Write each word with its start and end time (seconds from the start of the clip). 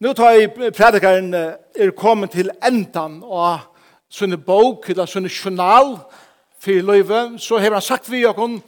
Nu 0.00 0.14
tar 0.16 0.30
jeg 0.32 0.48
predikaren 0.72 1.34
er 1.34 1.90
kommet 1.92 2.32
til 2.32 2.48
endan 2.64 3.18
av 3.20 3.66
sånne 4.08 4.38
bok, 4.40 4.86
eller 4.88 5.04
sånne 5.04 5.28
journal 5.28 5.90
for 6.56 6.86
løyve, 6.88 7.18
så 7.36 7.58
har 7.60 7.74
han 7.76 7.84
sagt 7.84 8.08
vi 8.08 8.22
okon, 8.24 8.62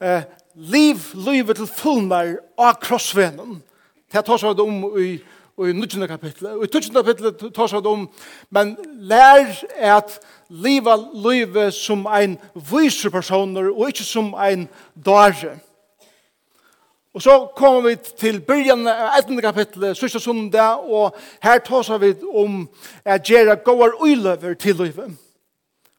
eh, 0.00 0.22
liv 0.54 1.02
løyve 1.14 1.56
til 1.58 1.66
fullmer 1.66 2.36
av 2.54 2.78
krossvenen. 2.78 3.58
Det 4.12 4.22
tar 4.24 4.38
seg 4.38 4.62
om 4.62 4.84
i 4.94 5.18
og 5.58 5.68
i 5.68 5.72
19. 5.72 6.06
kapitlet. 6.08 6.52
Og 6.54 6.64
i 6.64 6.70
20. 6.70 7.02
kapitlet 7.02 7.42
tar 7.54 7.66
seg 7.68 7.86
om, 7.86 8.06
men 8.50 8.76
lær 9.10 9.50
at 9.76 10.20
liva 10.48 10.94
livet 11.12 11.74
som 11.74 12.06
ein 12.06 12.38
viser 12.54 13.10
personer, 13.10 13.72
og 13.74 13.90
ikke 13.90 14.06
som 14.06 14.34
ein 14.38 14.68
dare. 14.94 15.58
Og 17.14 17.22
så 17.22 17.48
kommer 17.56 17.88
vi 17.88 17.96
til 17.96 18.38
byrjan 18.40 18.86
av 18.86 19.16
11. 19.18 19.40
kapitlet, 19.42 19.96
sørste 19.98 20.20
sundag, 20.22 20.84
og 20.86 21.16
her 21.42 21.58
tåser 21.66 21.98
vi 21.98 22.12
om 22.22 22.68
at 23.04 23.26
gjøre 23.26 23.56
gåar 23.66 23.96
uiløver 23.98 24.54
til 24.54 24.78
livet. 24.78 25.16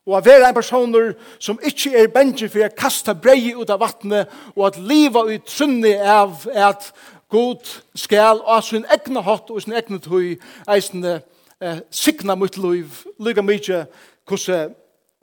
Og 0.07 0.17
at 0.17 0.25
være 0.25 0.47
en 0.49 0.55
personer 0.55 1.11
som 1.39 1.59
ikke 1.63 1.91
er 1.99 2.13
bensje 2.13 2.47
for 2.49 2.63
å 2.63 2.71
kasta 2.77 3.13
brei 3.13 3.51
ut 3.53 3.69
av 3.69 3.83
vattnet, 3.83 4.31
og 4.55 4.69
at 4.69 4.79
liva 4.79 5.25
ut 5.27 5.51
sunni 5.51 5.91
av 5.99 6.47
at 6.55 6.93
god 7.31 7.67
skal 7.95 8.39
av 8.47 8.63
sin 8.63 8.87
egna 8.87 9.21
hatt 9.27 9.51
og 9.51 9.61
sin 9.61 9.75
egna 9.75 9.99
tøy 9.99 10.37
eisende 10.71 11.19
eh, 11.59 11.83
sikna 11.91 12.35
mot 12.39 12.57
liv, 12.57 13.03
lyga 13.19 13.43
mykje 13.43 13.83
hvordan 14.27 14.73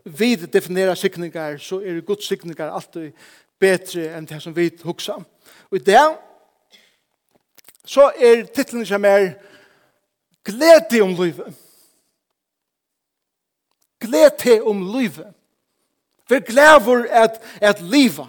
vi 0.04 0.34
definerer 0.36 0.94
sikningar, 0.94 1.56
så 1.58 1.80
er 1.80 2.04
god 2.04 2.22
sikningar 2.24 2.70
alltid 2.72 3.12
betre 3.60 4.12
enn 4.14 4.28
det 4.28 4.40
som 4.44 4.54
vi 4.56 4.70
hugsa 4.84 5.18
om. 5.18 5.26
Og 5.70 5.78
i 5.78 5.84
det, 5.84 6.04
så 7.84 8.10
er 8.16 8.46
titlen 8.54 8.86
som 8.86 9.04
er 9.04 9.32
Glede 10.48 11.02
om 11.02 11.10
livet. 11.12 11.54
Glede 14.00 14.62
om 14.64 14.78
livet. 14.96 15.34
Vi 16.28 16.40
glæver 16.40 17.04
at, 17.10 17.42
at 17.60 17.80
livet. 17.80 18.28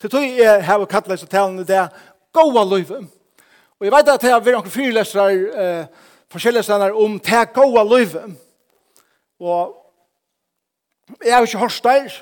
Til 0.00 0.10
tog 0.10 0.24
jeg 0.38 0.64
har 0.66 0.84
kattlet 0.90 1.20
seg 1.20 1.28
talen 1.30 1.60
i 1.60 1.66
det 1.68 1.84
gåa 2.34 2.64
livet. 2.66 3.04
Og 3.78 3.86
jeg 3.86 3.92
vet 3.92 4.08
at 4.12 4.24
jeg 4.24 4.32
har 4.32 4.42
vært 4.42 4.58
noen 4.58 4.72
fyrlesere 4.72 5.60
eh, 5.64 5.84
forskjellige 6.32 6.66
steder 6.66 6.96
om 6.96 7.18
det 7.20 7.42
gåa 7.54 7.84
livet. 7.86 8.32
Og 9.40 9.76
jeg 11.24 11.34
har 11.34 11.46
ikke 11.46 11.62
hørt 11.62 11.80
der, 11.84 12.16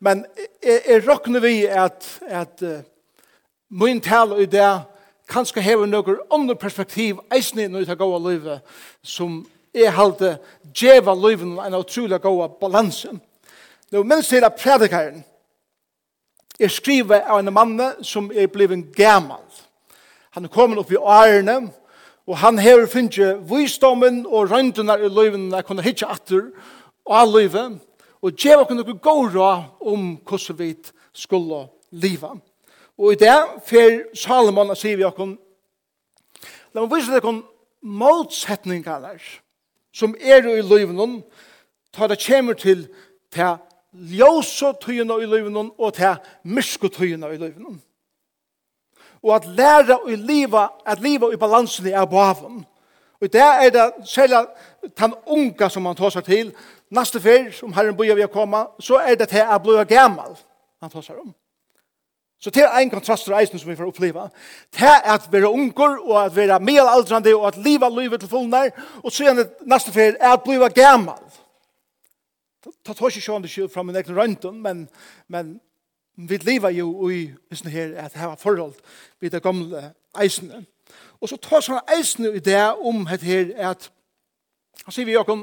men 0.00 0.24
jeg, 0.62 0.82
jeg 0.86 1.04
råkner 1.08 1.40
vi 1.40 1.54
at, 1.66 2.08
at 2.28 2.62
uh, 2.62 2.80
min 3.70 4.00
tal 4.00 4.40
i 4.40 4.46
det 4.46 4.82
kanskje 5.28 5.62
heve 5.62 5.86
noen 5.86 6.18
andre 6.30 6.56
perspektiv 6.56 7.18
eisne 7.34 7.68
når 7.68 7.88
jeg 7.88 7.98
går 7.98 8.14
av 8.14 8.28
livet 8.28 8.76
som 9.02 9.40
er 9.74 9.94
halte 9.96 10.36
djeva 10.74 11.14
livet 11.14 11.58
en 11.66 11.78
utrolig 11.80 12.20
god 12.22 12.58
balanse. 12.60 13.10
Nå 13.92 14.02
minst 14.02 14.30
til 14.30 14.44
at 14.44 14.58
predikeren 14.58 15.24
jeg 16.58 16.70
skriver 16.70 17.26
av 17.28 17.42
en 17.42 17.52
mann 17.52 17.80
som 18.02 18.30
er 18.32 18.46
blevet 18.48 18.94
gammal. 18.96 19.44
Han 20.30 20.44
er 20.44 20.52
kommet 20.52 20.78
opp 20.78 20.92
i 20.92 20.96
årene 20.96 21.58
og 22.26 22.38
han 22.40 22.58
hever 22.58 22.88
finnes 22.90 23.42
visdommen 23.50 24.24
og 24.26 24.50
røyndene 24.50 24.96
i 25.04 25.10
livet 25.10 25.52
jeg 25.52 25.66
kunne 25.66 25.84
hitje 25.84 26.08
atter 26.08 26.48
av 27.06 27.28
livet 27.34 27.78
og 28.22 28.32
djeva 28.32 28.64
kunne 28.64 28.84
gå 28.86 29.16
råd 29.34 29.64
om 29.80 30.16
hvordan 30.26 30.58
vi 30.58 30.74
skulle 31.12 31.66
livet. 31.90 32.40
Og 32.98 33.12
i 33.12 33.20
det 33.20 33.36
fer 33.66 34.06
Salomon 34.16 34.72
og 34.72 34.78
sier 34.78 34.96
vi 34.96 35.04
okkom 35.04 35.36
La 36.74 36.82
meg 36.82 36.92
vise 36.92 37.12
dere 37.12 37.32
motsetningar 37.80 39.06
som 39.96 40.12
er 40.20 40.44
i 40.44 40.60
løyvnen 40.60 41.22
ta 41.96 42.08
det 42.08 42.20
kommer 42.20 42.54
til 42.54 42.84
ta 43.32 43.56
ljósa 43.96 44.74
tøyina 44.80 45.16
i 45.22 45.28
løyvnen 45.28 45.70
og 45.78 45.94
ta 45.96 46.16
mysko 46.44 46.88
tøyina 46.92 47.30
i 47.32 47.38
løyvnen. 47.40 47.80
Og 49.22 49.34
at 49.34 49.46
læra 49.46 49.98
i 50.08 50.16
liva, 50.16 50.68
at 50.86 51.00
liva 51.00 51.32
i 51.32 51.36
balansen 51.40 51.86
er 51.86 52.04
baven. 52.04 52.66
Og 53.20 53.32
det 53.32 53.40
er 53.40 53.70
det 53.70 54.08
selv 54.08 54.34
den 54.98 55.14
unga 55.26 55.68
som 55.68 55.86
han 55.86 55.96
tar 55.96 56.12
seg 56.12 56.24
til. 56.24 56.52
Neste 56.90 57.20
fyr, 57.20 57.50
som 57.52 57.72
herren 57.72 57.96
bøyer 57.96 58.14
vi 58.14 58.26
å 58.26 58.30
komme, 58.30 58.66
så 58.80 59.00
er 59.00 59.16
det 59.16 59.30
til 59.32 59.42
at 59.42 59.62
blod 59.62 59.84
gammal 59.88 60.36
han 60.82 60.92
tar 60.92 61.02
seg 61.02 61.18
om. 61.18 61.32
Så 62.46 62.50
det 62.50 62.62
er 62.62 62.78
en 62.78 62.90
kontrast 62.90 63.24
til 63.26 63.34
eisen 63.34 63.58
som 63.58 63.70
vi 63.70 63.74
får 63.74 63.88
oppleva. 63.90 64.28
Det 64.70 64.86
er 64.86 65.00
at 65.16 65.24
vi 65.32 65.38
er 65.40 65.48
unger 65.50 65.96
og 65.98 66.18
at 66.20 66.36
vi 66.36 66.44
er 66.46 66.58
medelaldrande 66.62 67.32
og 67.34 67.46
at 67.48 67.56
liva 67.58 67.88
livet 67.90 68.20
til 68.22 68.28
fullnær 68.30 68.68
og 69.02 69.10
så 69.12 69.24
er 69.26 69.34
det 69.34 69.46
neste 69.66 69.90
fyr, 69.90 70.14
er 70.20 70.36
at 70.36 70.44
bliva 70.44 70.68
gammal. 70.68 71.18
Det 72.62 72.94
tar 72.94 73.10
ikke 73.10 73.24
sånn 73.24 73.42
det 73.42 73.50
skyld 73.50 73.72
fra 73.72 73.82
min 73.82 73.98
egen 73.98 74.14
røntgen, 74.14 74.60
men, 74.62 74.84
men 75.26 75.56
vi 76.14 76.38
lever 76.44 76.76
jo 76.76 77.08
i 77.10 77.24
sånne 77.50 77.72
her 77.74 77.96
at 78.04 78.14
det 78.14 78.28
var 78.28 78.38
forhold 78.38 78.78
ved 79.18 79.34
det 79.34 79.42
gamle 79.42 79.82
eisene. 80.22 80.62
Og 81.18 81.32
så 81.32 81.40
tar 81.42 81.66
sånne 81.66 81.98
eisene 81.98 82.30
i 82.30 82.44
det 82.46 82.62
om 82.78 83.02
det 83.10 83.26
her 83.26 83.50
at 83.72 83.90
han 84.84 84.94
sier 84.94 85.10
vi 85.10 85.18
jo 85.18 85.26
om 85.34 85.42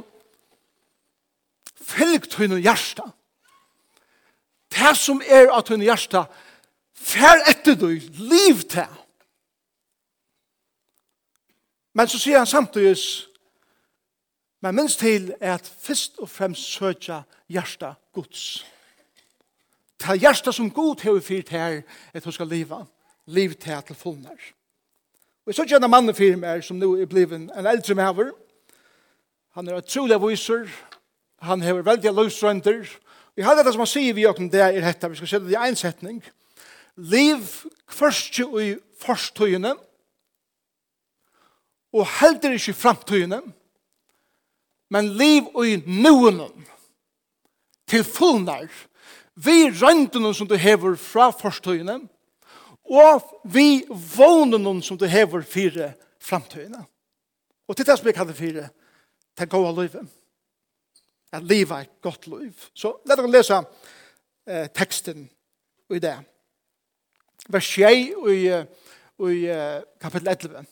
fylg 1.83 2.31
tøyne 2.31 2.63
hjertet. 2.63 3.11
Det 4.71 4.95
som 4.95 5.19
er 5.27 5.51
av 5.51 5.67
tøyne 5.67 5.83
hjertet 5.83 6.31
Fær 7.03 7.43
etter 7.51 7.75
du, 7.75 7.89
liv 8.17 8.63
til. 8.71 8.99
Men 11.93 12.09
så 12.09 12.19
sier 12.19 12.39
han 12.39 12.49
samtidig, 12.49 12.97
men 14.63 14.75
minst 14.75 15.01
til 15.03 15.33
er 15.39 15.57
at 15.59 15.67
først 15.67 16.17
og 16.23 16.29
fremst 16.29 16.63
søkja 16.73 17.21
hjärsta 17.51 17.93
gods. 18.15 18.65
Ta 19.99 20.15
hjärsta 20.15 20.51
som 20.51 20.71
god 20.71 21.03
hever 21.03 21.19
fyrt 21.19 21.49
her, 21.49 21.81
at 22.13 22.23
hun 22.23 22.33
skal 22.33 22.47
liva, 22.47 22.85
liv 23.25 23.53
til 23.53 23.83
til 23.87 23.95
fullnær. 23.95 24.53
Og 25.43 25.51
jeg 25.51 25.55
søkja 25.55 25.77
en 25.77 25.89
mann 25.89 26.15
fyrt 26.15 26.39
meg, 26.39 26.63
som 26.63 26.79
nå 26.79 26.95
er 26.95 27.05
bliven 27.05 27.49
en 27.51 27.67
eldre 27.67 27.95
mever. 27.95 28.31
Han 29.53 29.67
er 29.67 29.77
utrolig 29.77 30.21
viser, 30.21 30.71
han 31.41 31.61
hever 31.61 31.81
veldig 31.81 32.13
løsrønder. 32.13 32.87
Vi 33.35 33.41
har 33.41 33.55
det 33.55 33.73
som 33.73 33.83
han 33.83 33.87
sier 33.87 34.13
vi 34.13 34.25
åkken, 34.25 34.49
det 34.51 34.61
er 34.61 34.81
hetta, 34.81 35.07
vi 35.07 35.19
skal 35.19 35.27
se 35.27 35.39
det 35.39 35.51
i 35.51 35.59
en 35.59 35.75
setning 35.75 36.23
liv 36.97 37.41
først 37.89 38.39
i 38.39 38.75
forstøyene, 39.01 39.73
og 41.93 42.07
heldur 42.19 42.55
ikke 42.55 42.73
i 42.73 42.77
framtøyene, 42.77 43.41
men 44.93 45.11
liv 45.17 45.49
i 45.65 45.77
noen 45.85 46.41
til 47.89 48.03
fullnær, 48.05 48.69
vi 49.35 49.69
røyndene 49.69 50.33
som 50.33 50.47
du 50.49 50.55
hever 50.57 50.95
fra 51.01 51.31
forstøyene, 51.33 51.99
og 52.83 53.23
vi 53.49 53.85
vånene 53.89 54.81
som 54.83 54.97
du 54.99 55.05
hever 55.09 55.41
fire 55.41 55.93
framtøyene. 56.21 56.83
Og 57.67 57.77
til 57.77 57.87
det 57.87 57.97
som 57.97 58.09
jeg 58.09 58.17
kaller 58.17 58.37
fire, 58.37 58.67
til 59.37 59.49
gode 59.49 59.71
livet. 59.81 60.09
At 61.33 61.43
livet 61.43 61.71
er 61.71 61.87
et 61.87 62.01
godt 62.01 62.27
liv. 62.27 62.53
Så 62.75 62.91
let 63.09 63.19
oss 63.19 63.31
lese 63.31 63.57
eh, 64.45 64.67
teksten 64.69 65.25
i 65.89 65.99
det 65.99 66.17
vers 67.49 67.67
6 67.75 68.13
i, 68.31 68.39
i 69.29 69.39
kapittel 70.01 70.27
11. 70.27 70.65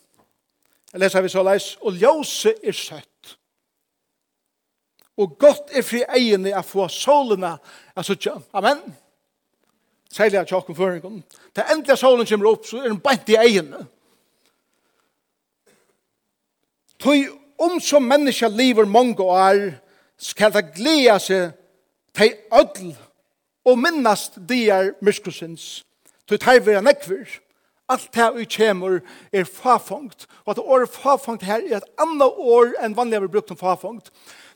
Jeg 0.93 0.99
leser 0.99 1.23
vi 1.23 1.31
så 1.31 1.43
leis, 1.43 1.75
og 1.81 1.95
ljøse 1.95 2.53
er 2.63 2.75
søtt. 2.75 3.37
Og 5.17 5.37
godt 5.39 5.71
er 5.75 5.85
fri 5.85 6.01
egene 6.07 6.53
å 6.57 6.63
få 6.65 6.87
solene 6.91 7.53
av 7.95 8.07
suttja. 8.07 8.35
Amen. 8.57 8.81
Særlig 10.11 10.41
av 10.41 10.47
tjokken 10.49 10.75
føringen. 10.75 11.21
Det 11.55 11.67
endelig 11.71 11.99
solen 11.99 12.27
kommer 12.27 12.51
opp, 12.51 12.65
så 12.67 12.81
er 12.81 12.89
den 12.89 12.99
bant 13.03 13.29
i 13.31 13.37
egene. 13.39 13.85
Tøy 17.01 17.29
om 17.61 17.79
som 17.81 18.03
menneska 18.05 18.49
lever 18.51 18.89
mange 18.89 19.23
år, 19.23 19.71
skal 20.21 20.51
det 20.53 20.73
glede 20.75 21.15
seg 21.23 21.53
til 22.13 22.35
ødel 22.53 22.91
og 23.65 23.79
minnast 23.79 24.37
dier 24.49 24.91
myskosins. 25.01 25.81
Du 26.31 26.37
tar 26.37 26.59
vi 26.59 26.73
en 26.73 26.87
ekver. 26.87 27.27
Alt 27.91 28.13
det 28.15 28.27
vi 28.35 28.45
kommer 28.45 28.99
er 29.33 29.43
fafangt. 29.43 30.27
Og 30.45 30.51
at 30.51 30.59
året 30.59 30.89
fafangt 30.89 31.43
her 31.43 31.59
er 31.59 31.81
et 31.81 31.89
annet 31.99 32.37
år 32.39 32.71
enn 32.79 32.95
vanlig 32.95 33.19
vi 33.21 33.33
brukt 33.33 33.51
om 33.51 33.59
fafangt. 33.59 34.11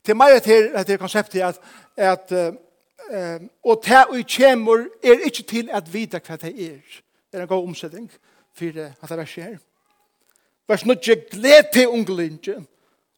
Til 0.06 0.16
meg 0.16 0.38
er 0.40 0.84
det 0.88 1.00
konseptet 1.02 1.42
at, 1.44 1.60
at 1.98 2.32
uh, 2.32 3.42
og 3.64 3.82
det 3.84 4.04
vi 4.14 4.24
kommer 4.38 4.86
er 5.04 5.26
ikke 5.28 5.44
til 5.44 5.70
at 5.74 5.92
vite 5.94 6.22
hva 6.24 6.38
det 6.40 6.54
er. 6.54 7.02
Det 7.32 7.40
er 7.40 7.44
en 7.44 7.52
god 7.52 7.68
omsetning 7.68 8.08
for 8.56 8.80
at 8.80 9.10
det 9.10 9.18
verset 9.18 9.44
her. 9.44 9.58
Vers 10.68 10.86
9, 10.86 10.96
gled 11.32 11.74
til 11.74 11.88
ungelinje 11.88 12.56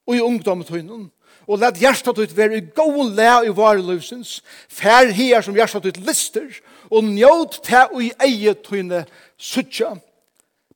og 0.08 0.16
i 0.16 0.22
ungdommetøynen. 0.22 1.12
Og 1.48 1.60
let 1.60 1.78
hjertet 1.80 2.18
ut 2.18 2.38
være 2.38 2.58
i 2.58 2.66
god 2.76 3.12
læ 3.16 3.48
i 3.48 3.54
vareløsens. 3.56 4.42
Fær 4.70 5.14
her 5.16 5.42
som 5.42 5.56
hjertet 5.56 5.86
ut 5.86 5.98
lister 5.98 6.50
og 6.92 7.04
njøt 7.04 7.60
til 7.64 7.94
og 7.94 8.04
i 8.04 8.12
eget 8.28 8.64
tøyne 8.66 9.06
suttja. 9.38 9.96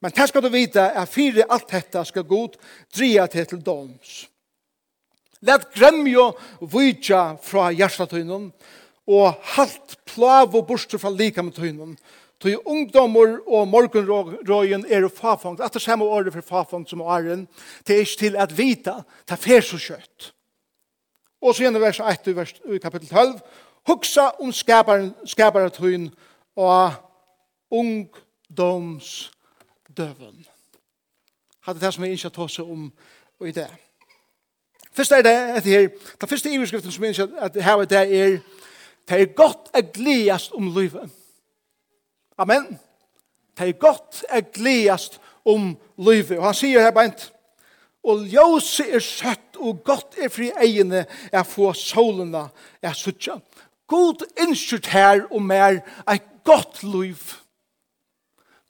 Men 0.01 0.13
det 0.15 0.27
skal 0.29 0.43
du 0.43 0.49
vite 0.49 0.81
er 0.81 1.05
fire 1.05 1.45
alt 1.49 1.69
dette 1.69 2.05
skal 2.05 2.25
god 2.27 2.57
dria 2.95 3.27
til 3.27 3.45
til 3.45 3.61
doms. 3.65 4.25
Let 5.41 5.69
gremjo 5.73 6.31
vujtja 6.61 7.37
fra 7.41 7.71
hjertetøynen 7.73 8.51
og 9.09 9.37
halt 9.55 9.97
plav 10.05 10.55
og 10.55 10.67
borster 10.67 11.01
fra 11.01 11.09
likametøynen. 11.09 11.95
Tøy 12.41 12.55
ungdommer 12.65 13.37
og 13.45 13.67
morgenrøyen 13.69 14.85
er 14.89 15.07
fafangt. 15.13 15.61
At 15.61 15.73
det 15.73 15.81
samme 15.81 16.05
året 16.05 16.33
for 16.33 16.41
fafangt 16.41 16.89
som 16.89 17.01
åren, 17.01 17.47
det 17.87 17.95
er 17.95 17.99
ikke 18.05 18.19
til 18.19 18.35
at 18.35 18.57
vita, 18.57 19.01
det 19.29 19.37
er 19.37 19.41
fer 19.41 19.61
så 19.61 19.77
kjøtt. 19.77 20.31
Og 21.41 21.53
så 21.55 21.65
gjennom 21.65 21.81
vers 21.81 21.99
1 21.99 22.29
i 22.29 22.77
kapittel 22.81 23.09
12, 23.09 23.37
Hugsa 23.87 24.29
om 24.39 24.51
skaparen, 24.51 25.15
skaparatøyen 25.25 26.15
og 26.55 26.93
ungdomsdøven. 27.71 30.45
Hatt 31.61 31.81
det 31.81 31.93
som 31.93 32.03
jeg 32.03 32.11
ikke 32.11 32.29
tar 32.29 32.47
seg 32.47 32.65
om 32.65 32.93
i 33.45 33.51
det. 33.51 33.67
Først 34.91 35.11
er 35.11 35.21
det 35.21 35.57
etter 35.57 35.69
her, 35.69 35.89
den 36.21 36.29
første 36.29 36.53
iverskriften 36.53 36.91
som 36.91 37.03
jeg 37.03 37.09
ikke 37.09 37.29
at 37.39 37.63
her 37.63 37.85
det 37.85 37.97
er 37.97 38.39
det 39.09 39.21
er 39.21 39.33
godt 39.35 39.71
å 39.73 39.81
gledast 39.93 40.53
om 40.55 40.69
livet. 40.75 41.09
Amen. 42.39 42.79
Det 43.57 43.67
er 43.67 43.79
godt 43.79 44.23
å 44.29 44.41
gledast 44.53 45.19
om 45.45 45.73
livet. 45.97 46.37
Og 46.37 46.45
han 46.45 46.57
sier 46.57 46.85
her 46.85 46.93
beint, 46.95 47.29
og 48.03 48.25
ljøse 48.29 48.87
er 48.89 49.03
søtt 49.03 49.59
og 49.61 49.83
godt 49.85 50.17
er 50.21 50.31
fri 50.33 50.49
egene 50.63 51.03
er 51.31 51.43
få 51.45 51.69
solene 51.77 52.47
er 52.81 52.95
suttja. 52.97 53.37
God 53.91 54.23
innskjørt 54.39 54.87
her 54.87 55.25
og 55.27 55.41
mer 55.43 55.81
et 56.07 56.27
godt 56.47 56.83
liv. 56.83 57.17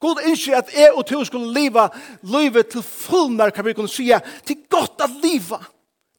God 0.02 0.24
innskjer 0.26 0.58
at 0.58 0.72
jeg 0.74 0.94
og 0.98 1.06
du 1.10 1.20
skulle 1.26 1.54
leva 1.54 1.88
livet 2.24 2.72
til 2.74 2.82
fullnar, 2.82 3.54
kan 3.54 3.66
vi 3.66 3.76
kunne 3.78 3.92
si, 3.92 4.10
til 4.46 4.64
godt 4.70 5.04
at 5.06 5.14
leva, 5.24 5.62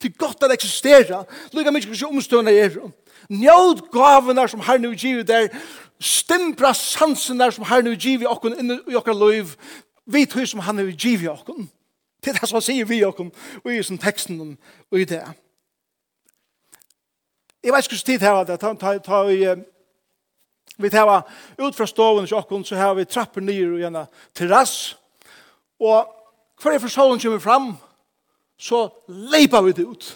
til 0.00 0.14
godt 0.18 0.46
at 0.46 0.54
eksistera, 0.54 1.24
lukka 1.52 1.74
mykje 1.74 1.90
hvordan 1.90 2.16
omstående 2.16 2.54
er. 2.58 2.78
Njød 3.30 3.88
gavene 3.92 4.48
som 4.48 4.60
har 4.60 4.78
nu 4.78 4.94
givet 4.94 5.28
der, 5.28 5.48
stimpra 6.00 6.74
sansene 6.74 7.52
som 7.52 7.64
har 7.64 7.82
nu 7.82 7.94
givet 7.94 8.30
okken 8.30 8.58
inn 8.58 8.78
i 8.90 8.98
okker 8.98 9.18
liv, 9.18 9.54
vi 10.06 10.26
tog 10.26 10.46
som 10.48 10.62
han 10.62 10.78
nu 10.78 10.90
givet 10.90 11.30
okken. 11.30 11.70
Det 12.22 12.30
er 12.30 12.38
det 12.38 12.48
som 12.48 12.60
han 12.60 12.66
sier 12.66 12.86
vi 12.86 13.02
okken, 13.04 13.32
og 13.64 13.72
i 13.72 13.82
sin 13.82 13.98
teksten, 13.98 14.58
og 14.90 15.00
i 15.00 15.04
det. 15.10 15.24
Jeg 17.62 17.72
vet 17.72 17.84
ikke 17.84 17.94
hvordan 17.96 18.10
tid 18.10 18.26
her 18.26 18.34
var 18.36 18.44
det. 18.44 18.58
Ta, 18.60 18.74
ta, 18.74 18.98
ta, 18.98 19.22
vi 20.82 20.90
tar 20.90 21.22
ut 21.58 21.76
fra 21.76 21.86
stoven 21.86 22.26
til 22.26 22.36
åkken, 22.36 22.64
så 22.64 22.76
har 22.76 22.94
vi 22.94 23.04
trapper 23.04 23.44
nye 23.44 23.68
og 23.70 23.80
gjerne 23.82 24.06
terrass. 24.34 24.96
Og 25.82 26.08
hver 26.62 26.78
for 26.82 26.90
solen 26.90 27.20
kommer 27.20 27.42
fram, 27.42 27.72
så 28.58 28.88
leipa 29.08 29.60
vi 29.62 29.72
det 29.72 29.86
ut. 29.86 30.08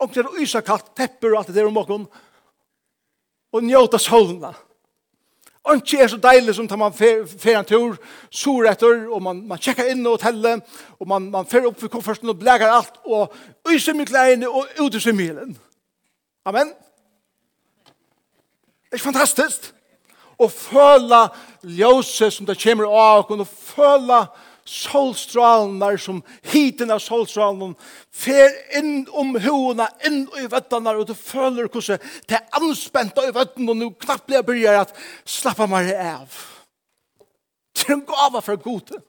Og 0.00 0.12
det 0.12 0.24
er 0.24 0.40
ysa 0.42 0.60
kaldt, 0.60 0.92
tepper 0.96 1.32
og 1.32 1.40
alt 1.40 1.50
det 1.50 1.56
der 1.56 1.68
om 1.68 1.80
åkken. 1.80 2.06
Og 3.52 3.62
njóta 3.64 3.98
solna. 3.98 4.54
Og 5.64 5.80
ikke 5.80 6.02
er 6.04 6.10
så 6.12 6.18
deilig 6.20 6.54
som 6.58 6.66
tar 6.68 6.76
man 6.76 6.92
fer, 6.92 7.22
en 7.54 7.64
tur, 7.64 7.94
sur 8.28 8.66
etter, 8.68 9.06
og 9.08 9.22
man, 9.24 9.38
man 9.48 9.60
tjekkar 9.60 9.88
inn 9.88 10.04
og 10.04 10.18
hotellet, 10.18 10.60
og 11.00 11.08
man, 11.08 11.30
man 11.32 11.48
fer 11.48 11.64
opp 11.64 11.78
for 11.80 11.88
kofferten 11.88 12.28
og 12.28 12.36
blæger 12.40 12.68
alt, 12.68 12.98
og 13.08 13.32
ysa 13.72 13.94
mye 13.96 14.10
klærne 14.10 14.50
og 14.50 14.68
ut 14.82 14.98
i 14.98 15.00
symmilen. 15.00 15.54
Og 15.56 15.73
Amen. 16.44 16.74
Det 18.90 19.00
er 19.00 19.04
fantastisk. 19.04 19.70
Og 20.38 20.50
føle 20.52 21.20
ljøset 21.62 22.34
som 22.34 22.46
det 22.46 22.58
kommer 22.60 22.90
av 22.90 23.30
og 23.30 23.46
føle 23.48 24.24
solstralen 24.64 25.76
der 25.80 25.96
som 26.00 26.22
hiten 26.52 26.90
av 26.92 27.00
solstralen 27.04 27.74
fer 28.12 28.52
inn 28.78 29.04
om 29.12 29.34
hoena, 29.36 29.88
inn 30.06 30.24
i 30.40 30.46
vettene 30.50 30.94
og 30.96 31.06
du 31.08 31.14
føler 31.16 31.68
hvordan 31.68 32.00
det 32.28 32.38
er 32.38 32.60
anspent 32.60 33.20
i 33.20 33.32
vettene 33.34 33.72
og 33.72 33.80
nå 33.80 33.90
knappt 34.04 34.26
blir 34.28 34.40
jeg 34.40 34.48
begynner 34.48 34.84
at 34.84 34.94
slappa 35.28 35.68
meg 35.70 35.92
av. 35.94 36.38
Det 37.74 37.88
er 37.88 37.98
en 37.98 38.06
gave 38.08 38.40
for 38.44 38.62
gode 38.62 39.00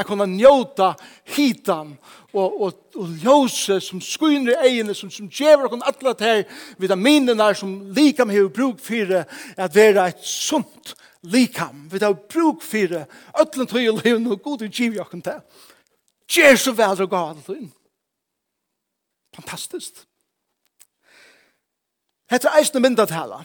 jeg 0.00 0.08
kunne 0.08 0.26
njóta 0.26 0.94
hitan 1.34 1.92
og, 2.32 2.62
og, 2.62 2.72
og 2.96 3.08
ljose 3.20 3.80
som 3.84 4.00
skuiner 4.00 4.54
i 4.54 4.70
egene, 4.70 4.94
som, 4.96 5.10
som 5.12 5.28
djever 5.28 5.66
okkur 5.66 5.84
alle 5.84 6.14
til 6.16 6.44
vitaminene 6.80 7.50
som 7.58 7.74
likam 7.96 8.32
har 8.32 8.48
bruk 8.54 8.80
for 8.80 9.12
at 9.20 9.74
være 9.76 10.08
et 10.08 10.24
sunt 10.24 10.94
likam. 11.22 11.88
Vi 11.92 12.00
har 12.00 12.14
bruk 12.14 12.64
for 12.64 12.96
øtlen 13.42 13.68
tøy 13.68 13.90
og 13.90 14.00
leven 14.00 14.30
og 14.30 14.40
god 14.42 14.64
og 14.64 14.72
giv 14.72 14.96
okkur 15.00 15.20
til. 15.26 15.44
Gjer 16.30 16.56
så 16.56 16.72
vel 16.72 17.04
og 17.04 17.10
gav 17.10 17.34
alle 17.34 17.60
Fantastisk. 19.34 20.06
Hette 22.30 22.50
eisne 22.58 22.80
myndatala. 22.80 23.44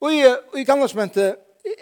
Og 0.00 0.12
i, 0.14 0.22
og 0.26 0.58
i 0.60 0.64
gamle 0.64 0.88
som 0.88 1.00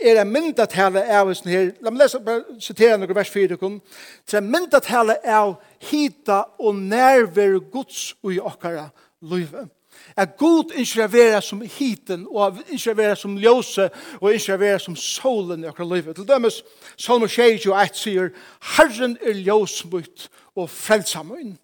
er 0.00 0.20
en 0.20 0.32
myndatale 0.32 1.04
av 1.19 1.28
oss 1.32 1.42
her. 1.48 1.72
La 1.84 1.92
meg 1.92 2.04
lese, 2.04 2.20
bare 2.25 2.58
sitere 2.62 2.98
noen 2.98 3.16
vers 3.16 3.31
4. 3.32 3.56
Det 3.56 4.36
er 4.36 4.42
en 4.42 4.50
myndatale 4.50 5.19
av 5.25 5.56
hita 5.90 6.44
og 6.58 6.76
nærvere 6.76 7.60
gods 7.72 8.14
i 8.31 8.40
okkara 8.40 8.88
løyve. 9.22 9.69
Er 10.16 10.26
god 10.38 10.72
ikke 10.76 11.12
være 11.12 11.42
som 11.42 11.60
hiten, 11.60 12.26
og 12.31 12.58
ikke 12.69 12.96
være 12.96 13.16
som 13.16 13.36
ljøse, 13.38 13.90
og 14.20 14.34
ikke 14.34 14.58
være 14.60 14.78
som 14.78 14.96
solen 14.96 15.64
i 15.64 15.69
okkara 15.70 15.88
løyve. 15.88 16.14
Til 16.14 16.28
dømes, 16.28 16.62
Salmo 16.96 17.26
21 17.26 17.88
sier, 17.92 18.32
Herren 18.76 19.16
er 19.22 19.38
ljøsmutt 19.38 20.28
og 20.56 20.70
frelsamøyn. 20.70 21.56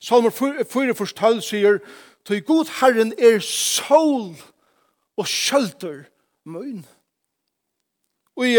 Salmo 0.00 0.30
4, 0.30 0.64
4 0.64 0.94
12 0.94 1.42
sier, 1.42 1.78
Tøy 2.24 2.38
god 2.46 2.70
Herren 2.80 3.12
er 3.18 3.40
sol 3.42 4.34
og 5.18 5.26
skjølter 5.26 6.04
møyn. 6.46 6.84
Og 8.36 8.46
i, 8.48 8.56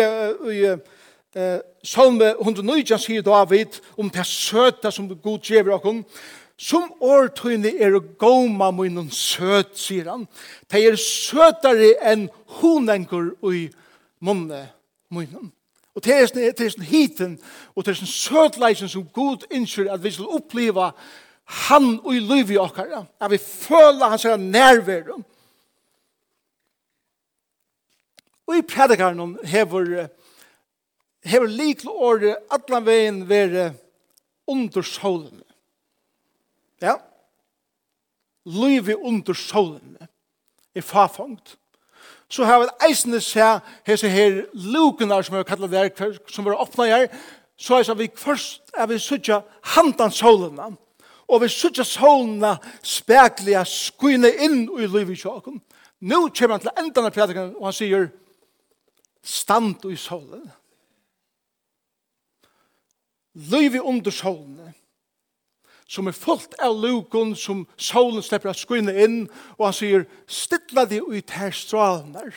i 0.53 0.63
eh, 0.69 1.59
salme 1.83 2.33
119 2.39 2.99
sier 3.01 3.25
David 3.25 3.79
om 3.97 4.09
det 4.13 4.25
søte 4.27 4.91
som 4.91 5.09
god 5.09 5.39
gjever 5.43 5.77
okkom. 5.77 6.03
Som 6.57 6.91
årtøyne 7.01 7.73
er 7.81 7.97
goma 8.21 8.69
munnen 8.71 9.09
søt, 9.11 9.73
sier 9.79 10.11
han. 10.11 10.27
Det 10.71 10.83
er 10.85 10.99
søtere 11.01 11.95
enn 12.05 12.29
honengur 12.61 13.33
i 13.51 13.65
munne 14.23 14.67
munnen. 15.11 15.51
Og 15.93 16.01
det 16.05 16.13
er 16.13 16.29
sånn, 16.29 16.41
det 16.41 16.65
er 16.65 16.71
sånn 16.73 16.89
hiten, 16.89 17.35
og 17.75 17.85
det 17.85 17.93
er 17.93 17.99
sånn 17.99 18.09
søtleisen 18.09 18.89
som 18.89 19.05
Gud 19.13 19.45
innskjer 19.53 19.91
at 19.93 20.01
vi 20.01 20.13
skal 20.13 20.31
oppleva 20.39 20.91
han 21.67 21.97
og 21.99 22.15
i 22.15 22.21
liv 22.23 22.53
i 22.53 22.57
okkara. 22.61 23.03
At 23.21 23.33
vi 23.33 23.37
føler 23.41 24.09
hans 24.13 24.25
nærværum. 24.25 25.25
Og 28.47 28.57
i 28.57 28.65
predikaren 28.67 29.37
hever, 29.47 30.07
hever 31.23 31.47
likle 31.47 31.91
året 31.91 32.51
atlan 32.51 32.85
veien 32.85 33.23
være 33.29 33.71
under 34.47 34.81
solen. 34.81 35.41
Ja. 36.81 36.97
Livet 38.45 38.99
under 38.99 39.33
solen 39.33 39.97
er 40.75 40.81
farfangt. 40.81 41.57
Så 42.27 42.43
har 42.43 42.59
vi 42.59 42.89
eisende 42.89 43.21
se 43.21 43.45
hese 43.85 44.09
her 44.09 44.43
lukene 44.53 45.23
som 45.23 45.37
vi 45.37 45.43
kallar 45.47 45.71
der, 45.71 46.17
som 46.27 46.45
var 46.45 46.59
åpna 46.59 46.85
her, 46.89 47.07
så 47.57 47.79
er 47.79 47.95
vi 47.95 48.09
først 48.15 48.73
er 48.73 48.87
vi 48.87 48.97
sutja 48.99 49.41
handan 49.75 50.11
solen 50.11 50.59
og 51.27 51.41
vi 51.41 51.49
sutja 51.49 51.85
solen 51.87 52.43
spekliga 52.83 53.63
skuine 53.65 54.31
inn 54.43 54.65
i 54.67 54.87
livet 54.87 55.15
i 55.15 55.21
sjåkon. 55.21 55.61
Nå 56.03 56.19
kommer 56.35 56.57
han 56.57 56.65
til 56.65 56.81
endan 56.81 57.07
av 57.07 57.15
predikken, 57.15 57.53
og 57.57 57.69
han 57.69 57.75
sier, 57.77 58.09
stand 59.23 59.85
i 59.87 59.95
solen. 59.97 60.43
Løyvi 63.33 63.79
under 63.79 64.11
solen 64.13 64.73
som 65.89 66.07
er 66.07 66.15
fullt 66.15 66.55
av 66.63 66.77
lukon 66.79 67.33
som 67.37 67.65
solen 67.77 68.23
slipper 68.25 68.51
å 68.51 68.57
skynne 68.57 68.93
inn 69.03 69.17
og 69.57 69.67
han 69.67 69.75
sier 69.77 70.05
stilla 70.29 70.85
de 70.89 71.01
ut 71.01 71.33
her 71.35 71.53
stralner 71.53 72.33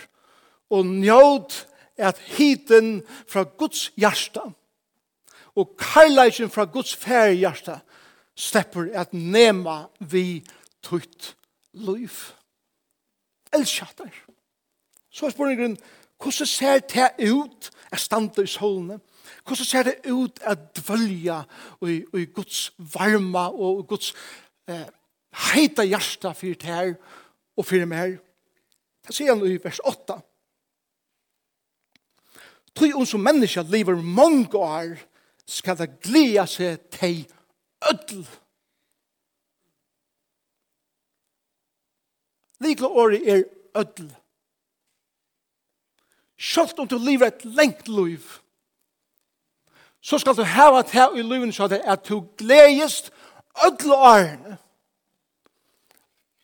og 0.73 0.89
njød 0.89 1.57
at 1.97 2.21
hiten 2.37 3.01
fra 3.29 3.47
Guds 3.59 3.91
hjärsta 3.97 4.45
og 5.57 5.77
kajleisen 5.81 6.53
fra 6.53 6.67
Guds 6.69 6.97
fære 7.01 7.37
hjärsta 7.39 7.79
slipper 8.37 8.91
at 8.93 9.15
nema 9.17 9.87
vi 10.01 10.43
tutt 10.85 11.33
liv. 11.73 12.13
Elskjatter. 13.53 14.11
Så 15.11 15.27
er 15.27 15.33
spørningen, 15.33 15.79
Hvordan 16.23 16.47
ser 16.47 16.79
det 16.79 17.31
ut 17.31 17.71
at 17.93 18.01
standa 18.01 18.43
i 18.43 18.47
solene? 18.47 19.01
Hvordan 19.45 19.65
ser 19.65 19.83
det 19.83 20.13
ut 20.13 20.41
at 20.43 20.59
dvølja 20.77 21.43
i, 21.87 22.05
i 22.15 22.25
Guds 22.25 22.73
varma 22.79 23.49
og 23.49 23.87
Guds 23.89 24.15
eh, 24.69 24.87
heita 25.53 25.85
hjärsta 25.85 26.33
for 26.33 26.47
det 26.47 26.63
her 26.63 26.95
og 27.57 27.67
for 27.67 27.77
det 27.77 27.89
mer? 27.89 28.17
Det 29.07 29.15
sier 29.15 29.35
han 29.35 29.45
i 29.47 29.59
vers 29.63 29.79
8. 29.85 30.19
Tøy 32.77 32.91
om 32.93 33.07
som 33.07 33.23
menneska 33.25 33.63
lever 33.63 34.03
mange 34.03 34.57
år 34.59 34.97
skal 35.47 35.79
det 35.79 35.93
gleda 36.03 36.47
seg 36.51 36.89
til 36.93 37.23
ødel. 37.93 38.27
Likla 42.65 42.89
året 42.89 43.29
er 43.29 43.43
ødel. 43.45 43.51
Ødel. 43.77 44.15
Selv 46.39 46.79
om 46.79 46.89
du 46.89 46.99
lever 46.99 47.27
et 47.27 47.45
lengt 47.45 47.89
liv, 47.89 48.21
så 50.01 50.19
skal 50.19 50.37
du 50.37 50.43
hava 50.43 50.83
til 50.83 51.19
i 51.19 51.23
livet 51.23 51.55
så 51.55 51.67
det 51.69 51.81
at 51.85 52.09
du 52.09 52.21
gledest 52.39 53.11
ødel 53.67 53.93
årene. 53.93 54.59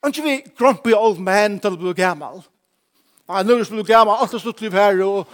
Ikke 0.06 0.22
vi 0.22 0.40
grumpy 0.58 0.94
old 0.96 1.18
man 1.18 1.60
til 1.60 1.70
du 1.70 1.76
blir 1.76 1.94
gammel. 1.94 2.42
Nei, 3.28 3.42
nå 3.42 3.58
er 3.58 3.68
du 3.70 3.84
gammel, 3.86 4.16
alt 4.18 4.34
er 4.34 4.42
slutt 4.42 4.60
liv 4.60 4.72
her, 4.74 4.98
og 5.04 5.28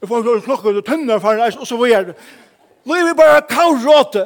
jeg 0.00 0.08
får 0.08 0.24
noen 0.24 0.42
klokker, 0.42 0.78
og 0.78 0.86
tønner 0.86 1.20
for 1.20 1.36
deg, 1.36 1.58
og 1.60 1.68
så 1.68 1.76
videre. 1.76 2.14
Livet 2.88 3.10
er 3.10 3.18
bare 3.20 3.44
kavråte. 3.50 4.24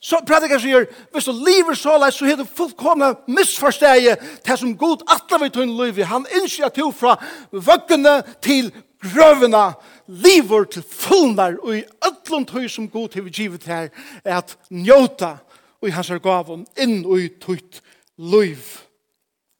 Så 0.00 0.20
prædikar 0.26 0.60
sier, 0.62 0.84
hvis 1.12 1.26
du 1.26 1.32
lever 1.32 1.74
så 1.74 1.96
leis, 1.98 2.14
så 2.14 2.26
er 2.26 2.36
du 2.38 2.44
fullkomna 2.44 3.12
misforsteie 3.26 4.14
til 4.46 4.58
som 4.58 4.76
god 4.78 5.02
atle 5.10 5.40
vi 5.42 5.48
tunn 5.54 5.72
liv. 5.80 5.98
Han 6.06 6.26
innskjer 6.38 6.68
at 6.68 6.76
du 6.76 6.90
fra 6.94 7.16
vøkkene 7.50 8.20
til 8.42 8.70
grøvene 9.02 9.72
lever 10.06 10.64
til 10.64 10.82
fullnar 10.82 11.58
og 11.62 11.76
i 11.76 11.84
ødlom 12.06 12.46
tøy 12.46 12.68
som 12.68 12.88
god 12.88 13.08
til 13.08 13.24
vi 13.24 13.30
givet 13.30 13.64
her 13.64 13.88
er 14.24 14.38
at 14.38 14.56
njóta 14.70 15.36
og 15.80 15.88
i 15.88 15.94
hans 15.94 16.10
er 16.10 16.22
gavon 16.22 16.66
inn 16.80 17.04
og 17.06 17.20
i 17.20 17.28
tøyt 17.28 17.82
liv. 18.18 18.58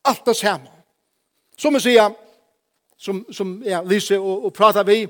Alt 0.05 0.27
det 0.27 0.37
samme. 0.37 0.71
Som 1.59 1.75
jeg 1.79 1.83
sier, 1.83 2.11
som, 2.99 3.23
som 3.33 3.59
ja, 3.67 3.83
Lise 3.87 4.19
og, 4.19 4.49
og 4.49 4.53
prater 4.55 4.87
vi, 4.87 5.05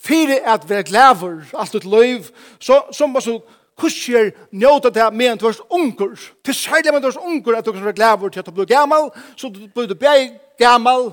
fire 0.00 0.40
at 0.48 0.64
vi 0.68 0.74
er 0.74 0.88
glæver 0.88 1.52
alt 1.56 1.74
ut 1.74 1.84
liv, 1.84 2.24
så, 2.60 2.82
som 2.92 3.12
bare 3.12 3.26
så 3.26 3.38
kusjer 3.76 4.30
njóta 4.52 4.90
det 4.92 5.10
med 5.12 5.32
en 5.32 5.38
tvørst 5.38 5.66
unger. 5.70 6.16
Til 6.44 6.54
særlig 6.54 6.92
med 6.92 7.02
en 7.02 7.06
tvørst 7.08 7.24
unger 7.24 7.58
at 7.58 7.66
du 7.66 7.72
kan 7.72 7.84
være 7.84 8.00
glæver 8.00 8.28
til 8.28 8.40
at 8.40 8.46
du 8.46 8.56
blir 8.56 8.70
gammal, 8.70 9.10
så 9.36 9.48
du 9.48 9.68
blir 9.74 10.32
gammal, 10.58 11.10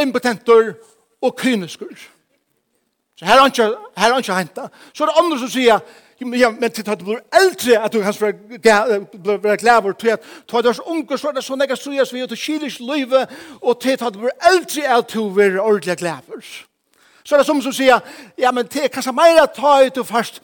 impotentur 0.00 0.76
og 1.22 1.36
kyniskur. 1.36 1.96
Så 3.16 3.24
her 3.24 3.40
er 3.40 3.46
ikke, 3.46 3.74
her 3.96 4.12
er 4.12 4.18
ikke 4.18 4.34
henta. 4.34 4.68
Så 4.94 5.04
er 5.04 5.08
det 5.08 5.22
andre 5.22 5.38
som 5.38 5.48
sier, 5.48 5.80
ja, 6.20 6.50
men 6.50 6.72
til 6.72 6.90
at 6.90 7.00
du 7.00 7.04
blir 7.04 7.22
eldre, 7.40 7.78
at 7.84 7.92
du 7.92 8.02
kanskje 8.02 8.32
blir 8.32 9.56
glæver, 9.56 9.92
til 9.92 10.08
at 10.08 10.20
du 10.50 10.68
er 10.68 10.72
så 10.72 10.82
unge, 10.82 11.18
så 11.18 11.28
er 11.28 11.32
det 11.32 11.44
så 11.44 11.56
nekka 11.56 11.76
strøyas 11.76 12.12
vi, 12.12 12.22
og 12.22 12.30
du 12.30 12.36
kyler 12.36 12.66
ikke 12.66 12.86
løyve, 12.86 13.26
og 13.62 13.80
til 13.80 13.90
at 13.96 14.14
du 14.14 14.18
blir 14.18 14.36
eldre, 14.52 14.98
at 14.98 15.14
du 15.14 15.30
blir 15.34 15.60
ordentlig 15.60 15.96
glæver. 15.96 16.44
Så 17.24 17.34
er 17.34 17.38
det 17.38 17.46
som 17.46 17.62
som 17.62 17.72
sier, 17.72 18.00
ja, 18.38 18.52
men 18.52 18.68
til 18.68 18.88
kanskje 18.88 19.12
meira 19.12 19.46
ta 19.46 19.80
ut 19.86 19.98
og 19.98 20.06
først, 20.06 20.42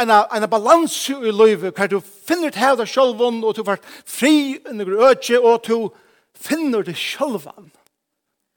en, 0.00 0.10
en 0.10 0.50
balans 0.50 1.08
i 1.08 1.30
livet, 1.30 1.74
hver 1.74 1.86
du 1.86 2.00
finner 2.00 2.50
til 2.50 2.80
deg 2.80 2.88
selv, 2.88 3.20
og 3.20 3.56
du 3.56 3.62
vært 3.62 3.84
fri 4.06 4.58
under 4.70 5.10
øke, 5.10 5.40
og 5.40 5.62
du 5.68 5.90
finner 6.34 6.82
det 6.82 6.96
selv. 6.96 7.46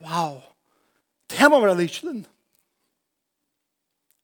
Wow. 0.02 0.53
Det 1.34 1.50
må 1.50 1.60
være 1.60 1.78
lykkelen. 1.82 2.26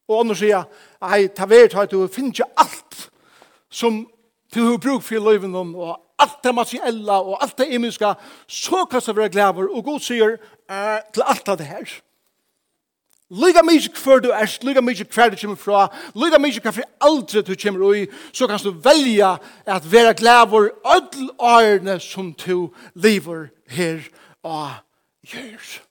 Og 0.09 0.19
andre 0.23 0.35
sier, 0.35 0.65
ei, 1.05 1.27
ta 1.29 1.45
vær 1.45 1.75
at 1.83 1.91
du 1.91 2.07
finner 2.09 2.33
ikke 2.33 2.49
alt 2.57 3.09
som 3.69 4.07
du 4.53 4.63
har 4.65 4.77
bruk 4.81 5.03
for 5.05 5.17
i 5.17 5.21
løyven 5.21 5.53
og 5.55 5.97
alt 6.19 6.43
det 6.43 6.55
materiella 6.55 7.19
og 7.21 7.37
alt 7.43 7.57
det 7.57 7.69
imenska, 7.73 8.13
så 8.47 8.85
kan 8.89 9.01
du 9.05 9.13
være 9.13 9.29
glæver, 9.29 9.69
og 9.69 9.83
god 9.83 9.99
sier 9.99 10.37
uh, 10.71 10.99
til 11.13 11.23
alt 11.25 11.49
av 11.49 11.57
det 11.57 11.67
her. 11.69 11.99
Lyga 13.29 13.61
mykje 13.61 13.93
hver 14.03 14.23
du 14.25 14.31
erst, 14.33 14.63
lyga 14.65 14.81
mykje 14.81 15.05
hver 15.13 15.29
du 15.29 15.37
kommer 15.37 15.55
fra, 15.55 15.83
lyga 16.17 16.39
mykje 16.41 16.63
hver 16.65 16.87
aldri 17.05 17.43
du 17.45 17.53
kommer 17.61 17.85
ui, 17.85 18.07
så 18.33 18.47
kan 18.49 18.59
du 18.63 18.71
velja 18.71 19.35
at 19.65 19.85
vera 19.91 20.15
glæver 20.17 20.71
ödl 20.95 21.29
årene 21.37 21.99
som 21.99 22.33
du 22.33 22.71
lever 22.95 23.51
her 23.69 24.01
og 24.43 24.69
gjør. 25.21 25.88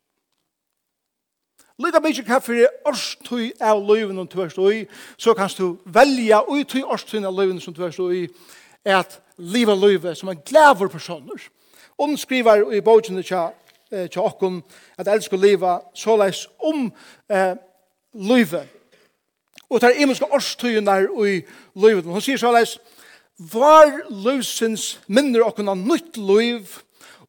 Lyda 1.78 2.00
mykje 2.02 2.24
hva 2.26 2.40
fyrir 2.42 2.72
årstøy 2.90 3.52
av 3.62 3.78
løyven 3.86 4.18
er 4.18 4.26
tvørstøy, 4.26 4.80
så 5.14 5.30
kan 5.38 5.52
du 5.54 5.76
velja 5.86 6.40
ui 6.50 6.64
tøy 6.66 6.80
årstøy 6.82 7.20
av 7.22 7.36
løyven 7.36 7.60
som 7.62 7.76
tvørstøy 7.76 8.24
at 8.90 9.20
liva 9.38 9.76
løyve 9.78 10.16
som 10.18 10.32
en 10.32 10.40
glæver 10.42 10.90
personer. 10.90 11.38
Og 11.98 12.08
den 12.08 12.18
skriver 12.18 12.66
i 12.74 12.82
bøkene 12.82 13.22
tja, 13.22 13.52
tja 14.10 14.26
okkom 14.26 14.58
at 14.98 15.06
elsker 15.06 15.38
liva 15.38 15.78
såleis 15.94 16.48
om 16.58 16.88
eh, 17.30 17.54
løyve. 18.14 18.66
Og 19.70 19.78
tar 19.78 19.94
imenska 19.94 20.26
årstøyunar 20.34 21.06
i 21.30 21.40
løyven. 21.78 22.10
Hun 22.10 22.24
sier 22.24 22.42
såleis, 22.42 22.80
var 23.38 24.00
løysens 24.10 24.96
minner 25.06 25.46
okkun 25.46 25.70
av 25.70 25.78
nytt 25.78 26.18
løyv 26.18 26.80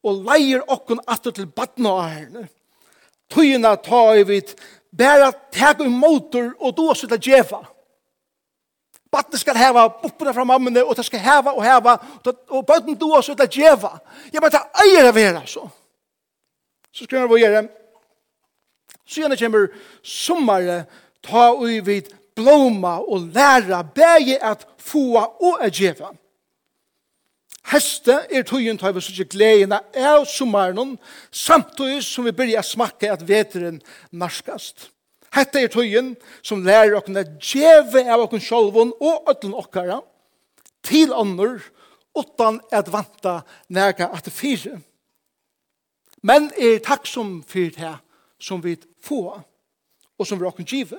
og 0.02 0.24
leier 0.26 0.64
okkun 0.66 1.06
atter 1.06 1.38
til 1.38 1.46
badna 1.46 2.00
av 2.00 2.08
herne 2.10 2.50
tøyna 3.30 3.76
ta 3.76 4.02
i 4.18 4.24
vid, 4.26 4.54
bæra 4.90 5.32
teg 5.52 5.80
i 5.84 5.88
motor 5.88 6.54
og 6.58 6.74
då 6.76 6.94
sitta 6.94 7.16
djeva. 7.16 7.66
Batten 9.10 9.38
skal 9.38 9.56
heva 9.56 9.88
buppuna 10.02 10.32
fra 10.32 10.44
mammene, 10.44 10.84
og 10.84 10.96
det 10.96 11.04
skal 11.04 11.18
heva 11.18 11.50
og 11.50 11.64
heva, 11.64 11.96
og 12.48 12.66
bøtten 12.66 12.98
då 12.98 13.22
sitta 13.22 13.46
djeva. 13.46 13.98
Jeg 14.32 14.40
bare, 14.40 14.50
det 14.50 14.84
eier 14.84 15.08
av 15.08 15.14
vera, 15.14 15.42
så. 15.46 15.68
Så 16.92 17.04
skriver 17.04 17.26
vi 17.26 17.34
hva 17.34 17.40
gjøre. 17.42 17.62
Så 19.06 19.20
gjerne 19.20 19.36
kommer 19.36 19.68
sommare, 20.02 20.84
ta 21.22 21.50
i 21.66 21.80
vid 21.80 22.12
blomma 22.38 22.98
og 23.02 23.30
læra, 23.34 23.82
bæge 23.82 24.38
at 24.42 24.66
få 24.78 25.18
og 25.18 25.66
djeva. 25.70 26.12
Heste 27.70 28.16
er 28.34 28.42
tøyen 28.42 28.78
tar 28.78 28.94
vi 28.96 29.02
sånn 29.04 29.28
gledene 29.30 29.78
av 29.94 30.24
sommeren, 30.26 30.96
samtidig 31.30 32.02
som 32.02 32.26
vi 32.26 32.34
byrja 32.34 32.64
smakka 32.66 33.12
at 33.14 33.22
veteren 33.28 33.78
narskast. 34.10 34.88
Hette 35.30 35.62
er 35.62 35.70
tøyen 35.70 36.16
som 36.42 36.64
lærer 36.66 36.96
okken 36.98 37.20
at 37.20 37.36
djeve 37.38 38.02
av 38.10 38.24
okken 38.24 38.42
sjolvån 38.42 38.90
og 38.98 39.30
ødlen 39.30 39.54
okkara 39.54 40.00
til 40.82 41.14
ånder, 41.14 41.60
utan 42.18 42.58
at 42.74 42.90
vanta 42.90 43.40
nærka 43.70 44.08
at 44.10 44.26
fire. 44.34 44.80
Men 46.26 46.50
er 46.58 46.82
takk 46.82 47.06
som 47.06 47.38
for 47.46 47.70
det 47.70 47.94
som 48.42 48.58
vi 48.64 48.74
få, 49.04 49.22
og 50.18 50.26
som 50.26 50.40
vi 50.40 50.48
okken 50.48 50.66
give. 50.66 50.98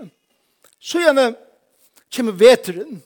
Så 0.79 1.03
gjerne 1.03 1.33
kommer 2.15 2.39
veteren. 2.39 3.01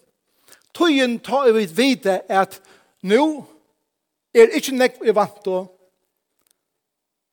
Tøyen 0.76 1.18
tar 1.20 1.50
vi 1.56 1.66
vite 1.66 2.22
at 2.30 2.62
nå 3.02 3.55
er 4.36 4.52
ikkje 4.58 4.76
nekk 4.76 5.00
vi 5.02 5.16
vant 5.16 5.48
og 5.48 5.72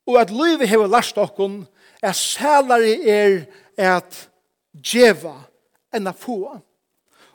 og 0.07 0.19
at 0.19 0.31
livet 0.35 0.69
hever 0.69 0.91
last 0.91 1.19
okkon 1.19 1.63
er 2.03 2.13
sælare 2.13 2.97
er 3.07 3.45
at 3.79 4.29
djeva 4.75 5.37
enn 5.95 6.11
a 6.11 6.15
få 6.17 6.39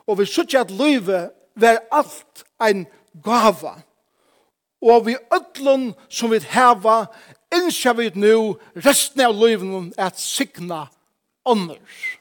og 0.06 0.18
vi 0.18 0.26
sykje 0.28 0.64
at 0.64 0.72
livet 0.72 1.30
ver 1.54 1.80
alt 1.92 2.44
ein 2.60 2.86
gava 3.24 3.78
og 4.80 5.06
vi 5.06 5.16
öllun 5.34 5.92
som 6.08 6.30
vi 6.30 6.40
heva 6.44 7.06
innskja 7.54 7.92
vi 7.92 8.10
nu 8.14 8.58
resten 8.76 9.20
av 9.20 9.34
livet 9.34 9.92
at 9.98 10.20
signa 10.20 10.86
ånders 11.44 12.18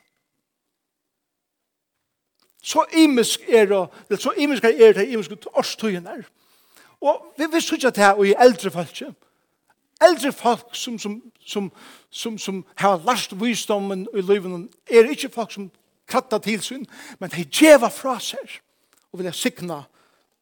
så 2.67 2.83
imisk 2.91 3.41
er 3.47 3.65
det, 3.65 4.19
så 4.19 4.33
imisk 4.37 4.63
er 4.63 4.67
det, 4.67 5.07
imisk 5.07 5.31
er 5.31 5.37
det, 5.37 5.43
imisk 5.47 5.83
er 5.83 6.15
det, 6.15 6.25
Og 7.01 7.33
vi 7.37 7.45
vil 7.51 7.61
sykja 7.61 7.89
til 7.89 8.03
her 8.03 8.13
og 8.17 8.27
i 8.27 8.35
eldre 8.39 8.71
folk. 8.71 9.01
Eldre 10.01 10.31
folk 10.31 10.75
som, 10.75 10.99
som, 10.99 11.21
som, 11.45 11.71
som, 12.09 12.37
som 12.37 12.65
har 12.75 13.01
last 13.05 13.33
visdommen 13.41 14.07
i 14.13 14.21
livet 14.21 14.69
er 14.89 15.09
ikke 15.09 15.29
folk 15.33 15.51
som 15.51 15.71
krattar 16.07 16.37
til 16.37 16.61
sin, 16.61 16.85
men 17.19 17.29
de 17.29 17.43
djeva 17.43 17.89
fra 17.91 18.17
seg 18.23 18.61
og 19.11 19.19
vil 19.19 19.33
sikna 19.33 19.83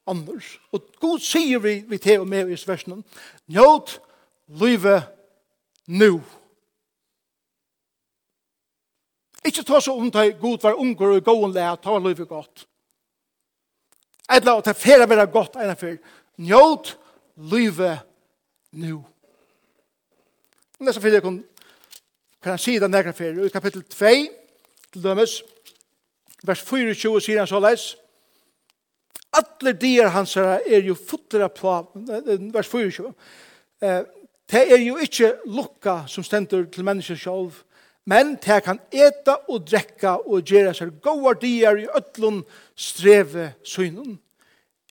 anders. 0.07 0.59
Og 0.71 0.83
god 1.01 1.19
sier 1.19 1.59
vi, 1.59 1.79
vi 1.87 1.97
til 1.97 2.19
og 2.19 2.27
med 2.27 2.51
i 2.51 2.57
versen, 2.67 3.03
njøt 3.47 3.99
livet 4.47 5.07
nu. 5.87 6.21
Ikke 9.45 9.63
ta 9.63 9.79
så 9.81 9.93
om 9.93 10.11
det 10.11 10.39
god 10.41 10.63
var 10.63 10.79
unger 10.81 11.17
og 11.17 11.25
gåen 11.25 11.53
lær, 11.53 11.75
ta 11.75 11.97
livet 11.99 12.27
godt. 12.27 12.67
Eller 14.29 14.57
at 14.57 14.65
det 14.65 14.77
færa 14.77 15.05
være 15.05 15.27
godt 15.29 15.57
enn 15.61 15.75
før, 15.77 15.97
njót 16.37 16.95
livet 17.35 17.99
nu. 18.71 19.03
Nesta 20.79 21.01
fyrir 21.01 21.23
kun 21.23 21.43
kan 22.43 22.55
han 22.55 22.61
sida 22.61 22.87
nekra 22.87 23.13
fyrir. 23.13 23.45
I 23.45 23.49
kapittel 23.49 23.83
2, 23.83 24.09
til 24.93 25.03
dømes, 25.03 25.39
vers 26.45 26.61
24 26.61 27.21
sier 27.21 27.41
han 27.41 27.49
såleis, 27.49 27.95
Alle 29.35 29.73
dier 29.75 30.07
hans 30.13 30.37
er 30.37 30.83
jo 30.85 30.93
futtera 30.95 31.49
på, 31.51 31.71
vers 32.53 32.67
24, 32.71 33.09
det 34.51 34.61
er 34.61 34.79
jo 34.79 34.95
ikkje 35.01 35.31
lukka 35.51 36.03
som 36.07 36.23
stendur 36.23 36.67
til 36.71 36.85
mennesker 36.87 37.19
sjálf, 37.19 37.63
men 38.05 38.35
det 38.39 38.61
kan 38.63 38.79
eta 38.93 39.39
og 39.49 39.65
drekka 39.67 40.19
og 40.23 40.45
gjera 40.45 40.75
seg 40.77 40.93
goa 41.03 41.33
dier 41.41 41.81
i 41.81 41.87
ötlun 41.89 42.43
streve 42.77 43.55
synun. 43.65 44.19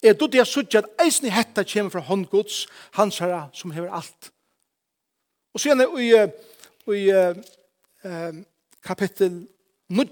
Jeg 0.04 0.18
trodde 0.18 0.36
jeg 0.36 0.46
suttet 0.46 0.84
at 0.84 1.06
eisen 1.06 1.26
i 1.26 1.32
hetta 1.32 1.64
kommer 1.64 1.90
fra 1.90 2.00
håndgods, 2.04 2.66
hans 2.92 3.18
herre 3.18 3.48
som 3.56 3.72
hever 3.72 3.92
alt. 3.92 4.30
Og 5.54 5.60
så 5.60 5.70
gjerne 5.70 5.86
i, 6.02 6.10
i 6.92 7.04
uh, 7.14 8.42
kapittel 8.84 9.46
9, 9.88 10.04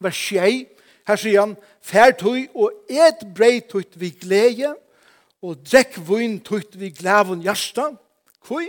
vers 0.00 0.20
6, 0.28 0.68
her 1.08 1.20
sier 1.20 1.40
han, 1.40 1.56
Færtøy 1.84 2.46
og 2.52 2.84
et 2.90 3.24
brei 3.36 3.62
tøyt 3.64 3.96
vi 4.00 4.12
glede, 4.20 4.74
og 5.44 5.64
drekk 5.64 5.98
vun 6.04 6.38
tøyt 6.44 6.76
vi 6.80 6.92
glavun 6.92 7.44
hjärsta, 7.44 7.90
kvøy, 8.44 8.68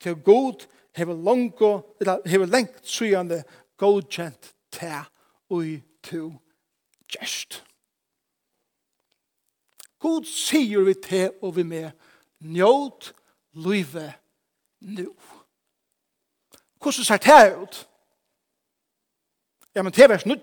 til 0.00 0.20
god 0.24 0.66
hever 0.96 1.16
lango, 1.16 1.78
eller 2.00 2.20
hever 2.28 2.46
lengt 2.46 2.84
sujande 2.88 3.42
godkjent 3.80 4.52
te 4.72 4.90
ui 5.50 5.78
to 6.02 6.32
gjerst. 7.08 7.62
God 10.04 10.26
sier 10.28 10.84
vi 10.84 10.94
til 11.00 11.30
og 11.40 11.54
vi 11.56 11.62
med, 11.64 11.90
njot 12.44 13.14
livet 13.56 14.12
nu. 14.80 15.14
Hvordan 16.82 17.04
ser 17.04 17.16
det 17.16 17.56
ut? 17.56 17.88
Ja, 19.74 19.82
men 19.82 19.92
til 19.92 20.08
vers 20.08 20.26
9. 20.26 20.34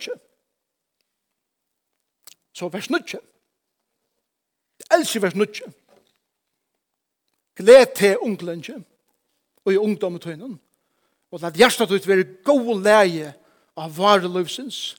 Så 2.53 2.67
vers 2.67 2.89
9. 2.89 2.97
Jeg 4.79 4.99
elsker 4.99 5.19
vers 5.19 5.35
9. 5.35 5.45
Gled 7.55 7.95
til 7.95 8.17
unglenge 8.17 8.83
og 9.65 9.73
i 9.73 9.77
ungdommet 9.77 10.21
tøynen. 10.21 10.57
Og 11.31 11.39
la 11.39 11.51
hjertet 11.53 11.93
ut 11.93 12.07
være 12.07 12.25
god 12.43 12.81
leie 12.81 13.33
av 13.77 13.93
vare 13.93 14.25
vareløvsens. 14.25 14.97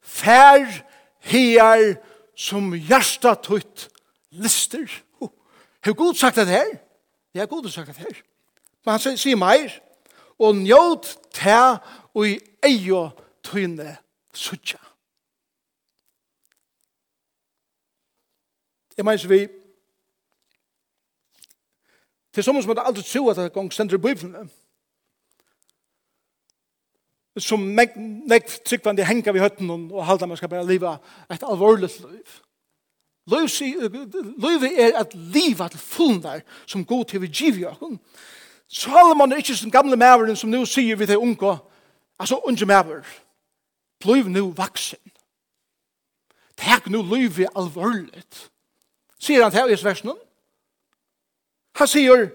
Fær, 0.00 0.70
her, 1.18 1.98
som 2.42 2.74
hjärsta 2.74 3.34
tutt 3.34 3.88
lister. 4.30 5.02
Hur 5.84 5.92
god 5.92 6.16
sagt 6.16 6.36
det 6.36 6.44
här? 6.44 6.80
Ja, 7.32 7.46
god 7.46 7.72
sagt 7.72 7.86
det 7.86 7.98
här. 7.98 8.22
Men 8.84 8.92
han 8.92 9.00
säger, 9.00 9.16
säger 9.16 9.36
mig, 9.36 9.82
og 10.38 10.56
njåt 10.56 11.18
ta 11.32 11.78
og 12.14 12.26
i 12.26 12.38
eio 12.62 13.10
tøyne 13.42 13.96
suttja. 14.34 14.78
Jeg 18.96 19.04
mener 19.04 19.28
vi, 19.28 19.48
til 22.32 22.44
som 22.44 22.62
som 22.62 22.70
hadde 22.70 22.86
aldri 22.86 23.02
tro 23.02 23.28
at 23.30 23.36
det 23.36 23.52
gong 23.52 23.72
stender 23.72 23.96
i 23.96 24.02
bøyblene, 24.02 24.48
som 27.38 27.60
nekv 27.60 28.58
tryggvandig 28.66 29.06
henga 29.08 29.32
vi 29.32 29.40
høtten 29.40 29.70
og 29.70 30.06
halda 30.06 30.26
man 30.26 30.36
skal 30.36 30.50
bare 30.52 30.66
liva 30.66 30.96
et 31.32 31.44
alvorligt 31.48 32.00
liv. 32.00 32.40
Livet 33.26 34.72
er 34.80 34.98
at 34.98 35.14
liva 35.14 35.68
til 35.68 35.78
fullnar 35.78 36.42
som 36.66 36.84
god 36.84 37.04
til 37.04 37.20
vi 37.20 37.26
giv 37.26 37.54
givi 37.54 37.64
okken. 37.64 38.00
Salomon 38.68 39.32
er 39.32 39.36
ikke 39.36 39.56
som 39.56 39.70
gamle 39.70 39.96
maveren 39.96 40.36
som 40.36 40.50
nu 40.50 40.64
sier 40.66 40.96
vi 40.96 41.06
til 41.06 41.18
unga, 41.18 41.56
altså 42.18 42.40
unge 42.44 42.66
maver, 42.66 43.04
bliv 44.00 44.28
nu 44.28 44.50
vaksen. 44.56 44.98
Tek 46.56 46.88
nu 46.90 47.02
livet 47.02 47.48
alvorligt. 47.56 48.50
Sier 49.18 49.42
han 49.42 49.52
til 49.52 49.72
i 49.72 49.84
versnen? 49.84 50.16
Han 51.76 51.88
sier, 51.88 52.30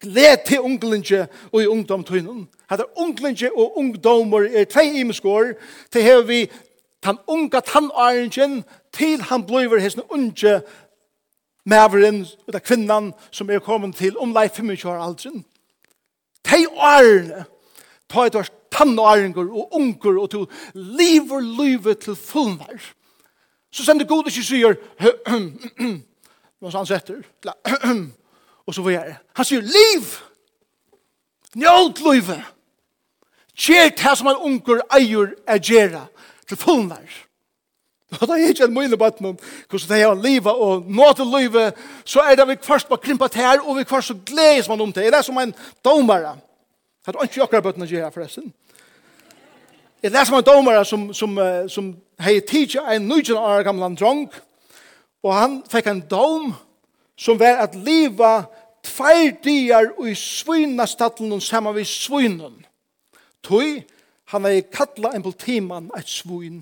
gled 0.00 0.46
til 0.46 0.60
unglinje 0.60 1.28
og 1.52 1.62
i 1.62 1.66
ungdom 1.66 2.04
tøynen. 2.04 2.48
Hetta 2.70 2.84
unglinge 2.96 3.50
og 3.56 3.78
ungdomar 3.78 4.46
er 4.46 4.64
tvei 4.64 5.00
imskor, 5.00 5.54
til 5.90 6.02
hevi 6.02 6.26
vi 6.26 6.50
tan 7.02 7.18
unga 7.26 7.60
tannaringen 7.60 8.64
til 8.92 9.22
han 9.22 9.46
bløyver 9.46 9.80
hesne 9.80 10.12
unge 10.12 10.60
maveren, 11.64 12.26
og 12.46 12.52
det 12.52 12.62
kvinnan 12.62 13.12
som 13.30 13.50
er 13.50 13.58
kommet 13.58 13.96
til 13.96 14.18
omlai 14.18 14.48
25 14.48 14.90
år 14.90 15.02
aldrin. 15.02 15.44
Tei 16.44 16.64
årene, 16.66 17.44
ta 18.08 18.26
et 18.26 18.34
års 18.34 18.50
og 18.80 19.74
unger 19.76 20.20
og 20.20 20.30
til 20.30 20.46
liver 20.74 21.40
livet 21.40 21.98
til 21.98 22.14
fullnær. 22.16 22.94
Så 23.70 23.84
sender 23.84 24.06
god 24.06 24.26
ikke 24.26 24.42
sier, 24.42 24.74
hva 26.60 26.70
han 26.70 26.86
setter, 26.86 27.20
og 28.66 28.74
så 28.74 28.82
var 28.82 28.90
jeg. 28.90 29.16
Han 29.36 29.44
sier, 29.44 29.60
liv! 29.60 30.16
Njót 31.54 32.00
livet! 32.12 32.44
Gjer 33.60 33.90
det 33.92 34.12
som 34.16 34.30
en 34.30 34.44
unger 34.50 34.80
eier 34.96 35.34
er 35.46 35.60
gjerra 35.60 36.06
til 36.48 36.56
fullnær. 36.60 37.18
Og 38.18 38.22
da 38.26 38.34
er 38.34 38.50
ikke 38.50 38.66
en 38.66 38.74
mye 38.74 38.90
debatt 38.90 39.20
noen, 39.22 39.36
hvordan 39.70 39.90
det 39.90 39.98
er 40.02 40.22
livet 40.22 40.62
og 40.66 40.86
nå 40.90 41.12
til 41.14 41.28
livet, 41.30 41.76
så 42.04 42.24
er 42.26 42.38
det 42.40 42.48
vi 42.48 42.56
først 42.62 42.88
på 42.88 42.98
krympa 42.98 43.28
til 43.30 43.44
her, 43.44 43.60
og 43.62 43.76
vi 43.76 43.84
først 43.86 44.10
så 44.10 44.16
gledes 44.26 44.68
man 44.68 44.80
om 44.80 44.92
det. 44.92 45.04
Det 45.12 45.18
er 45.18 45.22
som 45.22 45.38
en 45.38 45.54
domare. 45.84 46.32
Det 47.06 47.14
er 47.14 47.28
ikke 47.28 47.42
akkurat 47.42 47.62
bøttene 47.62 47.86
gjør 47.86 48.08
her 48.08 48.14
forresten. 48.14 48.50
Det 50.02 50.14
er 50.14 50.24
som 50.24 50.38
en 50.38 50.44
domare 50.44 50.84
som, 50.84 51.12
som, 51.14 51.38
som 51.68 51.92
hei 52.20 52.40
tidsi 52.40 52.80
en 52.80 53.06
nøyden 53.06 53.36
år 53.36 53.62
gamle 53.62 53.92
drong, 54.00 54.26
og 55.22 55.34
han 55.36 55.60
fikk 55.70 55.86
en 55.86 56.02
dom 56.10 56.50
som 57.20 57.38
var 57.38 57.60
at 57.62 57.76
livet 57.76 58.48
tveir 58.82 59.36
dier 59.44 59.92
og 59.98 60.08
i 60.08 60.16
svinnastattelen 60.16 61.40
sammen 61.40 61.76
med 61.76 61.86
svinnen. 61.86 62.56
Tøy, 63.42 63.80
han 64.30 64.46
er 64.46 64.60
kalla 64.72 65.14
en 65.14 65.24
politimann 65.24 65.90
et 65.96 66.08
svun. 66.08 66.60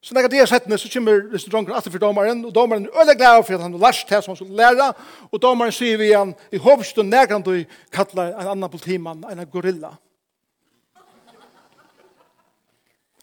Så 0.00 0.14
når 0.14 0.30
det 0.32 0.38
er 0.40 0.48
sett 0.48 0.64
så 0.80 0.88
kommer 0.88 1.26
Lysen 1.28 1.52
Dronker 1.52 1.74
atter 1.76 1.92
for 1.92 2.00
domaren, 2.00 2.44
og 2.44 2.54
domaren 2.54 2.86
er 2.86 3.00
øyne 3.02 3.14
glad 3.14 3.44
for 3.44 3.54
at 3.54 3.60
han 3.60 3.72
har 3.72 3.80
lært 3.80 4.08
det 4.08 4.24
som 4.24 4.32
han 4.32 4.36
skulle 4.36 4.56
lære, 4.56 4.92
og 5.30 5.42
domaren 5.42 5.72
sier 5.72 5.98
vi 6.00 6.08
igjen, 6.08 6.32
i 6.52 6.56
hovedstund 6.56 7.12
nærkant 7.12 7.46
du 7.46 7.64
kallar 7.92 8.32
en 8.32 8.48
annan 8.54 8.70
politimann, 8.70 9.24
en 9.28 9.46
gorilla. 9.46 9.92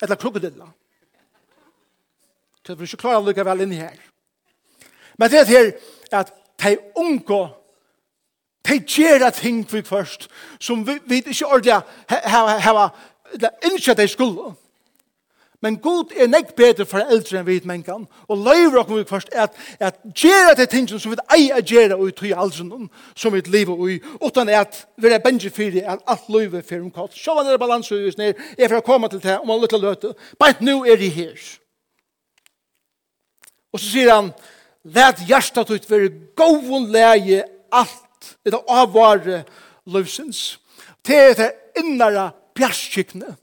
Eller 0.02 0.16
krokodilla. 0.16 0.70
Så 2.66 2.76
vi 2.76 2.84
er 2.84 2.92
ikke 2.92 3.02
klarer 3.02 3.24
å 3.24 3.26
lykke 3.26 3.46
vel 3.48 3.64
inn 3.66 3.74
her. 3.80 3.98
Men 5.18 5.32
det 5.34 5.44
er 5.50 5.72
at 6.14 6.32
de 6.62 6.78
unge 6.96 7.42
de 8.68 8.80
gjør 8.80 9.30
ting 9.30 9.66
vi 9.72 9.82
først, 9.82 10.28
som 10.60 10.88
vi, 10.88 11.00
vi 11.06 11.16
ikke 11.16 11.46
ordentlig 11.46 11.82
har 12.08 12.96
innkjøtt 13.64 14.00
i 14.00 14.08
skulle. 14.08 14.54
Men 15.62 15.80
god 15.82 16.12
er 16.14 16.28
nekk 16.30 16.52
bedre 16.58 16.86
for 16.86 17.02
eldre 17.02 17.40
enn 17.40 17.48
vi 17.48 17.56
mennkene, 17.66 18.06
og 18.30 18.44
løyver 18.46 18.84
dere 18.84 19.00
vi 19.00 19.06
først 19.10 19.32
at, 19.34 19.56
at 19.80 19.96
gjør 20.14 20.54
de 20.58 20.68
ting 20.70 20.86
som 20.90 21.12
vi 21.12 21.18
eier 21.34 21.64
gjør 21.66 21.96
og 21.96 22.12
tog 22.16 22.36
alderen 22.44 22.90
som 23.18 23.34
vi 23.34 23.42
lever 23.50 23.82
i, 23.90 23.96
utan 24.22 24.52
at 24.54 24.84
vi 25.02 25.10
er 25.10 25.24
bensje 25.24 25.50
for 25.50 25.80
at 25.82 26.04
alt 26.14 26.30
løyver 26.30 26.62
for 26.62 26.84
om 26.86 26.92
kalt. 26.94 27.18
Så 27.18 27.34
var 27.34 27.48
det 27.48 27.60
balanse 27.60 27.98
i 27.98 28.06
oss 28.12 28.20
er 28.22 28.68
for 28.68 28.78
å 28.78 28.86
komme 28.86 29.10
til 29.10 29.24
det 29.24 29.40
om 29.40 29.50
man 29.50 29.64
lytter 29.64 29.82
løte. 29.82 30.14
Bare 30.38 30.62
nå 30.62 30.84
er 30.86 31.02
de 31.02 31.10
her. 31.10 31.42
Og 33.74 33.82
så 33.82 33.90
sier 33.90 34.14
han, 34.14 34.32
Læt 34.88 35.26
hjertet 35.28 35.68
ut 35.68 35.90
være 35.90 36.14
gåvun 36.38 36.86
leie 36.94 37.42
alt 37.76 38.07
Det 38.44 38.54
er 38.54 38.72
avvare 38.72 39.44
løvsens. 39.86 40.60
Det 41.08 41.16
er 41.16 41.34
det 41.34 41.52
innere 41.80 42.32
bjergskikkene. 42.56 43.36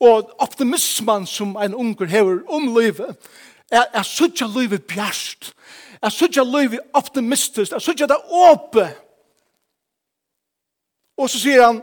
Og 0.00 0.30
optimismen 0.42 1.26
som 1.26 1.56
en 1.56 1.74
unger 1.74 2.06
hever 2.06 2.40
om 2.46 2.70
livet, 2.76 3.16
er, 3.70 3.84
er 3.92 4.02
suttje 4.06 4.46
livet 4.48 4.86
bjerst. 4.86 5.52
Er 6.02 6.12
suttje 6.14 6.44
livet 6.44 6.80
optimistisk. 6.94 7.72
Er 7.72 7.82
suttje 7.82 8.06
det 8.08 8.18
åpe. 8.30 8.86
Og 11.18 11.30
så 11.30 11.40
sier 11.42 11.64
han, 11.66 11.82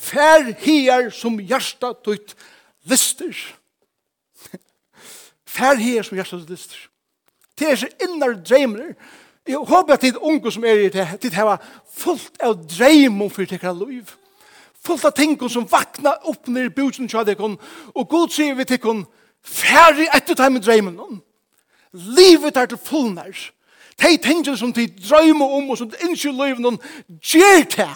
Fær 0.00 0.46
her 0.62 1.10
som 1.14 1.36
hjertet 1.38 1.98
tøyt 2.06 2.32
lister. 2.88 3.36
Fær 5.54 5.76
her 5.78 6.06
som 6.06 6.16
hjertet 6.18 6.40
tøyt 6.40 6.54
lister. 6.54 6.86
Det 7.58 7.68
er 7.68 7.80
så 7.82 7.90
innar 8.06 8.38
dreimler 8.40 8.94
Jeg 9.48 9.56
håper 9.56 9.92
at 9.92 10.02
de 10.02 10.22
unge 10.22 10.52
som 10.52 10.64
er 10.64 10.72
i 10.72 10.88
det, 10.88 11.06
de 11.22 11.30
har 11.34 11.62
fullt 11.96 12.42
av 12.42 12.58
dreimum 12.68 13.30
for 13.30 13.44
det 13.44 13.62
liv. 13.86 14.10
Fullt 14.86 15.04
av 15.04 15.12
ting 15.16 15.36
som 15.50 15.68
vakna 15.68 16.14
opp 16.24 16.48
ned 16.48 16.70
i 16.70 16.74
busen 16.74 17.08
til 17.08 17.26
dere. 17.26 17.56
Og 17.94 18.08
god 18.08 18.28
sier 18.28 18.54
vi 18.54 18.64
til 18.64 18.80
dere, 18.80 19.04
færre 19.42 20.08
etter 20.16 20.34
dem 20.34 20.52
med 20.52 20.62
dreimen. 20.62 21.20
Livet 21.92 22.56
er 22.56 22.66
til 22.66 22.78
fullnær. 22.78 23.50
De 24.00 24.16
tingene 24.16 24.56
som 24.56 24.72
de 24.72 24.86
drømmer 24.86 25.56
om 25.56 25.70
og 25.70 25.78
som 25.78 25.90
de 25.90 25.96
innskyr 26.06 26.32
livet, 26.32 26.80
gjør 27.20 27.64
det. 27.76 27.90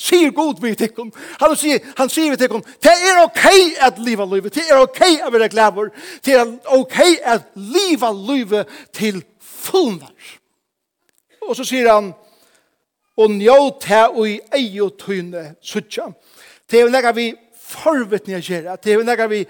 Sier 0.00 0.30
god 0.32 0.62
vi 0.62 0.74
til 0.74 0.90
dem. 0.96 1.12
Han 1.40 1.56
sier, 1.56 1.78
han 1.98 2.08
sier 2.08 2.32
vi 2.32 2.36
til 2.40 2.48
dem, 2.48 2.62
det 2.82 2.92
er 2.92 3.20
ok 3.22 3.46
at 3.84 3.98
liva 4.00 4.24
livet, 4.24 4.54
det 4.54 4.64
er 4.70 4.80
ok 4.80 5.00
at 5.26 5.32
være 5.32 5.48
glæver, 5.52 5.90
det 6.24 6.34
er 6.40 6.46
ok 6.72 6.98
at 7.22 7.50
liva 7.54 8.12
livet 8.12 8.66
til 8.96 9.20
fullnær 9.40 10.39
og 11.50 11.58
så 11.58 11.66
sier 11.66 11.90
han, 11.90 12.12
og 13.18 13.30
njøt 13.34 13.86
her 13.90 14.14
og 14.14 14.28
i 14.30 14.38
ei 14.56 14.80
og 14.80 14.94
tøyne 15.00 15.54
suttja. 15.62 16.06
Det 16.70 16.78
er 16.78 16.86
jo 16.86 16.92
nekka 16.94 17.12
vi 17.16 17.32
forvittne 17.70 18.38
å 18.38 18.44
gjøre, 18.44 18.78
det 18.82 18.92
er 18.92 19.00
jo 19.00 19.06
nekka 19.06 19.26
vi 19.30 19.42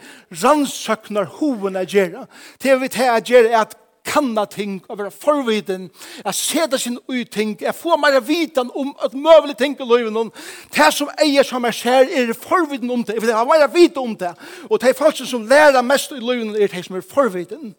rannsøkner 0.42 1.28
hoven 1.38 1.78
å 1.80 1.84
gjøre, 1.84 2.24
det 2.60 2.72
er 2.72 2.80
vi 2.80 2.90
til 2.92 3.12
å 3.12 3.20
gjøre 3.30 3.60
at 3.60 3.76
kanna 4.10 4.46
ting, 4.48 4.78
og 4.88 4.98
være 4.98 5.12
forviden, 5.12 5.86
å 6.24 6.32
seta 6.34 6.78
sin 6.80 6.96
ui 7.08 7.22
ting, 7.28 7.52
å 7.68 7.74
få 7.76 7.98
mer 8.00 8.16
vitan 8.24 8.72
om 8.74 8.94
at 9.04 9.14
møvelig 9.14 9.58
ting 9.60 9.76
i 9.76 9.86
løyven 9.86 10.16
om, 10.16 10.32
det 10.74 10.88
som 10.96 11.12
eier 11.20 11.46
som 11.46 11.64
er 11.68 11.76
skjer, 11.76 12.08
er 12.08 12.32
forviden 12.32 12.90
om 12.90 13.04
det, 13.04 13.18
jeg 13.18 13.26
vil 13.26 13.36
ha 13.36 13.44
mer 13.46 13.68
vita 13.72 14.02
om 14.02 14.16
det, 14.16 14.32
og 14.68 14.80
det 14.80 14.90
er 14.90 14.98
folk 14.98 15.20
som 15.20 15.46
lærer 15.48 15.84
mest 15.86 16.16
i 16.16 16.20
løyven, 16.20 16.56
er 16.56 16.72
det 16.72 16.84
som 16.88 16.96
er 16.96 17.06
forviden 17.06 17.74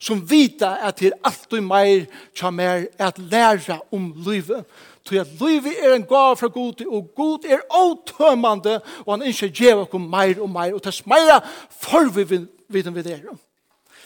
som 0.00 0.22
vita 0.30 0.76
at 0.86 1.00
det 1.00 1.10
er 1.10 1.18
alt 1.28 1.52
og 1.52 1.66
mer 1.66 2.06
som 2.36 2.60
er 2.60 2.86
at 2.98 3.18
læra 3.18 3.80
om 3.92 4.12
livet. 4.26 4.64
Så 5.04 5.20
at 5.20 5.32
livet 5.40 5.76
er 5.82 5.94
en 5.94 6.06
gav 6.06 6.36
fra 6.36 6.46
god, 6.46 6.84
og 6.86 7.10
god 7.16 7.44
er 7.44 7.64
åtømmende, 7.70 8.80
og 9.06 9.12
han 9.14 9.26
ikke 9.26 9.48
gjør 9.48 9.84
oss 9.84 9.96
mer 9.98 10.40
og 10.40 10.50
mer, 10.50 10.74
og 10.74 10.82
tess 10.82 11.06
mer 11.06 11.40
for 11.70 12.10
vi 12.14 12.24
vid 12.68 12.84
den 12.84 12.94
vi 12.94 13.02
det 13.02 13.16
er. 13.18 13.36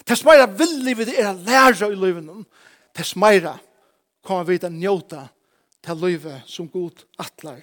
Tess 0.05 0.25
meira 0.25 0.45
villig 0.45 0.97
vi 0.97 1.05
det 1.05 1.19
er 1.19 1.29
at 1.29 1.45
læra 1.45 1.89
i 1.91 1.95
livet, 1.95 2.45
tess 2.95 3.15
meira 3.15 3.57
kommer 4.25 4.43
vi 4.43 4.57
til 4.57 4.71
å 4.71 4.77
njóta 4.79 5.27
til 5.85 6.01
livet 6.01 6.49
som 6.49 6.69
god 6.69 7.05
atlar 7.21 7.61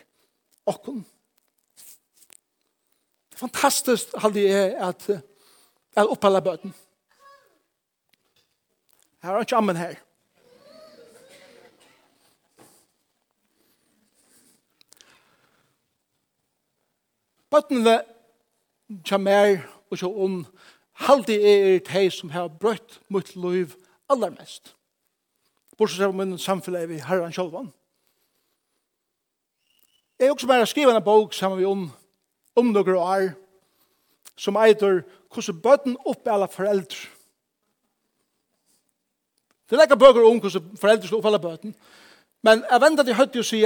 er 3.43 3.43
fantastisk, 3.43 4.13
halde 4.23 4.43
jeg 4.45 4.75
at, 4.79 5.09
jeg 5.97 6.07
oppalla 6.07 6.41
bøten. 6.41 6.75
Her 9.23 9.37
er 9.37 9.41
ikke 9.41 9.57
ammen 9.57 9.77
her. 9.77 9.95
Bøttene 17.51 18.01
kommer 19.09 19.63
og 19.91 19.99
så 19.99 20.11
om 20.25 20.41
halde 21.07 21.37
er 21.37 21.79
de 21.79 22.11
som 22.11 22.31
har 22.35 22.49
brøtt 22.49 22.99
mot 23.09 23.37
liv 23.37 23.77
allermest. 24.11 24.75
Bortsett 25.79 26.09
av 26.09 26.17
min 26.19 26.35
samfunn 26.39 26.81
er 26.81 26.91
vi 26.91 26.99
herren 26.99 27.33
sjølvan. 27.33 27.71
Jeg 30.19 30.27
er 30.29 30.35
også 30.35 30.51
bare 30.51 30.67
skrivet 30.67 30.97
en 30.97 31.05
bok 31.05 31.35
sammen 31.35 31.61
med 31.61 31.69
om, 31.69 31.89
om 32.57 32.75
noen 32.75 32.99
år 32.99 33.33
som 34.37 34.59
eitur 34.59 35.05
hvordan 35.31 35.63
bøtten 35.63 35.99
opp 36.07 36.27
alle 36.27 36.51
foreldre 36.51 37.22
Det 39.73 39.79
er 39.81 39.89
ikke 39.89 39.97
bøker 39.97 40.27
om 40.29 40.37
hvordan 40.37 40.77
foreldre 40.77 41.09
skal 41.09 41.17
oppfelle 41.17 41.39
bøten. 41.41 41.75
Men 42.45 42.65
jeg 42.71 42.81
venter 42.83 43.07
til 43.09 43.17
høyt 43.17 43.31
til 43.33 43.41
å 43.41 43.47
si 43.49 43.61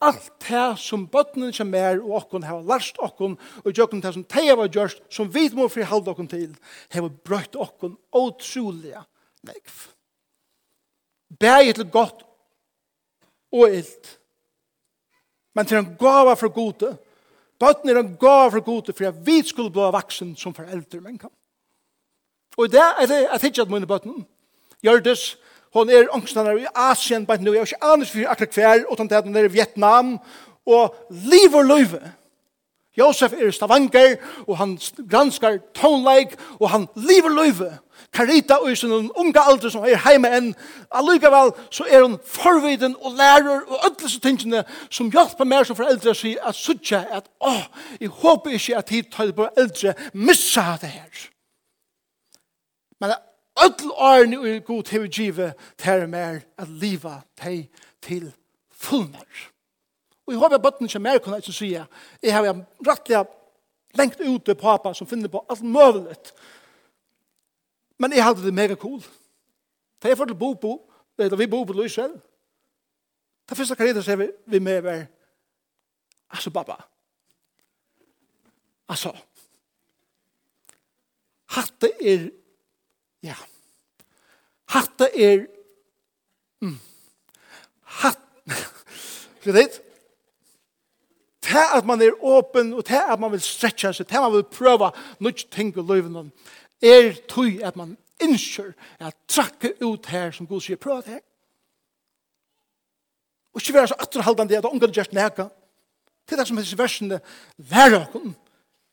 alt 0.00 0.28
det 0.46 0.62
som 0.80 1.02
bøttene 1.12 1.50
som 1.52 1.68
mer 1.68 1.98
og 2.00 2.14
åkken 2.22 2.46
har 2.48 2.62
lært 2.64 2.96
åkken 3.04 3.34
og 3.60 3.68
gjøkken 3.68 4.00
det 4.00 4.14
som 4.14 4.24
de 4.24 4.44
har 4.48 4.70
gjort 4.72 5.02
som 5.12 5.28
vi 5.28 5.42
må 5.52 5.66
frihalde 5.68 6.08
åkken 6.14 6.30
til 6.30 6.54
har 6.94 7.10
brøtt 7.28 7.58
åkken 7.60 7.98
utrolige 8.16 9.02
nekv. 9.44 9.76
Bæg 11.40 11.74
til 11.74 11.90
godt 11.92 12.24
og 13.52 13.76
ilt. 13.76 14.16
Men 15.54 15.66
til 15.66 15.82
en 15.82 15.92
gava 16.00 16.38
for 16.40 16.48
gode. 16.56 16.94
Bøttene 17.60 17.92
er 17.92 18.00
en 18.00 18.16
gava 18.16 18.48
for 18.48 18.64
gode 18.64 18.96
for 18.96 19.12
at 19.12 19.20
vi 19.26 19.42
skulle 19.44 19.76
bli 19.76 19.92
vaksen 19.92 20.32
som 20.40 20.56
foreldre 20.56 21.04
men 21.04 21.20
kan. 21.20 21.34
Og 22.56 22.72
det 22.72 22.80
er 22.80 23.06
det 23.06 23.22
jeg 23.26 23.40
tenker 23.44 23.68
at 23.68 23.76
mine 23.76 23.86
bøttene. 23.86 24.24
Gjør 24.80 25.04
det 25.04 25.18
Hon 25.74 25.90
er 25.90 26.08
ångstanar 26.14 26.58
i 26.58 26.66
Asien 26.74 27.26
bare 27.26 27.42
nu. 27.42 27.52
Jeg 27.52 27.60
har 27.60 27.66
ikke 27.66 27.84
annet 27.92 28.08
for 28.10 28.30
akkurat 28.32 28.54
hver, 28.54 28.86
utan 28.90 29.08
det 29.08 29.16
at 29.16 29.24
hun 29.24 29.36
er 29.36 29.46
i 29.46 29.52
Vietnam. 29.52 30.18
Og 30.66 30.94
liv 31.10 31.54
og 31.54 31.64
løyve. 31.64 32.00
Josef 32.98 33.32
er 33.32 33.48
i 33.48 33.52
Stavanger, 33.52 34.16
og 34.48 34.58
han 34.58 34.78
granskar 35.10 35.60
tonleik, 35.74 36.34
og 36.60 36.70
han 36.70 36.88
liv 36.96 37.24
og 37.24 37.30
løyve. 37.30 37.70
Karita 38.12 38.54
og 38.54 38.76
sin 38.76 38.92
unga 38.92 39.44
alder 39.46 39.70
som 39.70 39.84
er 39.86 40.00
heime 40.02 40.28
enn, 40.34 40.48
allikevel 40.90 41.52
så 41.70 41.84
er 41.86 42.02
hun 42.02 42.16
forviden 42.26 42.96
og 42.98 43.14
lærer 43.14 43.60
og 43.60 43.84
ødelse 43.86 44.20
tingene 44.20 44.64
som 44.90 45.12
hjelper 45.12 45.46
meg 45.46 45.68
som 45.68 45.78
foreldre 45.78 46.14
sier 46.18 46.42
at 46.42 46.58
suttje 46.58 46.98
at 46.98 47.28
åh, 47.40 47.62
jeg 48.00 48.10
håper 48.22 48.56
ikke 48.56 48.78
at 48.80 48.90
hit 48.90 49.12
tar 49.12 49.30
det 49.30 49.36
på 49.38 49.46
eldre 49.56 49.94
missa 50.14 50.64
det 50.80 50.90
her. 50.90 51.26
Men 53.00 53.14
öll 53.64 53.90
årene 53.90 54.38
og 54.38 54.64
god 54.64 54.82
til 54.88 55.04
å 55.04 55.10
give 55.10 55.52
til 55.78 56.06
mer 56.08 56.42
at 56.58 56.68
liva 56.68 57.20
deg 57.42 57.68
til 58.02 58.30
fullmer. 58.70 59.48
Og 60.26 60.34
jeg 60.34 60.40
håper 60.40 60.56
at 60.56 60.62
bøtten 60.62 60.88
kommer 60.88 61.10
mer 61.10 61.18
kunne 61.18 61.40
ikke 61.42 61.52
si 61.52 61.72
jeg 61.74 62.34
har 62.34 62.64
rettelig 62.86 63.24
lengt 63.98 64.20
ut 64.20 64.44
til 64.44 64.54
pappa 64.54 64.94
som 64.94 65.06
finner 65.06 65.28
på 65.28 65.44
alt 65.50 65.62
mulig. 65.62 66.16
Men 67.98 68.12
jeg 68.12 68.24
hadde 68.24 68.44
det 68.46 68.54
mega 68.54 68.74
cool. 68.74 69.02
Da 70.02 70.08
jeg 70.08 70.16
får 70.16 70.30
til 70.30 70.38
bo 70.38 70.52
på, 70.54 70.76
da 71.18 71.36
vi 71.36 71.46
bo 71.46 71.64
på 71.64 71.76
Lysel, 71.76 72.14
da 73.48 73.54
første 73.54 73.74
karriere 73.76 74.02
ser 74.02 74.16
vi, 74.16 74.28
vi 74.46 74.58
med 74.58 74.80
hver, 74.80 75.02
altså 76.30 76.50
pappa, 76.50 76.76
altså, 78.88 79.10
hatt 81.50 81.74
det 81.82 81.90
er 82.00 82.28
Ja. 83.22 83.36
Hatta 84.70 85.08
er... 85.14 85.46
Mm. 86.60 86.78
Hatt... 88.00 88.18
Skal 89.40 89.54
det? 89.56 89.80
Det 91.40 91.64
at 91.74 91.86
man 91.86 92.02
er 92.02 92.12
åpen, 92.20 92.72
og 92.72 92.86
det 92.86 93.00
at 93.00 93.20
man 93.20 93.32
vil 93.32 93.40
stretcha 93.42 93.92
seg, 93.92 94.06
det 94.10 94.20
man 94.20 94.34
vil 94.34 94.44
prøva 94.44 94.90
nødt 95.18 95.46
ting 95.50 95.72
i 95.72 95.82
løyven, 95.82 96.30
er 96.82 97.16
tøy 97.28 97.58
at 97.64 97.76
man 97.76 97.96
innskjør 98.20 98.72
at 99.00 99.16
trakke 99.28 99.72
ut 99.80 100.06
her 100.12 100.30
som 100.36 100.46
Gud 100.46 100.60
sier, 100.60 100.78
prøva 100.80 101.00
det 101.00 101.16
her. 101.16 101.24
Og 103.54 103.60
ikke 103.60 103.74
være 103.74 103.90
så 103.90 103.98
atterhaldende 103.98 104.58
at 104.58 104.68
ungen 104.68 104.92
gjørs 104.92 105.12
neka. 105.12 105.48
Det 106.28 106.36
er 106.36 106.42
det 106.42 106.48
som 106.48 106.60
er 106.60 106.74
versene, 106.78 107.20
være 107.56 108.04
åkken, 108.04 108.36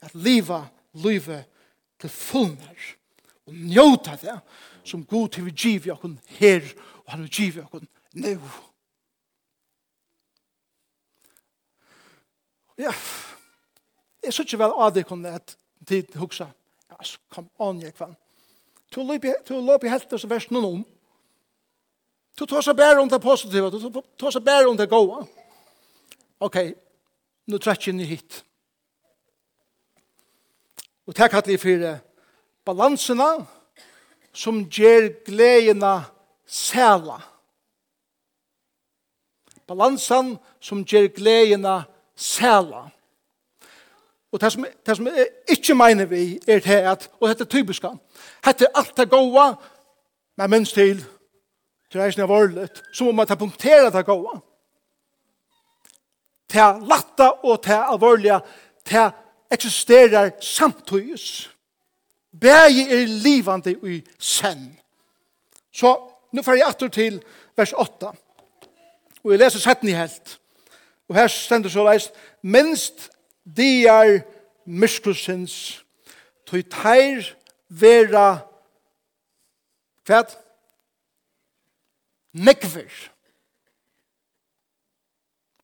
at 0.01 0.15
liva, 0.15 0.63
livet 0.93 1.45
til 2.01 2.09
fullnær 2.09 2.96
og 3.47 3.53
njóta 3.53 4.15
det 4.21 4.39
som 4.83 5.05
god 5.05 5.29
til 5.29 5.45
vi 5.45 5.51
giv 5.51 5.87
i 5.87 5.91
okken 5.91 6.19
her 6.39 6.61
og 7.05 7.11
han 7.11 7.21
vil 7.21 7.31
giv 7.31 7.57
i 7.57 7.63
okken 7.63 7.87
nu. 8.13 8.39
Ja, 12.77 12.91
jeg 14.23 14.33
synes 14.33 14.53
ikke 14.53 14.59
vel 14.63 14.75
av 14.75 14.93
det 14.93 15.05
kunne 15.07 15.31
at 15.33 15.57
tid 15.87 16.15
hugsa, 16.15 16.45
altså, 16.89 17.17
kom 17.29 17.49
an, 17.59 17.81
jeg 17.81 17.93
kvann. 17.93 18.15
to 18.91 19.61
løp 19.61 19.83
i 19.83 19.89
helten 19.89 20.19
som 20.19 20.29
vers 20.29 20.51
noen 20.51 20.65
om. 20.65 20.85
to 22.37 22.45
tar 22.45 22.61
seg 22.61 22.75
bære 22.75 23.01
om 23.01 23.09
det 23.09 23.21
positive, 23.21 23.71
to 23.71 24.03
tar 24.19 24.31
seg 24.31 24.43
bære 24.43 24.69
om 24.69 24.77
det 24.77 24.89
gode. 24.89 25.25
Ok, 26.39 26.57
nu 27.47 27.57
trekker 27.57 27.93
jeg 27.93 28.07
hit. 28.07 28.43
Og 31.07 31.15
takk 31.15 31.33
at 31.33 31.47
vi 31.47 31.57
fyrir 31.57 31.99
balansena 32.67 33.45
som 34.33 34.69
ger 34.69 35.23
glädjena 35.25 36.01
sæla. 36.45 37.21
Balansen 39.67 40.37
som 40.59 40.83
ger 40.83 41.07
glädjena 41.07 41.83
sæla. 42.15 42.89
Og 44.31 44.41
det 44.41 44.51
som, 44.53 44.65
det 44.85 44.97
som 44.97 45.07
jeg 45.07 45.27
ikke 45.49 45.75
mener 45.75 46.05
vi 46.05 46.39
er 46.47 46.59
det 46.59 46.81
at, 46.91 47.09
og 47.19 47.29
dette 47.29 47.43
er 47.43 47.49
typisk, 47.49 47.85
dette 48.45 48.65
er 48.65 48.75
alt 48.75 48.97
det 48.97 49.09
gode, 49.09 49.55
men 50.37 50.49
minst 50.49 50.75
til, 50.75 50.99
til 51.91 52.01
reisende 52.01 52.27
av 52.27 52.31
året, 52.35 52.83
så 52.93 53.07
må 53.07 53.11
man 53.11 53.27
ta 53.27 53.35
punktere 53.39 53.91
det 53.91 54.05
gode. 54.05 54.39
Til 56.49 56.83
latta 56.91 57.31
og 57.43 57.63
til 57.63 57.79
alvorlige, 57.79 58.39
til 58.85 59.09
eksisterer 59.51 60.31
samtidig. 60.41 61.47
Bægi 62.41 62.81
er 62.81 63.05
livande 63.07 63.75
i 63.83 64.03
sen. 64.19 64.79
Så 65.71 66.11
nu 66.31 66.41
får 66.41 66.53
jeg 66.53 66.67
atter 66.67 66.87
til 66.87 67.23
vers 67.55 67.73
8. 67.73 68.07
Og 69.23 69.31
jeg 69.31 69.39
leser 69.39 69.59
setten 69.59 69.89
i 69.89 69.95
helt. 69.95 70.39
Og 71.07 71.15
her 71.15 71.27
stender 71.27 71.69
så 71.69 71.83
leist, 71.83 72.11
minst 72.41 73.09
de 73.57 73.85
er 73.87 74.21
myskusins, 74.65 75.85
tog 76.45 76.63
teir 76.71 77.33
vera 77.69 78.39
kvæt 80.05 80.37
nekver. 82.33 82.91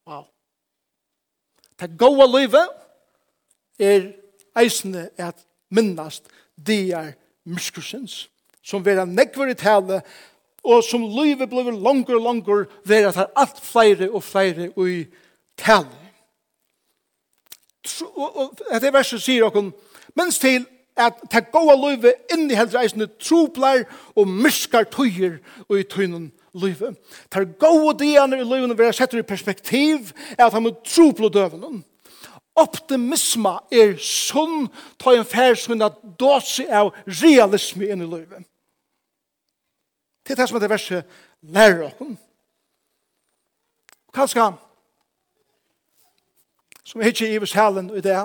Wow. 0.08 0.24
Det 1.80 1.92
goa 2.00 2.28
livet 2.40 2.70
er 3.80 4.12
eisende 4.60 5.10
at 5.18 5.46
minnast 5.70 6.28
dier 6.68 7.14
myrskursens, 7.46 8.28
som 8.64 8.86
vil 8.86 9.00
ha 9.02 9.06
nekver 9.06 9.52
i 9.52 9.58
tale, 9.60 10.02
og 10.64 10.84
som 10.88 11.04
livet 11.04 11.50
blir 11.52 11.74
langer 11.76 12.16
og 12.18 12.24
langer, 12.24 12.68
vera 12.88 13.12
tar 13.12 13.32
alt 13.36 13.60
flere 13.60 14.08
og 14.10 14.24
flere 14.24 14.70
i 14.72 15.04
tale. 15.60 16.00
Og 18.16 18.54
dette 18.72 18.94
verset 18.96 19.22
sier 19.22 19.44
dere, 19.44 19.74
mens 20.16 20.40
til 20.40 20.64
at 20.96 21.18
ta 21.32 21.42
gode 21.52 21.76
livet 21.82 22.34
inn 22.34 22.46
i 22.52 22.58
heldur 22.58 22.84
eisne 22.84 23.10
troplar 23.22 23.84
og 24.16 24.30
myskar 24.30 24.86
tøyer 24.94 25.40
og 25.68 25.80
i 25.80 25.88
tøynun 25.90 26.30
løyve. 26.54 26.94
Ta 27.34 27.44
gode 27.44 27.98
dianer 28.04 28.40
i 28.40 28.46
livet 28.46 28.70
løyven 28.70 28.78
vera 28.78 28.94
sett 28.94 29.16
i 29.18 29.26
perspektiv 29.26 30.14
er 30.38 30.46
at 30.46 30.54
han 30.54 30.64
må 30.68 30.76
tropla 30.86 31.32
døvene 31.34 31.82
optimisma 32.56 33.58
er 33.72 33.96
sunn 33.98 34.68
ta 35.02 35.14
en 35.16 35.26
fær 35.26 35.56
sunn 35.58 35.82
at 35.82 35.98
dåse 36.20 36.66
av 36.70 36.94
realisme 37.22 37.90
inn 37.90 38.04
i 38.06 38.10
livet. 38.10 38.46
Det 40.24 40.36
er 40.36 40.42
det 40.42 40.50
som 40.50 40.60
er 40.60 40.64
det 40.64 40.70
verset 40.72 41.18
lærer 41.42 41.90
oss. 41.90 42.20
Kanskje 44.14 44.52
som 46.84 47.02
er 47.02 47.10
ikke 47.10 47.32
i 47.34 47.42
Vesalen 47.42 47.90
i 47.98 48.02
det 48.02 48.18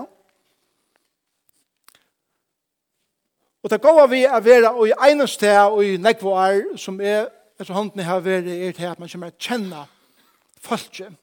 Og 3.62 3.70
det 3.70 3.80
går 3.82 4.06
vi 4.06 4.20
å 4.26 4.38
være 4.40 4.70
i 4.86 4.92
ene 5.10 5.26
sted 5.28 5.56
og 5.66 5.84
i 5.84 5.96
nekvar 5.96 6.76
som 6.78 7.00
er, 7.00 7.26
etter 7.58 7.74
hånden 7.74 8.04
har 8.06 8.20
vært, 8.22 8.46
er 8.46 8.72
til 8.72 8.86
at 8.86 9.00
man 9.00 9.10
kommer 9.10 9.32
til 9.32 9.38
å 9.40 9.48
kjenne 9.48 9.82
folket 10.62 11.16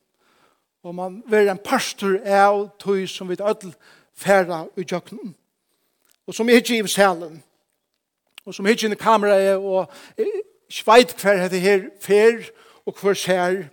og 0.85 0.95
man 0.95 1.23
være 1.25 1.51
en 1.51 1.61
pastor 1.65 2.19
av 2.29 2.67
tøy 2.79 3.07
som 3.09 3.29
vi 3.29 3.37
ødel 3.41 3.71
færa 4.13 4.65
i 4.77 4.85
jøkken. 4.91 5.35
Og 6.27 6.33
som 6.33 6.49
ikke 6.49 6.77
i 6.77 6.87
salen, 6.87 7.43
og 8.45 8.53
som 8.53 8.67
ikke 8.67 8.91
i 8.91 8.95
kameraet, 8.95 9.57
og 9.57 9.89
ikke 10.69 10.91
vet 10.91 11.15
hver 11.21 11.41
dette 11.41 11.59
her 11.59 11.89
fer 12.01 12.45
og 12.85 12.93
hver 13.01 13.13
ser, 13.13 13.63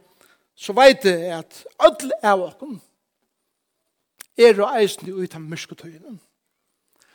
så 0.56 0.72
vet 0.72 1.04
jeg 1.04 1.38
at 1.38 1.64
ødel 1.84 2.12
av 2.22 2.46
åkken 2.48 2.80
er 4.38 4.62
og 4.62 4.80
eisen 4.80 5.12
ut 5.12 5.34
av 5.34 5.40
mørketøyene. 5.40 6.16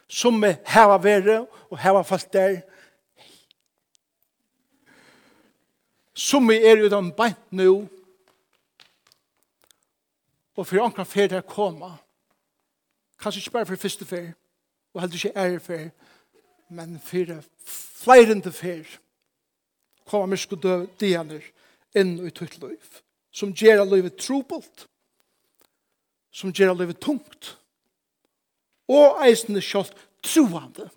Som 0.08 0.44
er 0.44 0.62
heva 0.66 1.02
vere 1.02 1.46
og 1.72 1.80
heva 1.82 2.06
fast 2.06 2.34
der, 2.34 2.62
som 6.14 6.50
er 6.52 6.86
uten 6.86 7.12
beint 7.18 7.42
nå, 7.52 7.88
og 10.58 10.68
for 10.68 10.82
ankra 10.82 11.06
fer 11.06 11.30
der 11.30 11.46
koma. 11.46 11.94
Kanskje 13.22 13.40
ikke 13.40 13.52
bare 13.52 13.66
for 13.66 13.76
første 13.76 14.06
fer, 14.06 14.32
og 14.94 15.02
heller 15.02 15.16
ikke 15.16 15.38
ære 15.38 15.60
fer, 15.60 15.90
men 16.70 17.00
for 17.00 17.44
flere 17.58 18.34
enn 18.34 18.44
det 18.44 18.54
fer. 18.54 18.86
Koma 20.08 20.26
mysk 20.32 20.56
dianer 21.00 21.46
inn 21.96 22.18
i 22.26 22.32
tutt 22.32 22.58
liv, 22.62 23.02
som 23.32 23.54
gjer 23.54 23.84
livet 23.86 24.18
trobult, 24.18 24.88
som 26.32 26.54
gjer 26.54 26.74
livet 26.74 27.00
tungt, 27.02 27.58
og 28.88 29.22
eisende 29.26 29.62
kjølt 29.62 29.96
troende, 30.24 30.90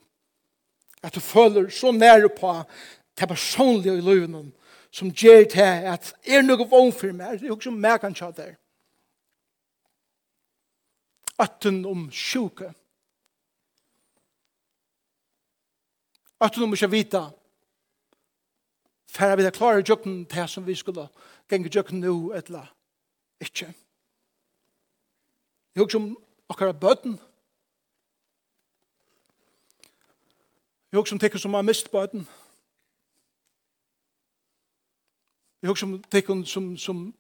at 1.03 1.15
du 1.15 1.21
føler 1.21 1.69
så 1.73 1.93
nære 1.93 2.29
på 2.29 2.53
det 3.19 3.29
personlige 3.29 3.99
i 3.99 4.05
livet, 4.05 4.53
som 4.93 5.11
gjer 5.11 5.45
til 5.51 5.89
at 5.93 6.13
er 6.27 6.43
noe 6.43 6.67
vogn 6.69 6.93
for 6.93 7.13
meg, 7.13 7.39
det 7.39 7.49
er 7.49 7.53
jo 7.53 7.59
ikke 7.59 7.71
som 7.71 7.81
meg 7.81 8.01
kan 8.03 8.17
kjøtt 8.17 8.41
der, 8.41 8.55
Øtten 11.41 11.85
om 11.87 12.11
sjuke. 12.13 12.75
Øtten 16.45 16.63
om 16.63 16.73
ikke 16.73 16.91
vita. 16.91 17.23
Færre 19.11 19.37
vi 19.37 19.45
det 19.45 19.55
klare 19.57 19.85
jøkken 19.89 20.27
til 20.27 20.49
som 20.49 20.67
vi 20.67 20.75
skulle 20.75 21.09
genge 21.49 21.71
jøkken 21.75 22.01
nu 22.01 22.33
eller 22.33 22.75
Ikke. 23.41 23.75
Jeg 25.75 25.83
husker 25.83 25.99
om 25.99 26.19
akkurat 26.49 26.81
bøten. 26.81 27.21
Jeg 30.93 30.99
husker 30.99 31.15
om 31.17 31.19
tekker 31.19 31.39
som 31.39 31.55
har 31.55 31.63
mist 31.63 31.91
bøten. 31.91 32.29
Jeg 35.63 35.69
husker 35.69 35.87
om 35.87 36.03
tekken 36.03 36.47
som, 36.47 36.77
som 36.77 37.15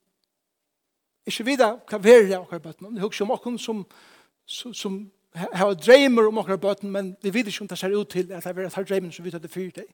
ikke 1.32 1.46
vite 1.46 1.68
hva 1.90 2.00
verre 2.02 2.36
av 2.36 2.44
akkurat 2.44 2.62
bøtten. 2.68 2.94
Vi 2.94 3.04
husker 3.04 3.24
om 3.24 3.34
akkurat 3.34 3.60
som, 3.60 3.84
som, 4.46 4.74
som 4.74 4.98
har 5.34 5.74
dreimer 5.74 6.28
om 6.28 6.38
akkurat 6.38 6.60
bøtten, 6.60 6.90
men 6.90 7.14
vi 7.22 7.32
vet 7.34 7.46
ikke 7.46 7.64
om 7.64 7.70
det 7.70 7.78
ser 7.78 7.94
ut 7.94 8.10
til 8.10 8.32
at 8.32 8.44
det 8.44 8.66
er 8.66 8.68
tar 8.68 8.88
dreimer 8.88 9.10
som 9.14 9.24
vi 9.24 9.30
tar 9.30 9.42
det 9.42 9.50
fyrt 9.50 9.80
deg. 9.80 9.88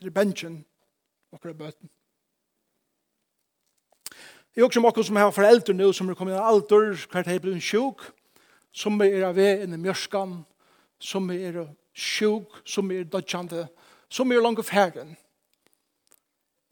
Eller 0.00 0.14
bensjen 0.14 0.64
akkurat 1.32 1.58
bøtten. 1.58 1.90
Det 4.54 4.60
er 4.60 4.66
også 4.66 4.80
okkar 4.84 5.02
som 5.02 5.16
har 5.16 5.30
foreldre 5.32 5.72
nå, 5.72 5.92
som 5.92 6.08
er 6.08 6.14
kommet 6.14 6.34
i 6.36 6.40
alder, 6.40 6.92
hver 7.08 7.28
er 7.28 7.38
blitt 7.40 7.64
sjuk, 7.64 8.02
som 8.72 9.00
er 9.00 9.24
av 9.24 9.36
vei 9.36 9.62
inn 9.64 9.72
i 9.72 9.80
mjørskan, 9.80 10.42
som 11.00 11.30
er 11.32 11.62
sjuk, 11.96 12.58
som 12.64 12.90
er 12.92 13.08
dødjande, 13.08 13.64
som 14.12 14.32
er 14.32 14.44
langt 14.44 14.60
ferden 14.68 15.16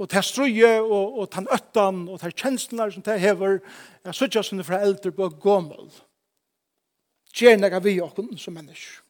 og 0.00 0.08
det 0.10 0.24
strøye 0.24 0.80
og, 0.80 1.18
og 1.18 1.28
den 1.34 1.48
øtten, 1.52 2.08
og 2.08 2.20
det 2.22 2.32
kjenslene 2.34 2.92
som 2.92 3.02
det 3.04 3.20
hever 3.20 3.58
er 4.04 4.16
suttja 4.16 4.42
sinne 4.42 4.64
fra 4.64 4.80
eldre 4.80 5.12
på 5.12 5.28
gommel 5.42 5.90
gjerne 7.36 7.68
er 7.68 7.80
vi 7.80 8.00
okken 8.00 8.38
som 8.38 8.54
mennesker. 8.54 9.02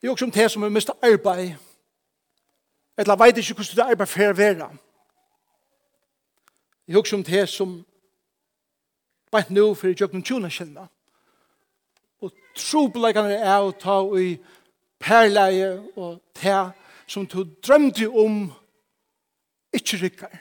det 0.00 0.08
er 0.08 0.10
også 0.10 0.24
om 0.24 0.30
det 0.30 0.50
som 0.50 0.62
er 0.62 0.68
mista 0.68 0.92
arbeid 1.02 1.54
eller 2.98 3.16
vet 3.16 3.38
ikke 3.38 3.54
hvordan 3.54 3.76
det 3.76 3.90
arbeid 3.90 4.06
fer 4.06 4.32
vera. 4.32 4.68
Det 6.86 6.94
er 6.94 6.98
også 6.98 7.16
om 7.16 7.24
det 7.24 7.48
som 7.48 7.84
veit 9.32 9.50
nå 9.50 9.74
for 9.74 9.88
i 9.88 9.94
noen 9.94 10.24
tjona 10.26 10.50
kjenne 10.50 10.88
og 12.20 12.32
trobleikene 12.56 13.38
er 13.38 13.62
å 13.62 13.70
ta 13.72 14.02
i 14.18 14.34
perleie 15.00 15.78
og 15.96 16.18
te 16.34 16.56
som 17.06 17.26
du 17.26 17.44
drømte 17.62 18.08
om 18.08 18.50
ikke 19.72 19.98
rykker. 20.02 20.38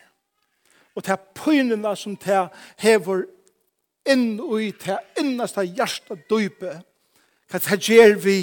Og 0.96 1.06
det 1.06 1.20
pøynene 1.36 1.96
som 1.96 2.16
det 2.18 2.48
hever 2.82 3.26
inn 4.10 4.40
og 4.42 4.62
i 4.64 4.72
det 4.72 4.98
innaste 5.20 5.64
hjertet 5.64 6.26
døype. 6.30 6.80
Hva 7.50 7.60
det 7.60 7.80
gjør 7.88 8.18
vi 8.22 8.38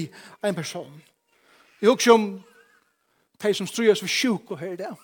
en 0.44 0.54
person. 0.54 1.02
Jeg 1.80 1.90
husker 1.90 2.12
om 2.12 2.26
de 3.42 3.54
som 3.54 3.66
strøyes 3.66 4.00
for 4.00 4.10
sjuk 4.10 4.50
og 4.50 4.58
hører 4.58 4.76
det. 4.76 4.94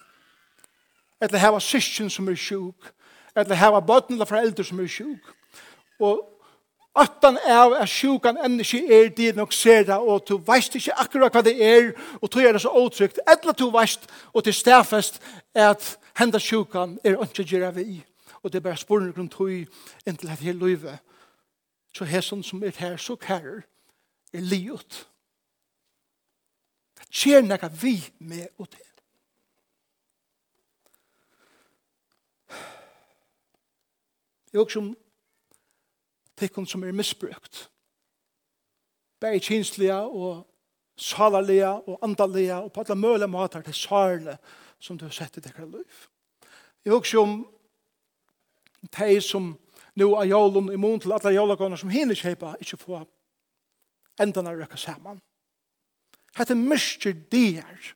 Eller 1.21 1.39
hava 1.39 1.61
syskjen 1.61 2.11
som 2.11 2.29
er 2.29 2.39
sjuk. 2.39 2.89
Eller 3.37 3.55
hava 3.55 3.81
bøtten 3.81 4.17
eller 4.17 4.27
foreldre 4.27 4.65
som 4.65 4.81
er 4.81 4.91
sjuk. 4.91 5.35
Og 6.01 6.32
Attan 6.95 7.39
av 7.49 7.73
er 7.81 7.89
sjukan 7.89 8.37
enn 8.45 8.59
ikke 8.61 8.83
er 8.93 9.07
det 9.17 9.31
nok 9.37 9.55
ser 9.57 9.87
det, 9.89 9.97
og 9.97 10.27
du 10.29 10.35
veist 10.45 10.75
ikke 10.77 10.97
akkurat 11.01 11.33
hva 11.33 11.41
det 11.45 11.55
er, 11.57 11.93
og 12.21 12.29
du 12.29 12.41
er 12.43 12.53
det 12.53 12.61
så 12.61 12.69
åtrykt, 12.69 13.21
eller 13.25 13.57
du 13.57 13.71
veist, 13.73 14.05
og 14.33 14.45
til 14.45 14.55
stafest, 14.55 15.23
at 15.55 15.95
henda 16.21 16.39
sjukan 16.39 16.99
er 17.05 17.17
ikke 17.17 17.47
gjerra 17.49 17.71
vi. 17.73 18.03
Og 18.43 18.53
det 18.53 18.61
er 18.61 18.67
bare 18.67 18.77
spørsmål 18.77 19.15
rundt 19.17 19.33
tog 19.33 19.49
inntil 20.07 20.31
at 20.31 20.45
hele 20.45 20.69
livet. 20.69 20.99
Så 21.97 22.05
hesson 22.05 22.43
som 22.43 22.63
er 22.63 22.77
her, 22.77 22.97
så 22.97 23.17
kærer, 23.17 23.63
er 24.33 24.41
liot. 24.41 25.07
Det 26.99 27.09
skjer 27.09 27.45
nekka 27.45 27.71
vi 27.73 27.97
med 28.19 28.49
og 28.59 28.69
det. 28.73 28.89
Jeg 34.53 34.61
også 34.61 34.79
om 34.79 34.97
tikkun 36.43 36.67
som 36.67 36.85
er 36.85 36.93
misbrukt. 36.97 37.69
Bæri 39.21 39.39
kinslige 39.39 39.95
og 39.95 40.43
salalige 40.97 41.69
og 41.69 41.99
andalige 42.03 42.55
og 42.55 42.73
på 42.73 42.81
alle 42.81 42.99
mulige 42.99 43.29
måter 43.29 43.63
til 43.63 43.75
sarne 43.75 44.39
som 44.83 44.99
du 44.99 45.05
har 45.05 45.15
sett 45.15 45.37
i 45.37 45.41
dekkar 45.41 45.67
liv. 45.71 46.07
Jeg 46.85 46.93
husker 46.93 47.19
om 47.23 47.47
de 48.99 49.21
som 49.21 49.53
nu 49.95 50.15
er 50.15 50.27
jólun 50.27 50.73
i 50.73 50.77
mån 50.77 51.01
til 51.01 51.13
alle 51.13 51.35
jólagåner 51.37 51.77
som 51.77 51.93
hinner 51.93 52.19
kjeipa 52.19 52.57
ikke 52.61 52.81
få 52.81 53.05
endene 54.21 54.51
av 54.51 54.59
røkka 54.59 54.77
saman. 54.77 55.21
Hette 56.37 56.57
myrker 56.57 57.15
der 57.31 57.93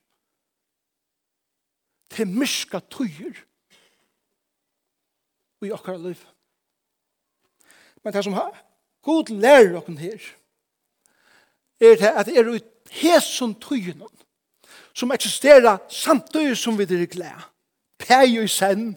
til 2.13 2.29
myska 2.29 2.81
tøyer 2.93 3.43
i 5.65 5.73
akkurat 5.73 6.01
livet. 6.01 6.36
Men 8.07 8.13
det 8.15 8.25
som 8.25 8.33
har, 8.33 8.65
god 9.03 9.29
lærer 9.29 9.81
dere 9.81 9.99
her, 9.99 10.19
er 11.81 11.97
det 11.97 12.07
at 12.07 12.27
det 12.27 12.39
er 12.39 12.49
ut 12.55 12.65
hæsson 12.91 13.55
tøyene, 13.55 14.07
som 14.95 15.11
eksisterer 15.11 15.79
samtidig 15.89 16.57
som 16.57 16.79
vi 16.79 16.83
er 16.83 17.07
glede. 17.07 17.43
Pæg 17.99 18.43
og 18.43 18.51
sen, 18.51 18.97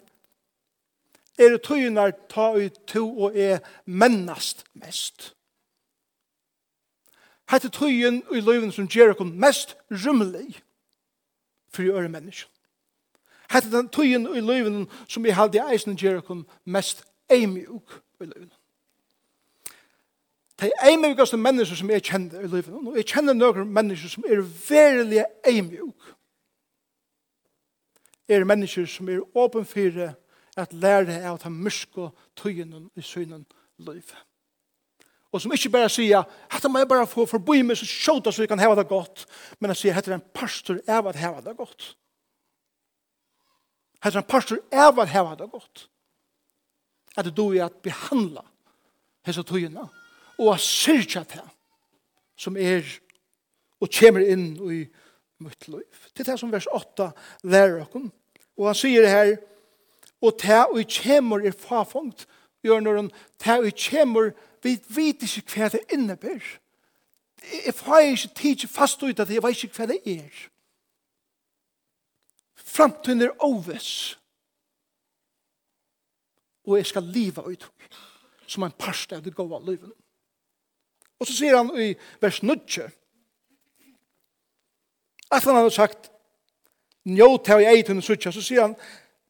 er 1.39 1.49
det 1.49 1.61
tøyene 1.61 2.11
ta 2.29 2.51
ut 2.53 2.77
to 2.87 3.19
og 3.19 3.37
er 3.37 3.59
mennast 3.85 4.63
mest. 4.73 5.33
Hette 7.49 7.69
tøyen 7.69 8.21
i 8.35 8.39
løyven 8.45 8.71
som 8.71 8.87
gjør 8.87 9.13
dere 9.13 9.25
mest 9.25 9.73
rymmelig 9.89 10.61
for 11.73 11.81
å 11.81 11.89
gjøre 11.89 12.13
mennesker. 12.13 12.53
Hette 13.49 13.73
er 13.73 13.79
den 13.79 13.89
tøyen 13.89 14.29
i 14.37 14.45
løyven 14.45 14.85
som 15.07 15.25
i 15.25 15.33
halde 15.33 15.65
eisen 15.73 15.97
gjør 15.97 16.21
dere 16.21 16.43
mest 16.65 17.07
eimjuk 17.29 18.03
i 18.21 18.29
løyven 18.29 18.58
de 20.59 20.71
eimjukaste 20.83 21.37
mennesker 21.37 21.77
som 21.79 21.91
jeg 21.93 22.03
kjenner 22.03 22.43
i 22.43 22.49
livet. 22.49 22.71
Og 22.73 22.97
jeg 22.97 23.07
kjenner 23.07 23.37
noen 23.37 23.69
mennesker 23.73 24.11
som 24.11 24.25
er 24.27 24.41
verilig 24.43 25.23
eimjuk. 25.47 26.09
Er 28.29 28.45
mennesker 28.45 28.87
som 28.89 29.09
er 29.09 29.23
åpen 29.37 29.65
for 29.65 30.01
at 30.59 30.73
lære 30.73 31.21
av 31.29 31.39
de 31.43 31.51
mørske 31.53 32.09
tøyene 32.37 32.87
i 32.97 33.05
synen 33.05 33.45
liv. 33.77 34.11
Og 35.31 35.41
som 35.41 35.53
ikke 35.53 35.69
bare 35.69 35.89
sier, 35.93 36.25
dette 36.49 36.69
må 36.71 36.81
jeg 36.81 36.89
bare 36.89 37.07
få 37.07 37.27
forbi 37.29 37.61
meg 37.61 37.77
så 37.77 37.85
sjåta 37.85 38.33
så 38.33 38.43
jeg 38.43 38.49
kan 38.49 38.61
heve 38.61 38.77
det 38.79 38.87
godt. 38.89 39.27
Men 39.59 39.71
jeg 39.73 39.81
sier, 39.83 39.97
dette 39.97 40.11
er 40.11 40.17
en 40.17 40.31
pastor 40.33 40.81
av 40.89 41.09
at 41.11 41.19
heve 41.21 41.43
det 41.45 41.55
godt. 41.57 41.91
Dette 43.99 44.15
er 44.15 44.23
en 44.23 44.31
pastor 44.31 44.61
av 44.73 44.99
at 45.03 45.13
heve 45.13 45.35
det 45.39 45.49
godt. 45.51 45.85
At 47.17 47.29
du 47.35 47.45
er 47.51 47.67
at 47.67 47.81
behandla 47.85 48.43
hese 49.27 49.45
tøyene 49.45 49.85
og 50.39 50.53
a 50.53 50.57
syrja 50.61 51.23
til 51.27 51.45
som 52.39 52.57
er 52.57 52.85
og 53.79 53.91
kommer 53.91 54.23
inn 54.23 54.53
i 54.71 54.83
mitt 55.43 55.67
liv. 55.67 56.07
Til 56.15 56.25
det 56.27 56.37
som 56.39 56.51
vers 56.51 56.67
8 56.71 57.11
lærer 57.47 57.81
oss. 57.83 58.09
Og 58.59 58.67
han 58.67 58.75
sier 58.75 59.03
det 59.05 59.11
her, 59.11 59.35
og 60.19 60.39
til 60.39 60.75
og 60.75 60.95
kommer 60.95 61.45
er 61.47 61.55
farfungt, 61.55 62.25
gjør 62.63 62.79
når 62.83 62.95
han, 62.95 63.11
til 63.39 63.67
og 63.67 63.83
kommer, 63.85 64.31
vi 64.63 64.75
vet 64.91 65.23
ikke 65.23 65.45
hva 65.55 65.69
det 65.71 65.85
innebærer. 65.95 66.59
Jeg 67.65 67.73
får 67.73 67.99
ikke 67.99 68.33
tid 68.35 68.55
til 68.55 68.69
fast 68.69 69.03
ut 69.03 69.19
at 69.19 69.29
jeg 69.31 69.43
vet 69.43 69.63
ikke 69.63 69.77
hva 69.79 69.87
det 69.93 70.01
er. 70.03 70.41
Framtiden 72.55 73.21
er 73.21 73.37
overs. 73.39 74.19
Og 76.67 76.77
jeg 76.77 76.85
skal 76.85 77.03
liva 77.03 77.47
ut 77.47 77.65
som 78.47 78.63
en 78.63 78.75
parste 78.75 79.15
av 79.15 79.23
det 79.23 79.33
gode 79.35 79.61
livet. 79.65 79.93
Og 81.19 81.27
så 81.27 81.35
sier 81.35 81.57
han 81.57 81.69
i 81.75 81.93
vers 82.21 82.41
9. 82.43 82.55
at 85.29 85.43
han 85.43 85.55
har 85.55 85.69
sagt, 85.69 86.09
njåt 87.05 87.47
her 87.47 87.59
jeg 87.61 87.77
eit 87.77 87.89
under 87.89 88.01
så 88.31 88.41
sier 88.41 88.63
han, 88.63 88.75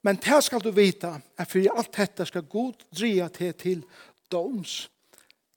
men 0.01 0.15
det 0.15 0.37
skal 0.45 0.61
du 0.63 0.71
vita, 0.71 1.17
at 1.35 1.49
for 1.51 1.65
alt 1.75 1.91
dette 1.97 2.25
skal 2.25 2.47
god 2.47 2.85
dria 2.95 3.27
til 3.27 3.53
til 3.53 3.83
doms. 4.31 4.89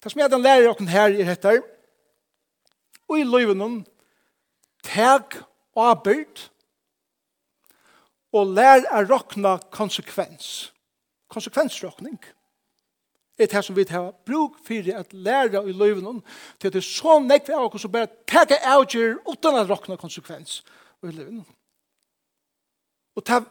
Det 0.02 0.10
som 0.10 0.20
jeg 0.20 0.30
den 0.30 0.42
lærer 0.42 0.74
dere 0.74 0.88
her 0.90 1.14
i 1.14 1.24
dette, 1.24 1.62
og 3.08 3.18
i 3.20 3.28
løyvenen, 3.28 3.84
teg 4.82 5.38
og 5.76 5.84
arbeid, 5.92 6.48
og 8.32 8.54
lær 8.56 8.82
å 8.90 9.04
råkne 9.06 9.58
konsekvens. 9.70 10.72
Konsekvensråkning. 11.28 12.18
Konsekvensråkning 12.18 12.41
er 13.38 13.46
det 13.46 13.64
som 13.64 13.76
vi 13.76 13.84
har 13.88 14.10
bruk 14.26 14.58
for 14.66 14.98
at 14.98 15.12
læra 15.12 15.62
i 15.62 15.72
løyven 15.72 16.22
til 16.60 16.66
at 16.66 16.72
det 16.72 16.78
er 16.82 16.88
så 16.88 17.18
nekk 17.18 17.48
av 17.48 17.74
oss 17.74 17.82
som 17.82 17.92
bare 17.92 18.10
tager 18.28 18.60
avgjør 18.64 19.18
uten 19.28 19.56
at 19.56 19.70
råkne 19.70 19.96
konsekvens 19.96 20.64
i 21.02 21.10
løyven. 21.10 21.46
Og 23.16 23.26
det 23.26 23.44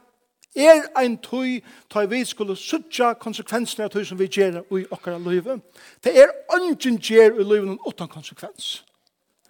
er 0.55 0.85
ein 0.99 1.17
tøy 1.17 1.61
tøy 1.89 2.05
vi 2.09 2.23
skulle 2.25 2.55
sutja 2.55 3.13
konsekvensene 3.13 3.85
av 3.85 3.91
tøy 3.93 4.03
som 4.05 4.19
vi 4.19 4.27
gjør 4.27 4.61
i 4.77 4.85
okkara 4.91 5.17
løyven. 5.17 5.61
Det 6.03 6.17
er 6.17 6.31
ungen 6.53 6.97
gjør 6.97 7.39
i 7.39 7.43
løyven 7.43 7.79
utan 7.87 8.07
konsekvens. 8.07 8.83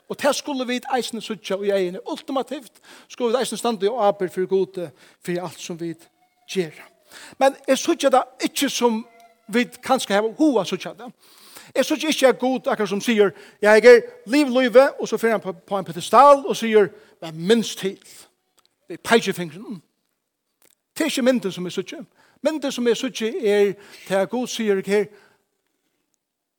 Og 0.10 0.22
det 0.22 0.36
skulle 0.36 0.68
vi 0.68 0.82
eisne 0.96 1.22
sutja 1.22 1.56
i 1.64 1.72
egin. 1.72 1.98
Ultimativt 2.12 2.82
skulle 3.08 3.32
vi 3.32 3.42
eisne 3.42 3.58
stande 3.58 3.86
i 3.86 3.90
arbeid 3.90 4.30
for 4.30 4.46
gode 4.46 4.92
for 5.26 5.44
alt 5.46 5.60
som 5.60 5.80
vi 5.80 5.94
gjør. 6.48 6.76
Men 7.40 7.56
jeg 7.68 7.78
sutja 7.78 8.10
det 8.10 8.24
ikke 8.44 8.70
som 8.70 9.06
vi 9.54 9.64
kanskje 9.84 10.16
har 10.16 10.34
hoa 10.38 10.66
så 10.66 10.78
tjadda. 10.78 11.10
Jeg 11.76 11.86
synes 11.86 12.04
ikke 12.04 12.26
jeg 12.26 12.30
er 12.30 12.40
god 12.40 12.68
akkurat 12.68 12.90
som 12.90 13.02
sier, 13.02 13.30
jeg 13.62 13.86
er 13.86 14.02
liv 14.26 14.50
løyve, 14.50 15.02
og 15.02 15.08
så 15.08 15.18
fyrir 15.18 15.32
han 15.32 15.42
på, 15.68 15.78
en 15.78 15.86
pedestal 15.86 16.46
og 16.46 16.58
sier, 16.58 16.88
men 17.22 17.48
minst 17.48 17.80
til. 17.80 18.00
Det 18.88 18.94
er 18.94 19.10
peisefingren. 19.10 19.82
Det 20.98 21.02
er 21.02 21.06
ikke 21.06 21.22
mynden 21.22 21.52
som 21.52 21.66
er 21.66 21.70
suttje. 21.70 22.06
Mynden 22.42 22.72
som 22.72 22.88
er 22.88 22.94
suttje 22.94 23.48
er, 23.48 23.74
til 24.08 24.16
er 24.16 24.26
god 24.26 24.48
sier 24.48 24.78
ikke 24.78 24.92
her, 24.92 25.06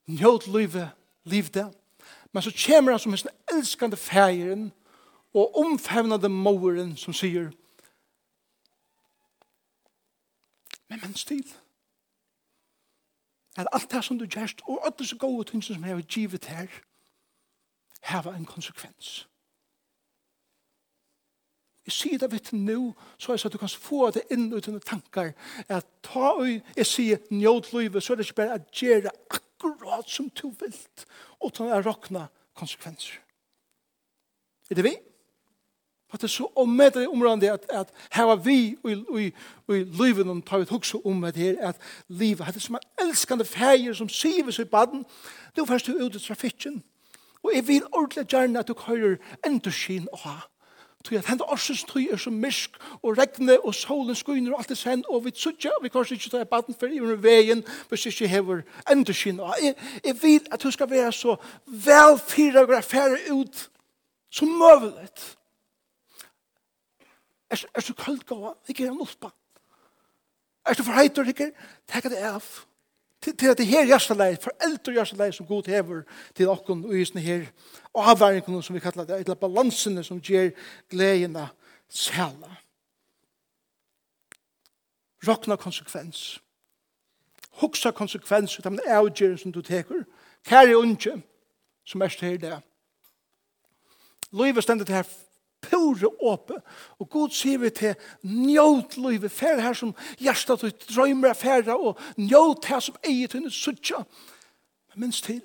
njød 0.07 0.53
løyve, 0.53 0.91
liv 1.25 1.45
det. 1.45 1.69
Men 2.33 2.43
så 2.43 2.65
kommer 2.67 2.93
han 2.93 2.99
som 2.99 3.13
en 3.13 3.59
elskande 3.59 3.97
fægeren 3.97 4.73
og 5.35 5.59
omfevnade 5.59 6.29
måren 6.29 6.97
som 6.97 7.13
sier, 7.13 7.51
men 10.89 11.01
minst 11.03 11.29
til 11.29 11.45
at 13.57 13.69
alt 13.73 13.91
det 13.91 14.05
som 14.05 14.19
du 14.19 14.27
gjerst, 14.27 14.63
og 14.65 14.81
alt 14.87 14.99
det 14.99 15.09
så 15.09 15.17
gode 15.17 15.51
ting 15.51 15.65
som 15.65 15.85
jeg 15.85 15.95
har 15.95 16.03
givet 16.03 16.45
her, 16.45 16.67
hava 18.03 18.35
en 18.37 18.47
konsekvens. 18.47 19.29
Jeg 21.87 21.93
sier 21.93 22.19
det 22.19 22.31
vet 22.31 22.53
nå, 22.55 22.93
så 23.19 23.33
er 23.33 23.37
det 23.37 23.43
så 23.43 23.49
at 23.49 23.53
du 23.57 23.59
kan 23.59 23.69
få 23.69 24.11
det 24.15 24.23
inn 24.31 24.53
ut 24.55 24.69
under 24.71 24.81
tankar, 24.87 25.33
at 25.69 25.87
ta 26.07 26.35
og 26.39 26.49
jeg 26.77 26.87
sier 26.87 27.23
njød 27.31 27.73
løyve, 27.75 28.01
så 28.01 28.13
er 28.13 28.21
det 28.21 28.29
ikke 28.29 28.41
bare 28.43 28.59
at 28.61 28.71
gjøre 28.71 29.11
akkurat 29.35 30.11
som 30.11 30.31
du 30.31 30.49
vilt, 30.61 31.07
utan 31.43 31.73
å 31.75 31.83
råkna 31.83 32.29
konsekvenser. 32.55 33.19
Er 34.71 34.79
det 34.79 34.87
vi? 34.87 34.95
Ja. 34.95 35.12
Og 36.13 36.21
det 36.21 36.25
er 36.25 36.29
så 36.29 36.47
omedelig 36.57 37.09
områdende 37.09 37.53
at, 37.53 37.67
at 37.71 37.89
her 38.13 38.25
var 38.25 38.37
vi 38.37 38.77
og 38.83 38.91
i, 38.91 39.25
i, 39.25 39.33
i 39.73 39.83
livet 39.85 40.29
og 40.29 40.43
tar 40.47 40.59
vi 40.59 40.67
også 40.71 41.01
om 41.05 41.25
at 41.25 41.35
det 41.35 41.57
er 41.59 41.69
at 41.69 41.77
livet 42.09 42.47
det 42.47 42.57
er 42.57 42.61
som 42.61 42.77
en 42.77 43.07
elskende 43.09 43.45
feir 43.45 43.95
som 43.97 44.09
sier 44.09 44.45
vi 44.45 44.53
seg 44.53 44.67
i 44.67 44.69
baden. 44.69 45.07
Det 45.57 45.63
er 45.63 45.67
først 45.67 45.87
du 45.87 45.97
ut 45.97 46.15
i 46.15 46.21
trafikken 46.21 46.83
og 47.43 47.51
jeg 47.55 47.69
vil 47.69 47.83
ordentlig 47.93 48.27
gjerne 48.27 48.59
at 48.59 48.69
du 48.69 48.75
kører 48.75 49.17
enderskin 49.47 50.09
og 50.13 50.19
ha. 50.19 50.37
Tui 51.05 51.17
at 51.17 51.27
henda 51.27 51.45
orsens 51.51 51.83
tui 51.85 52.09
er 52.13 52.17
som 52.17 52.37
mysk 52.39 52.77
og 53.03 53.17
regne 53.19 53.57
og 53.67 53.75
solen 53.75 54.15
skuiner 54.15 54.53
og 54.53 54.61
alt 54.63 54.71
er 54.71 54.79
sen 54.79 55.03
og 55.09 55.25
vi 55.25 55.33
tsutja 55.35 55.73
og 55.75 55.83
vi 55.83 55.91
kanskje 55.91 56.15
ikke 56.15 56.31
tar 56.31 56.45
baden 56.45 56.77
for 56.79 56.87
i 56.87 57.01
veien 57.23 57.65
hvis 57.89 58.07
ikke 58.07 58.29
hever 58.29 58.63
enderskin 58.91 59.41
og 59.41 59.57
jeg, 59.63 59.75
jeg 60.05 60.23
vil 60.23 60.47
at 60.53 60.63
du 60.63 60.71
skal 60.71 60.91
være 60.91 61.13
så 61.13 61.37
vel 61.67 62.19
fyra 62.27 62.63
og 62.63 62.77
affære 62.77 63.19
ut 63.33 63.71
som 64.31 64.49
møvelet 64.49 65.27
Er, 67.53 67.65
er 67.75 67.85
så 67.85 67.95
kaldt 67.95 68.27
gåa, 68.27 68.55
ikke 68.69 68.87
er 68.87 68.95
nulpa. 68.97 69.29
Er 70.67 70.79
så 70.79 70.85
forheitur, 70.87 71.29
ikke? 71.29 71.51
Takk 71.91 72.09
det 72.13 72.21
av. 72.25 72.47
Til, 73.23 73.37
til 73.37 73.53
at 73.53 73.59
det 73.59 73.67
her 73.67 73.85
jarsaleir, 73.87 74.39
for 74.41 74.55
eldre 74.65 74.95
jarsaleir 74.97 75.35
som 75.37 75.47
god 75.47 75.69
hever 75.71 76.03
til 76.35 76.49
okken 76.49 76.85
og 76.89 76.97
isen 76.97 77.21
her, 77.23 77.45
og 77.93 78.09
avværingen 78.11 78.63
som 78.63 78.75
vi 78.75 78.81
kallar 78.81 79.05
det, 79.05 79.21
eller 79.21 79.35
balansene 79.39 80.05
som 80.05 80.21
gjør 80.21 80.51
gledene 80.91 81.49
sæla. 81.89 82.57
Rokna 85.29 85.57
konsekvens. 85.57 86.41
Hoksa 87.61 87.91
konsekvens 87.91 88.59
ut 88.59 88.67
av 88.67 88.73
den 88.73 88.89
avgjøren 88.89 89.39
som 89.39 89.53
du 89.53 89.61
teker. 89.63 90.07
Kære 90.49 90.79
unge, 90.79 91.21
som 91.85 92.03
er 92.03 92.17
her 92.21 92.39
det. 92.41 92.57
Løyve 94.33 94.63
stendet 94.63 94.89
her 94.89 95.07
pure 95.63 96.11
åpe. 96.21 96.61
Og 96.99 97.09
god 97.11 97.31
sier 97.31 97.59
vi 97.59 97.71
til 97.71 97.95
njøt 98.23 98.97
livet, 98.97 99.33
fer 99.33 99.61
her 99.61 99.77
som 99.79 99.95
hjertet 100.19 100.67
ditt 100.67 100.87
drømmer 100.91 101.33
er 101.33 101.39
ferdig, 101.39 101.75
og 101.75 101.99
njøt 102.17 102.69
her 102.71 102.81
som 102.81 102.99
eier 103.05 103.29
til 103.31 103.41
henne 103.41 103.55
suttja. 103.55 104.03
Men 104.93 105.07
minst 105.07 105.25
til, 105.25 105.43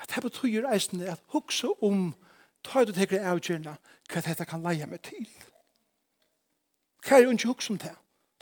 at 0.00 0.12
det 0.14 0.22
betyr 0.22 0.68
eisen 0.72 1.00
at 1.00 1.20
hukse 1.34 1.68
om 1.82 2.10
ta 2.64 2.84
du 2.84 2.92
teker 2.92 3.24
avgjørende 3.24 3.76
hva 4.10 4.22
dette 4.24 4.44
kan 4.48 4.62
leie 4.64 4.86
meg 4.90 5.02
til. 5.06 5.26
Hva 7.06 7.16
er 7.16 7.24
jo 7.24 7.34
ikke 7.36 7.52
hukse 7.52 7.72
om 7.72 7.78
det? 7.80 7.94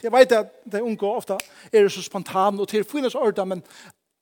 Jeg 0.03 0.13
vet 0.15 0.33
at 0.33 0.51
det 0.73 0.81
unge 0.81 1.07
ofte 1.07 1.39
er 1.73 1.89
så 1.89 2.03
spontan 2.03 2.61
og 2.61 2.69
til 2.69 2.85
finnes 2.85 3.15
ordet, 3.15 3.49
men 3.49 3.63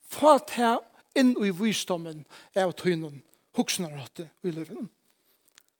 få 0.08 0.38
det 0.48 0.76
inn 1.16 1.34
i 1.40 1.52
visdommen 1.52 2.24
av 2.56 2.72
tøyden 2.76 3.22
hukse 3.56 3.82
når 3.82 4.08
det 4.16 4.28
er 4.28 4.48
i 4.48 4.54
livet. 4.54 4.88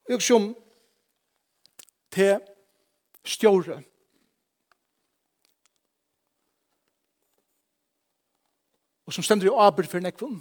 Jeg 0.08 0.22
som 0.22 0.54
til 2.10 2.38
stjåre. 3.26 3.80
Og 9.06 9.14
som 9.14 9.22
stender 9.22 9.46
i 9.46 9.54
arbeid 9.54 9.90
for 9.90 10.02
nekvun. 10.02 10.38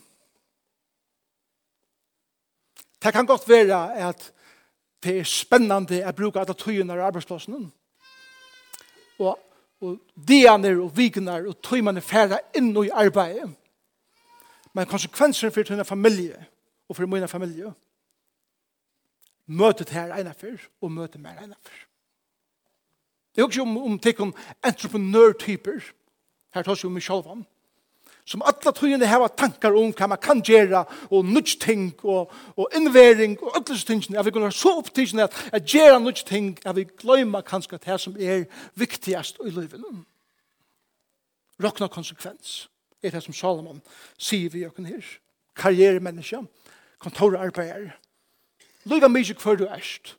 Det 3.03 3.13
kan 3.13 3.25
godt 3.25 3.49
være 3.49 3.95
at 4.09 4.31
det 5.03 5.19
er 5.19 5.27
spennende 5.29 6.01
å 6.01 6.13
bruke 6.17 6.41
alle 6.41 6.55
tøyene 6.57 6.93
av 6.95 7.03
arbeidsplassen. 7.09 7.67
Og, 9.21 9.35
og 9.81 9.99
dianer 10.15 10.79
og 10.81 10.95
vikener 10.97 11.45
og 11.49 11.59
tøymene 11.61 12.01
færre 12.01 12.39
inn 12.57 12.71
i 12.81 12.89
arbeidet. 12.89 13.51
Men 14.73 14.89
konsekvenser 14.89 15.53
for 15.53 15.63
tøyene 15.63 15.85
familie 15.85 16.45
og 16.89 16.97
for 16.97 17.09
mine 17.09 17.27
familie 17.29 17.69
er 17.69 17.73
til 19.47 19.91
her 19.91 20.13
ene 20.15 20.33
før, 20.33 20.57
og 20.81 20.91
møte 20.91 21.19
mer 21.19 21.41
ene 21.43 21.55
før. 21.61 21.85
Det 23.35 23.41
er 23.41 23.45
også 23.45 23.61
om, 23.61 23.77
om 23.77 23.99
tikk 23.99 24.19
om 24.19 24.35
entreprenør-typer, 24.63 25.91
her 26.55 26.63
tar 26.63 26.79
vi 26.81 26.87
om 26.87 27.01
selv 27.01 27.45
som 28.25 28.41
alle 28.41 28.71
tøyene 28.73 29.05
har 29.05 29.27
tankar 29.37 29.75
om 29.77 29.91
hva 29.93 30.07
man 30.09 30.21
kan 30.21 30.41
gjøre, 30.41 30.83
og 31.13 31.25
nødt 31.25 31.59
ting, 31.61 31.91
og, 32.03 32.31
og 32.57 32.71
innvering, 32.75 33.37
og 33.41 33.51
alle 33.53 33.67
disse 33.69 33.85
tingene, 33.85 34.19
at 34.19 34.25
vi 34.25 34.31
kunne 34.31 34.47
være 34.49 34.57
så 34.57 34.73
opptidende 34.79 35.27
at, 35.27 35.35
at 35.53 35.65
gjøre 35.69 35.99
nødt 36.01 36.23
ting, 36.25 36.57
at 36.65 36.75
vi 36.75 36.87
glemmer 36.97 37.45
kanskje 37.45 37.77
det 37.85 37.99
som 38.01 38.17
er 38.19 38.47
viktigast 38.75 39.37
i 39.45 39.49
livet. 39.53 39.83
Råkna 41.63 41.87
konsekvens 41.87 42.65
er 43.03 43.13
det 43.13 43.21
som 43.23 43.33
Salomon 43.33 43.81
sier 44.17 44.49
vi 44.49 44.65
gjør 44.65 44.89
her. 44.89 45.05
Karrieremenneske, 45.55 46.41
kontorarbeider, 46.99 47.93
Lyga 48.85 49.07
mykje 49.07 49.35
hver 49.41 49.57
du 49.57 49.65
erst. 49.65 50.17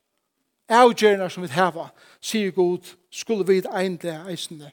Avgjerna 0.69 1.29
som 1.31 1.45
vi 1.45 1.53
heva, 1.55 1.89
sier 2.21 2.51
god, 2.51 2.89
skulle 3.11 3.47
vi 3.47 3.63
ein 3.71 3.99
eisende 4.03 4.73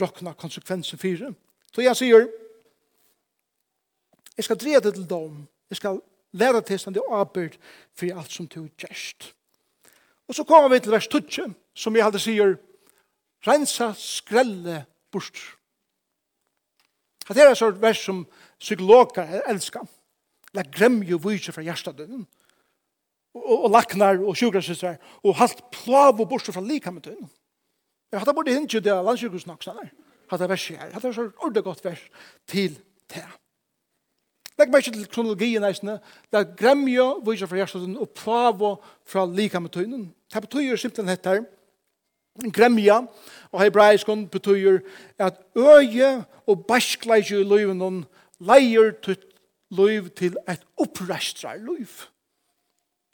rokna 0.00 0.32
konsekvensen 0.32 0.98
fire. 0.98 1.32
Så 1.74 1.82
jeg 1.82 1.96
sier, 1.96 2.28
jeg 4.36 4.44
skal 4.44 4.58
dreie 4.58 4.80
det 4.80 4.94
til 4.94 5.06
dom, 5.10 5.46
jeg 5.70 5.76
skal 5.76 6.00
lære 6.32 6.62
til 6.62 6.78
stand 6.78 6.96
i 6.96 7.06
arbeid 7.10 7.58
for 7.94 8.18
alt 8.18 8.32
som 8.32 8.46
du 8.46 8.68
gjerst. 8.78 9.34
Og 10.28 10.34
så 10.34 10.44
kommer 10.44 10.68
vi 10.68 10.80
til 10.80 10.92
vers 10.92 11.08
12, 11.08 11.54
som 11.74 11.96
jeg 11.96 12.04
hadde 12.04 12.20
sier, 12.20 12.56
rensa 13.46 13.92
skrelle 13.96 14.84
bort. 15.12 15.38
Det 17.28 17.42
er 17.42 17.52
et 17.52 17.82
vers 17.82 17.98
som 17.98 18.26
psykologer 18.58 19.42
elskar 19.48 19.86
la 20.56 20.64
gremje 20.64 21.18
vise 21.24 21.52
fra 21.52 21.64
hjertadønnen, 21.64 22.26
og, 23.36 23.56
og 23.56 23.70
laknar 23.72 24.20
og 24.22 24.36
sjukrasystrar, 24.38 24.96
og 25.22 25.36
halt 25.38 25.60
plav 25.74 26.20
og 26.20 26.28
borste 26.30 26.54
fra 26.54 26.64
likammetønnen. 26.64 27.28
Jeg 28.12 28.22
hadde 28.22 28.34
bare 28.34 28.54
hint 28.54 28.72
jo 28.72 28.80
det 28.80 28.94
av 28.94 29.04
landsjukhus 29.04 29.44
nok 29.48 29.64
sånn 29.64 29.82
der. 29.82 29.90
Hadde 30.30 30.48
vers 30.48 30.64
her. 30.72 30.94
Hadde 30.94 31.12
så 31.12 31.26
ordentlig 31.28 31.64
godt 31.66 31.84
vers 31.84 32.06
til 32.48 32.78
te. 33.08 33.20
Legg 34.58 34.72
meg 34.72 34.82
ikke 34.82 34.96
til 34.96 35.10
kronologien 35.12 35.64
eisne, 35.68 35.98
La 36.32 36.42
gremje 36.42 37.04
vise 37.26 37.46
fra 37.46 37.60
hjertadønnen 37.60 38.00
og 38.00 38.10
plav 38.16 38.64
fra 39.06 39.26
likammetønnen. 39.28 40.08
Det 40.32 40.44
betyr 40.44 40.80
simpelthen 40.80 41.12
dette 41.12 41.36
her 41.36 41.44
gremja 42.54 43.02
og 43.52 43.62
hebraiskon 43.62 44.28
betyr 44.28 44.80
at 45.18 45.40
øye 45.56 46.24
og 46.46 46.66
baskleisje 46.66 47.40
i 47.40 47.46
løyven 47.46 48.04
leier 48.40 48.92
tutt 49.02 49.24
liv 49.70 50.10
til 50.16 50.36
et 50.48 50.64
opprestrar 50.80 51.58
liv. 51.60 51.90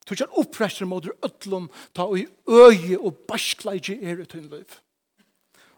Du 0.08 0.14
kan 0.14 0.32
opprestrar 0.36 0.88
mot 0.88 1.06
ötlom 1.24 1.70
ta 1.94 2.06
i 2.16 2.26
øye 2.48 2.98
og 2.98 3.24
baskleidje 3.28 3.98
er 4.02 4.20
i 4.20 4.26
tøyn 4.28 4.50
liv. 4.52 4.80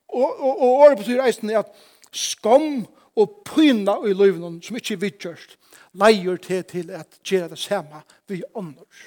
Og, 0.08 0.40
og, 0.40 0.52
og 0.60 0.68
året 0.68 0.98
betyr 0.98 1.22
eisen 1.22 1.50
er 1.50 1.62
at 1.62 1.72
skam 2.12 2.86
og 3.16 3.42
pyna 3.48 3.96
i 4.06 4.12
livet 4.12 4.64
som 4.64 4.76
ikke 4.76 4.94
er 4.94 5.02
vidgjørst, 5.02 5.56
leier 5.96 6.36
til 6.36 6.64
til 6.64 6.90
at 6.90 7.18
gjøre 7.24 7.48
det 7.54 7.58
samme 7.58 8.02
vi 8.28 8.42
ånder. 8.54 9.04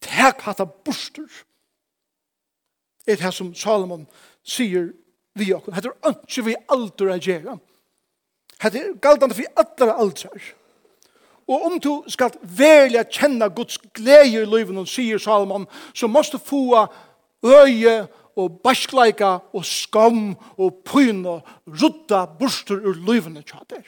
Tek 0.00 0.42
hatt 0.46 0.60
av 0.60 0.72
er 3.08 3.16
det 3.16 3.32
som 3.32 3.54
Salomon 3.54 4.06
sier 4.44 4.92
vi 5.38 5.52
okkur. 5.54 5.74
Hetta 5.74 5.94
er 6.04 6.16
ikke 6.18 6.44
vi 6.44 6.56
aldur 6.68 7.12
å 7.14 7.18
gjøre. 7.18 7.56
Hetta 8.62 8.78
er 8.78 8.94
galdandi 9.02 9.36
fyrir 9.38 9.52
allar 9.56 10.00
aldrar. 10.02 10.54
Og 11.48 11.64
om 11.64 11.78
du 11.80 11.92
skal 12.12 12.34
velja 12.42 13.04
kjenna 13.08 13.48
Guds 13.48 13.78
glede 13.96 14.42
i 14.42 14.48
livet, 14.48 14.88
sier 14.90 15.20
Salomon, 15.22 15.66
så 15.94 16.06
måst 16.10 16.34
du 16.34 16.38
få 16.38 16.86
øye 17.46 18.08
og 18.38 18.60
baskleika 18.62 19.38
og 19.52 19.64
skam 19.64 20.34
og 20.58 20.82
pyn 20.84 21.24
og 21.26 21.48
rutta 21.66 22.26
borster 22.38 22.82
ur 22.84 22.98
livet 23.08 23.46
til 23.46 23.64
der. 23.70 23.86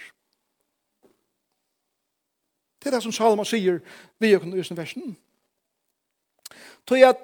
Det 2.80 2.88
er 2.88 2.96
det 2.96 3.02
som 3.02 3.12
Salomon 3.12 3.44
sier 3.44 3.82
vi 4.18 4.32
og 4.34 4.40
kunne 4.40 4.60
usen 4.60 4.76
versen. 4.76 5.16
Tog 6.86 6.98
jeg, 6.98 7.14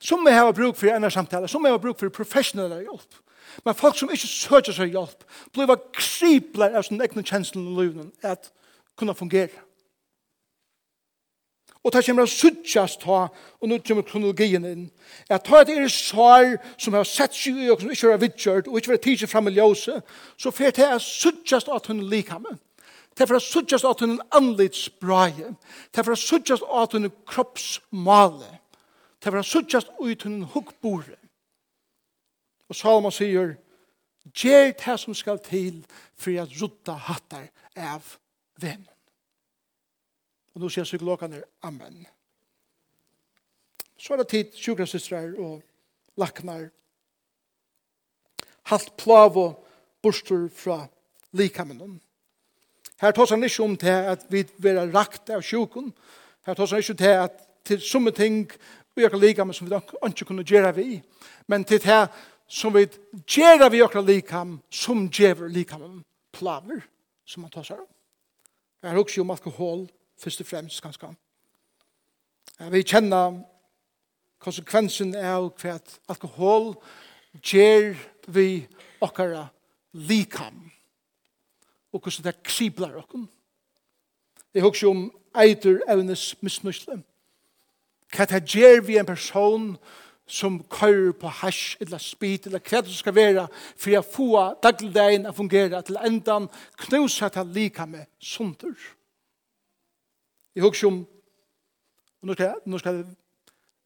som 0.00 0.24
vi 0.26 0.32
har 0.32 0.52
bruk 0.52 0.76
for 0.76 0.88
i 0.88 1.10
samtale, 1.10 1.48
som 1.48 1.62
vi 1.62 1.70
har 1.70 1.78
bruk 1.78 1.98
for 2.00 2.08
professionelle 2.08 2.80
hjelp, 2.80 3.20
Men 3.64 3.76
folk 3.76 3.98
som 3.98 4.10
ikke 4.12 4.28
søker 4.28 4.76
seg 4.76 4.94
hjelp, 4.94 5.26
blir 5.52 5.76
kripler 5.96 6.78
av 6.78 6.86
sin 6.86 7.02
egne 7.02 7.24
kjenslen 7.26 7.68
i 7.68 7.76
livet 7.80 8.24
at 8.24 8.50
kunne 8.96 9.14
fungere. 9.14 9.60
Og 11.82 11.90
det 11.90 12.04
kommer 12.06 12.28
å 12.28 12.30
suttjast 12.30 13.00
ta, 13.02 13.24
og 13.58 13.68
nå 13.68 13.80
kommer 13.82 14.04
kronologien 14.06 14.64
inn, 14.68 14.82
at 15.26 15.42
ta 15.48 15.64
et 15.64 15.72
er 15.74 15.88
svar 15.90 16.52
som 16.78 16.94
har 16.94 17.08
sett 17.08 17.34
seg 17.34 17.58
i 17.58 17.70
og 17.72 17.82
som 17.82 17.90
ikke 17.90 18.12
har 18.12 18.20
vidtjørt, 18.22 18.68
og 18.70 18.78
ikke 18.78 18.92
har 18.94 19.00
tidsi 19.02 19.26
fram 19.26 19.50
i 19.50 19.56
ljøse, 19.56 19.96
så 20.38 20.52
fer 20.54 20.70
det 20.76 20.86
er 20.86 21.02
suttjast 21.02 21.72
at 21.74 21.90
hun 21.90 22.04
likhamme. 22.12 22.54
Det 23.12 23.26
er 23.26 23.32
for 23.32 23.40
å 23.40 23.44
suttjast 23.44 23.84
at 23.84 24.00
hun 24.00 24.20
anlidsbraie. 24.32 25.50
Det 25.90 26.00
er 26.00 26.06
for 26.06 26.14
å 26.14 26.22
suttjast 26.22 26.64
at 26.70 26.94
hun 26.94 27.10
kroppsmale. 27.28 28.60
Det 29.18 29.28
er 29.28 29.34
for 29.34 29.42
å 29.42 29.46
suttjas 29.46 29.90
ut 30.00 30.24
hun 30.26 30.40
hukkbore. 30.54 31.18
Og 32.72 32.76
Salma 32.76 33.12
sier, 33.12 33.56
Gjer 34.32 34.70
det 34.78 34.94
som 35.00 35.14
skal 35.14 35.40
til 35.42 35.82
for 36.16 36.30
at 36.40 36.52
rutta 36.60 36.94
hattar 36.94 37.48
av 37.76 38.06
venn. 38.62 38.84
Og 40.54 40.62
nå 40.62 40.70
sier 40.70 40.86
psykologene, 40.86 41.42
Amen. 41.66 42.04
Så 43.98 44.14
er 44.14 44.22
det 44.22 44.28
tid, 44.30 44.54
sjukrasistrar 44.56 45.34
og 45.42 45.60
laknar. 46.16 46.70
Halt 48.70 48.94
plav 48.96 49.36
og 49.36 49.58
burstur 50.02 50.48
fra 50.54 50.86
likamennom. 51.32 51.98
Her 53.02 53.12
tar 53.12 53.34
han 53.34 53.44
ikke 53.44 53.62
om 53.62 53.76
til 53.76 54.12
at 54.14 54.26
vi 54.30 54.46
vera 54.62 54.86
rakt 54.86 55.30
av 55.30 55.42
sjukun. 55.42 55.92
Her 56.46 56.54
tar 56.54 56.70
han 56.70 56.82
ikke 56.82 56.94
til 56.94 57.16
at 57.26 57.42
til 57.64 57.80
summe 57.80 58.10
ting 58.10 58.46
vi 58.94 59.04
er 59.04 59.16
lika 59.16 59.44
med 59.44 59.54
som 59.54 59.70
vi 59.70 59.76
ikke 59.76 60.24
kunne 60.24 60.44
gjøre 60.44 60.74
vi. 60.76 61.02
Men 61.46 61.64
til 61.64 61.82
det 61.82 62.08
som 62.52 62.74
vi 62.74 62.84
gjør 63.32 63.70
vi 63.72 63.80
okra 63.82 64.02
likam, 64.04 64.58
som 64.70 65.06
gjever 65.08 65.48
likam 65.48 66.02
plaver, 66.36 66.82
som 67.24 67.44
man 67.44 67.52
tar 67.52 67.64
seg 67.64 67.80
om. 67.80 67.88
Jeg 68.82 68.90
har 68.90 68.98
også 69.00 69.22
om 69.22 69.32
alkohol, 69.32 69.86
først 70.20 70.42
og 70.42 70.46
fremst, 70.46 70.82
ganske. 70.82 71.08
Vi 72.72 72.82
kjenner 72.82 73.38
konsekvensen 74.42 75.14
av 75.16 75.48
hva 75.62 75.78
alkohol 76.12 76.74
gjør 77.40 77.94
vi 78.34 78.66
okra 79.00 79.46
likam, 79.96 80.66
og 81.92 82.02
hvordan 82.02 82.28
det 82.28 82.42
kribler 82.44 82.98
okra. 83.00 83.24
Jeg 84.52 84.60
har 84.60 84.68
også 84.68 84.92
om 84.92 85.06
eiter 85.40 85.80
evnes 85.88 86.34
misnusle. 86.44 87.00
Hva 88.12 88.28
det 88.28 88.44
gjør 88.44 88.82
vi 88.84 89.00
en 89.00 89.08
person 89.08 89.70
som 89.72 90.02
som 90.26 90.64
kører 90.70 91.12
på 91.12 91.28
hash, 91.28 91.76
eller 91.80 91.98
spit, 91.98 92.46
eller 92.46 92.60
hva 92.70 92.80
det 92.80 92.94
skal 92.94 93.14
være, 93.14 93.46
for 93.76 93.98
å 93.98 94.02
få 94.06 94.28
dagligdagen 94.62 95.26
å 95.28 95.34
fungere 95.36 95.82
til 95.86 95.98
endan, 96.00 96.48
knuse 96.86 97.28
til 97.34 97.54
lika 97.54 97.86
med 97.86 98.06
sunder. 98.18 98.76
Jeg 100.54 100.64
husker 100.64 100.88
om, 100.88 101.00
og 102.22 102.28
nå 102.28 102.36
skal, 102.36 102.46
jeg, 102.46 102.62
nå 102.66 102.78
skal 102.78 103.00
jeg 103.00 103.06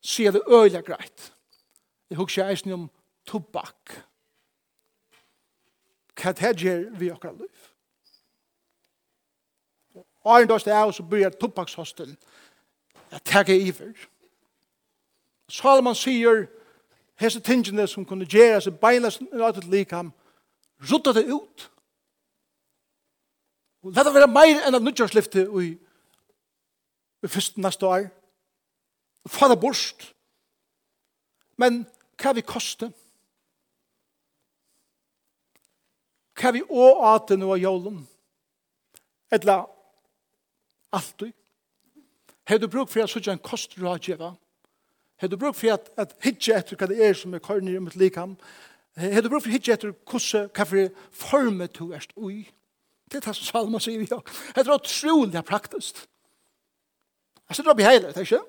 si 0.03 0.26
det 0.30 0.43
øyelig 0.47 0.84
greit, 0.87 1.30
jeg 2.11 2.18
husker 2.20 2.51
eisen 2.51 2.74
om 2.76 2.91
tobakk. 3.26 3.97
Hva 6.16 6.32
det 6.32 6.53
gjør 6.62 6.91
vi 6.99 7.11
akkurat 7.12 7.41
liv? 7.41 7.64
Og 9.97 10.03
en 10.03 10.49
dag 10.49 10.57
er 10.57 10.72
Arendalsdag, 10.72 10.95
så 10.95 11.03
blir 11.03 11.30
tobakkshosten, 11.30 12.16
jeg 13.12 13.20
tenker 13.24 13.55
i 13.55 13.70
Ja 13.70 14.07
Salman 15.49 15.94
sier, 15.94 16.47
hese 17.20 17.40
tingene 17.40 17.86
som 17.88 18.05
kunne 18.05 18.26
gjøre 18.26 18.61
seg 18.64 18.78
beina 18.80 19.09
beilas 19.09 19.20
nøytet 19.22 19.68
likam, 19.70 20.11
rutta 20.90 21.14
det 21.14 21.26
ut. 21.30 21.66
Og 23.86 23.94
leta 23.94 24.11
være 24.11 24.30
meir 24.30 24.64
enn 24.66 24.74
at 24.74 24.82
nødgjørslifte 24.82 25.47
i, 25.62 25.68
i 27.22 27.30
fyrst 27.30 27.61
neste 27.62 27.86
år. 27.86 28.09
Og 29.24 29.30
få 29.30 29.49
det 29.49 29.61
borst. 29.62 30.09
Men 31.57 31.84
hva 32.20 32.32
vi 32.34 32.42
koste? 32.42 32.90
Hva 36.36 36.53
vi 36.53 36.64
å 36.66 36.88
ate 37.14 37.38
nå 37.38 37.53
av 37.55 37.62
jålen? 37.62 38.03
Etla, 39.32 39.62
alltid. 40.92 41.32
Hei 42.47 42.59
du 42.59 42.66
bruk 42.70 42.90
for 42.90 43.03
jeg 43.03 43.14
sier 43.14 43.32
en 43.32 43.42
kostrådgjeva? 43.42 44.34
Ja 44.34 44.45
Har 45.16 45.28
du 45.28 45.36
brukt 45.36 45.58
for 45.58 45.72
at, 45.72 45.90
at 45.96 46.12
hitje 46.24 46.56
etter 46.56 46.76
hva 46.76 46.88
det 46.90 46.98
er 47.02 47.14
som 47.16 47.34
er 47.34 47.42
korner 47.44 47.76
i 47.76 47.80
mitt 47.80 47.96
likam? 47.96 48.36
Har 48.96 49.24
du 49.24 49.30
brukt 49.32 49.46
for 49.46 49.52
hitje 49.52 49.74
etter 49.76 49.94
hvordan, 50.08 50.50
hva 50.52 50.66
for 50.68 50.90
formet 51.12 51.78
du 51.78 51.92
er 51.96 52.04
ui? 52.16 52.44
Det 53.06 53.20
er 53.20 53.28
det 53.28 53.36
som 53.38 53.46
Salma 53.46 53.80
sier 53.80 54.02
vi 54.02 54.08
òg. 54.12 54.28
Det 54.54 54.64
er 54.64 54.74
utrolig 54.74 55.42
praktisk. 55.46 56.02
Jeg 57.46 57.56
sitter 57.56 57.70
oppe 57.70 57.84
i 57.84 57.86
hele, 57.86 58.10
det 58.10 58.18
er 58.18 58.26
ikke? 58.26 58.42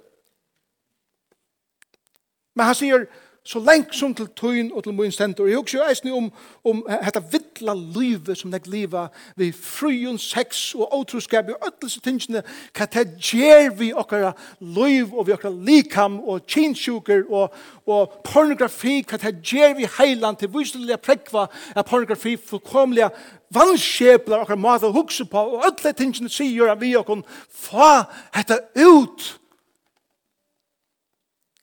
Men 2.57 2.65
han 2.65 2.77
sier, 2.77 3.05
så 3.47 3.59
lengt 3.63 3.95
som 3.95 4.11
til 4.15 4.27
tøyen 4.35 4.71
og 4.75 4.83
til 4.83 4.93
min 4.93 5.11
stentor. 5.11 5.47
Jeg 5.47 5.57
husker 5.57 5.79
jo 5.79 5.85
eisne 5.87 6.11
om, 6.13 6.25
om 6.67 6.81
dette 6.89 7.21
vittla 7.31 7.71
livet 7.73 8.35
som 8.37 8.51
det 8.51 8.67
livet 8.67 9.13
vi 9.39 9.51
fryen, 9.55 10.17
sex 10.19 10.73
og 10.75 10.91
åtroskap 10.97 11.47
og 11.53 11.67
ødelse 11.69 12.01
tingene 12.03 12.41
hva 12.75 12.87
det 12.91 13.05
gjør 13.23 13.69
vi 13.79 13.93
okkara 13.95 14.33
liv 14.59 15.13
og 15.13 15.29
vi 15.29 15.35
okkara 15.37 15.53
likam 15.69 16.19
og 16.19 16.43
kinsjuker 16.47 17.23
og, 17.29 17.55
og 17.87 18.17
pornografi 18.27 18.99
hva 19.07 19.19
det 19.21 19.37
gjør 19.39 19.77
vi 19.77 19.87
heiland 19.97 20.41
til 20.41 20.51
viselige 20.51 20.99
prekva 20.99 21.45
av 21.75 21.87
pornografi 21.87 22.35
fullkomlige 22.35 23.09
vannskjepler 23.55 24.43
okkara 24.43 24.59
mat 24.59 24.83
og 24.83 24.97
hukse 24.99 25.25
på 25.25 25.45
og 25.53 25.69
ødelse 25.69 25.95
tingene 25.95 26.33
sier 26.33 26.73
at 26.73 26.81
vi 26.83 26.97
okkara 26.99 27.23
fa 27.47 27.93
dette 28.35 28.59
ut 28.75 29.29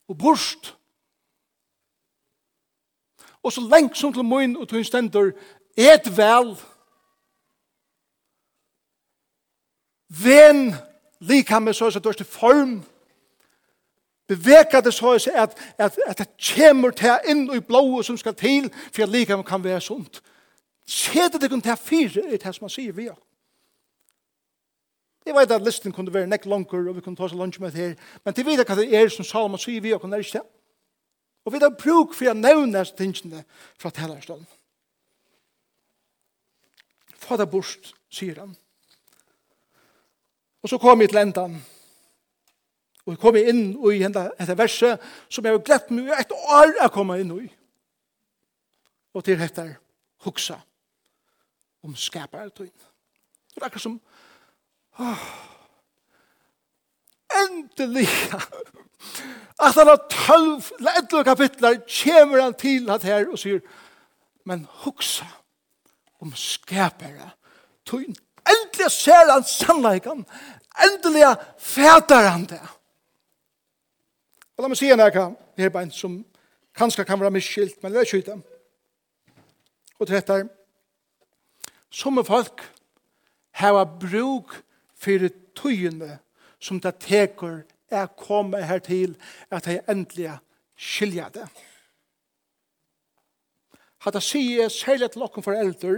og 0.09 0.17
borst 0.17 0.74
Og 3.45 3.53
så 3.53 3.61
lengt 3.61 3.97
som 3.97 4.13
til 4.13 4.25
min 4.25 4.57
og 4.57 4.69
til 4.69 4.85
stendur, 4.85 5.31
et 5.77 6.07
vel, 6.17 6.55
ven 10.23 10.73
lika 11.19 11.59
med 11.59 11.73
så 11.73 11.85
er 11.85 12.11
det 12.17 12.25
form, 12.25 12.83
beveka 14.27 14.81
det 14.81 14.93
så 14.93 15.13
er 15.13 15.41
at, 15.43 15.73
at, 15.77 15.99
at 16.07 16.17
det 16.17 16.27
kommer 16.55 16.89
til 16.89 17.19
inn 17.29 17.45
i 17.53 17.59
blået 17.59 18.05
som 18.05 18.17
skal 18.17 18.35
til, 18.35 18.71
for 18.93 19.03
at 19.03 19.09
lika 19.09 19.41
kan 19.41 19.63
være 19.63 19.81
sunt. 19.81 20.23
Sete 20.87 21.39
det 21.39 21.49
kun 21.49 21.61
til 21.61 21.77
fire, 21.77 22.25
er 22.25 22.37
det 22.37 22.55
som 22.55 22.63
man 22.63 22.69
sier 22.69 22.93
vi 22.93 23.05
har. 23.05 23.21
Jeg 25.25 25.35
vet 25.35 25.51
at 25.51 25.61
listen 25.61 25.91
kunne 25.91 26.13
være 26.13 26.27
nekk 26.27 26.45
langer, 26.45 26.89
og 26.89 26.95
vi 26.95 27.01
kunne 27.01 27.17
ta 27.17 27.27
seg 27.29 27.37
lunch 27.37 27.61
med 27.61 27.71
det 27.71 27.81
her, 27.81 27.95
men 28.25 28.33
til 28.33 28.45
videre 28.45 28.65
hva 28.65 28.75
det 28.81 28.93
er 28.93 29.09
som 29.09 29.25
Salomon 29.25 29.61
sier 29.61 29.81
vi, 29.81 29.93
og 29.93 30.01
kunne 30.01 30.17
er 30.17 30.25
ikke 30.25 30.39
det. 30.39 30.47
Og 31.45 31.53
vi 31.53 31.61
har 31.61 31.73
bruk 31.77 32.15
for 32.17 32.31
å 32.31 32.37
nevne 32.37 32.81
tingene 32.97 33.43
fra 33.77 33.91
tellerstånd. 33.93 34.45
Få 37.25 37.37
det 37.37 37.47
bort, 37.49 37.93
sier 38.13 38.41
han. 38.41 38.53
Og 40.65 40.71
så 40.71 40.79
kom 40.81 41.01
jeg 41.01 41.11
til 41.13 41.21
endan. 41.21 41.59
Og 43.05 43.13
jeg 43.13 43.21
kom 43.21 43.37
inn 43.37 43.65
i 43.77 43.99
dette 44.01 44.57
verset 44.57 45.01
som 45.29 45.45
jeg 45.45 45.53
har 45.53 45.65
glett 45.65 45.91
meg 45.93 46.09
et 46.17 46.33
år 46.33 46.73
å 46.87 46.93
komme 46.93 47.19
inn 47.21 47.33
i. 47.37 47.49
Og 49.13 49.23
til 49.25 49.37
dette 49.39 49.67
huksa 50.25 50.57
om 51.85 51.93
skapare 51.97 52.49
tøyn. 52.49 52.73
Det 53.53 53.61
er 53.61 53.67
akkurat 53.67 53.85
som, 53.85 53.99
åh, 54.99 55.27
endelig 57.43 58.09
at 59.59 59.75
han 59.75 59.87
har 59.87 60.01
tølv 60.11 60.63
eller 60.79 61.23
kapitler 61.23 61.79
kommer 62.03 62.41
han 62.41 62.53
til 62.53 62.89
at 62.89 63.03
her 63.03 63.27
og 63.31 63.39
sier 63.39 63.59
men 64.45 64.67
huksa 64.83 65.25
om 66.21 66.33
skapere. 66.37 67.31
Tøyn 67.85 68.15
endelig 68.45 68.91
ser 68.93 69.31
han 69.31 69.43
sannleikan 69.43 70.25
endelig 70.85 71.35
fætar 71.57 72.29
han 72.29 72.45
det. 72.49 72.61
Og 74.55 74.63
la 74.63 74.71
meg 74.71 74.79
si 74.79 74.91
en 74.91 75.03
eka 75.03 75.29
her 75.57 75.71
bein 75.71 75.91
som 75.91 76.19
kanskje 76.75 77.05
kan 77.07 77.19
være 77.19 77.33
miskilt 77.35 77.81
men 77.83 77.93
det 77.93 78.03
er 78.03 78.19
ikke 78.19 78.41
og 79.99 80.07
trettar 80.07 80.47
som 81.91 82.19
folk 82.27 82.63
har 83.55 83.85
bruk 83.85 84.57
for 84.99 85.29
tøyene 85.55 86.17
som 86.65 86.81
det 86.81 86.95
teker 87.05 87.61
er 87.93 88.09
kommet 88.17 88.65
her 88.65 88.81
til 88.81 89.15
at 89.53 89.67
jeg 89.69 89.83
endelig 89.89 90.33
skiljer 90.75 91.29
det. 91.37 91.45
Hatta 94.05 94.21
sier 94.21 94.69
særlig 94.69 95.11
til 95.11 95.21
dere 95.21 95.45
foreldre 95.45 95.95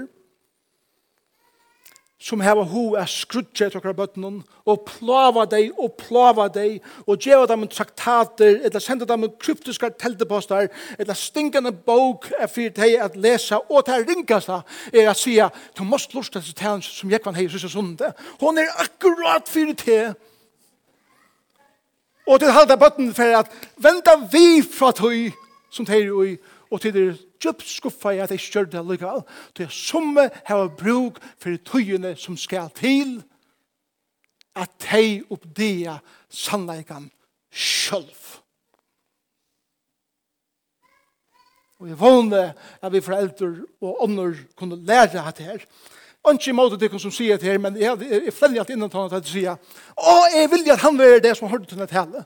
som 2.18 2.42
har 2.42 2.58
ho 2.66 2.84
er 2.98 3.06
skrutje 3.06 3.68
til 3.70 3.82
dere 3.84 3.94
bøttene 3.94 4.42
og 4.66 4.86
plava 4.90 5.44
deg 5.50 5.76
og 5.78 5.94
plava 6.02 6.48
deg 6.50 6.80
og 7.06 7.20
gjøre 7.22 7.46
dem 7.52 7.68
traktater 7.70 8.58
eller 8.58 8.82
senda 8.82 9.06
dem 9.06 9.28
kryptiske 9.28 9.44
kryptiska 9.46 9.90
teltepostar 10.02 10.70
eller 10.98 11.14
stinkende 11.14 11.72
bok 11.72 12.32
er 12.40 12.50
for 12.50 12.74
deg 12.80 12.98
at 13.06 13.20
lese 13.22 13.60
og 13.60 13.86
til 13.86 14.08
ringasta 14.08 14.64
er 14.92 15.12
å 15.12 15.18
si 15.18 15.38
du 15.78 15.84
måst 15.86 16.18
lort 16.18 16.34
til 16.34 16.58
talen 16.58 16.82
som 16.82 17.12
jeg 17.14 17.22
kan 17.22 17.38
hei 17.38 17.46
sysa 17.52 17.70
sunde 17.70 18.10
hon 18.42 18.58
er 18.58 18.74
akkurat 18.82 19.48
for 19.52 19.78
deg 19.86 20.18
Og 22.28 22.40
til 22.40 22.52
halda 22.52 22.76
bøtten 22.76 23.14
for 23.16 23.38
at 23.40 23.52
venda 23.80 24.18
vi 24.32 24.62
fra 24.62 24.92
tøy 24.92 25.30
som 25.72 25.88
teir 25.88 26.12
ui, 26.12 26.36
og 26.72 26.82
til 26.82 26.94
det 26.94 27.06
djupt 27.40 27.68
skuffa 27.70 28.12
i 28.16 28.22
at 28.24 28.34
jeg 28.34 28.44
kjør 28.44 28.70
det 28.72 28.84
lykkevel. 28.84 29.24
Til 29.56 29.68
jeg 29.68 29.76
summe 29.76 30.28
hava 30.48 30.68
bruk 30.68 31.22
for 31.40 31.56
tøyene 31.70 32.16
som 32.20 32.38
skal 32.40 32.72
til 32.76 33.22
at 34.58 34.74
tei 34.82 35.22
oppdia 35.32 36.00
sannleikan 36.34 37.08
sjølv. 37.54 38.42
Og 41.78 41.92
jeg 41.92 42.00
vågne 42.00 42.44
at 42.82 42.94
vi 42.94 43.04
foreldre 43.06 43.52
og 43.86 44.04
ånder 44.04 44.34
kunne 44.58 44.80
lære 44.82 45.22
at 45.22 45.38
her, 45.46 45.62
ikke 46.36 46.50
i 46.52 46.56
måte 46.56 46.78
til 46.80 47.00
som 47.00 47.12
sier 47.14 47.38
det 47.40 47.48
her, 47.48 47.60
men 47.62 47.78
jeg, 47.80 47.98
jeg, 48.02 48.24
jeg 48.26 48.34
følger 48.34 48.62
alt 48.62 48.74
innan 48.74 48.92
tannet 48.92 49.14
til 49.14 49.20
å 49.20 49.34
si 49.34 49.44
«Å, 49.48 50.16
jeg 50.34 50.50
vil 50.52 50.72
at 50.74 50.84
han 50.84 51.00
være 51.00 51.22
det 51.24 51.36
som 51.38 51.48
har 51.48 51.58
hørt 51.58 51.70
til 51.70 51.82
å 51.82 51.88
tale. 51.90 52.24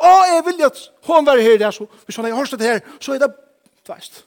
Å, 0.00 0.12
jeg 0.30 0.44
vil 0.48 0.62
at 0.66 0.80
hun 1.06 1.26
være 1.26 1.44
her 1.44 1.58
det, 1.60 1.72
så 1.74 1.86
hvis 2.04 2.16
han 2.16 2.28
har 2.28 2.38
hørt 2.38 2.56
det 2.58 2.70
her, 2.70 2.80
så 3.00 3.14
er 3.14 3.22
det 3.22 3.30
veist. 3.88 4.24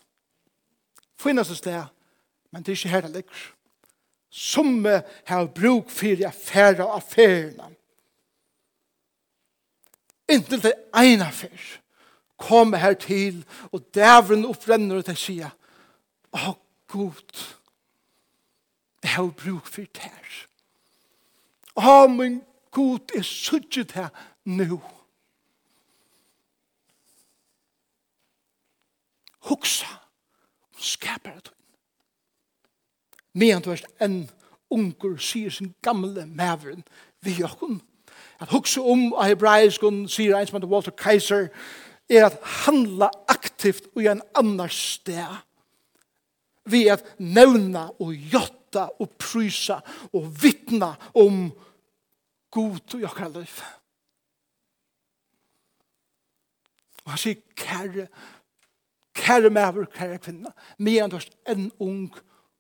Finnes 1.18 1.50
det 1.50 1.58
sted, 1.58 1.90
men 2.54 2.64
det 2.64 2.74
er 2.74 2.80
ikke 2.80 2.94
her 2.94 3.08
det 3.08 3.14
ligger. 3.16 3.44
Som 4.30 4.86
har 4.86 5.50
bruk 5.56 5.90
for 5.90 6.28
affærer 6.28 6.86
og 6.86 6.96
affærene. 7.00 7.74
Inntil 10.30 10.62
det 10.62 10.76
ene 11.00 11.28
affær 11.28 11.68
kommer 12.38 12.78
her 12.78 12.94
til, 12.94 13.42
og 13.72 13.82
dævren 13.96 14.46
opprenner 14.46 15.00
og 15.00 15.06
til 15.08 15.18
sier 15.18 15.54
«Å, 16.38 16.54
Gud, 16.92 17.40
jeg 19.08 19.16
har 19.16 19.28
bruk 19.28 19.66
for 19.66 19.82
det 19.82 20.04
her. 20.04 20.32
Å, 21.80 22.08
min 22.12 22.42
god, 22.76 23.14
jeg 23.16 23.24
suttet 23.26 23.94
her 23.96 24.10
nå. 24.44 24.82
Hoksa, 29.48 29.88
skaper 30.76 31.38
det. 31.40 31.54
Men 33.38 33.64
du 33.64 33.72
er 33.72 33.86
en 34.04 34.26
unger, 34.74 35.16
sier 35.24 35.54
sin 35.54 35.72
gamle 35.86 36.26
maveren, 36.28 36.84
vi 37.24 37.38
jokken. 37.40 37.80
At 38.42 38.52
hoksa 38.52 38.84
om 38.84 39.14
av 39.14 39.32
hebraiskon, 39.32 40.04
sier 40.12 40.36
en 40.36 40.50
som 40.50 40.60
heter 40.60 40.74
Walter 40.74 40.92
Kaiser, 40.92 41.48
er 42.10 42.28
at 42.28 42.42
handla 42.66 43.08
aktivt 43.32 43.88
og 43.96 44.04
i 44.04 44.12
en 44.12 44.26
annars 44.36 44.76
sted. 44.98 45.44
Vi 46.68 46.90
at 46.92 47.06
nevna 47.24 47.88
og 48.04 48.12
jott 48.34 48.57
åtta 48.68 48.90
og 49.00 49.10
prysa 49.20 49.80
og 50.14 50.28
vittna 50.44 50.96
om 51.16 51.52
god 52.52 52.94
og 52.94 53.02
jakra 53.02 53.28
liv. 53.30 53.62
Og 57.06 57.12
han 57.12 57.18
sier, 57.18 57.40
kære, 57.56 58.08
kære 59.16 59.50
mever, 59.50 59.86
kære 59.86 60.18
kvinna, 60.20 60.52
medan 60.78 61.10
du 61.10 61.16
er 61.18 61.54
en 61.54 61.72
ung 61.80 62.16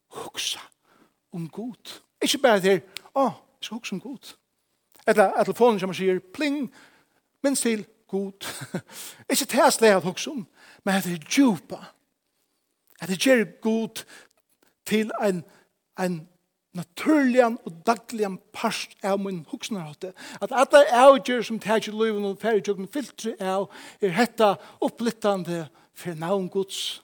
hoksa 0.07 0.59
om 1.33 1.49
god. 1.49 1.99
Ikke 2.21 2.37
bare 2.37 2.61
til, 2.61 2.81
å, 3.13 3.25
oh, 3.25 3.33
jeg 3.59 3.67
skal 3.67 3.75
hoksa 3.75 3.95
om 3.95 4.01
god. 4.01 4.33
Eller 5.07 5.33
at 5.35 5.45
telefonen 5.45 5.79
som 5.79 5.91
han 5.91 5.99
sier, 5.99 6.23
pling, 6.33 6.71
minst 7.43 7.67
til 7.67 7.85
god. 8.07 8.47
ikke 9.31 9.45
til 9.45 9.59
jeg 9.59 9.97
at 9.97 10.07
hoksa 10.07 10.31
om, 10.31 10.47
men 10.83 10.95
at 10.95 11.03
det 11.03 11.19
er 11.19 11.27
djupa. 11.27 11.83
At 13.01 13.09
det 13.11 13.19
gjør 13.19 13.43
god 13.61 14.05
til 14.87 15.11
en 15.21 15.43
hoksa 15.43 15.56
en 15.99 16.27
naturlig 16.77 17.43
og 17.45 17.73
daglig 17.85 18.29
parst 18.53 18.95
av 19.03 19.19
min 19.19 19.43
huksnarhatte. 19.49 20.13
At 20.41 20.53
alle 20.53 20.85
avgjør 20.93 21.41
som 21.41 21.59
tar 21.59 21.79
tætjer 21.79 21.97
løyven 21.97 22.25
og 22.25 22.39
ferdig 22.41 22.65
færgjøkken 22.65 22.89
filtre 22.93 23.35
av 23.39 23.67
er 24.01 24.15
hetta 24.15 24.55
opplittende 24.81 25.67
for 25.97 26.17
navn 26.19 26.49
Guds 26.53 27.01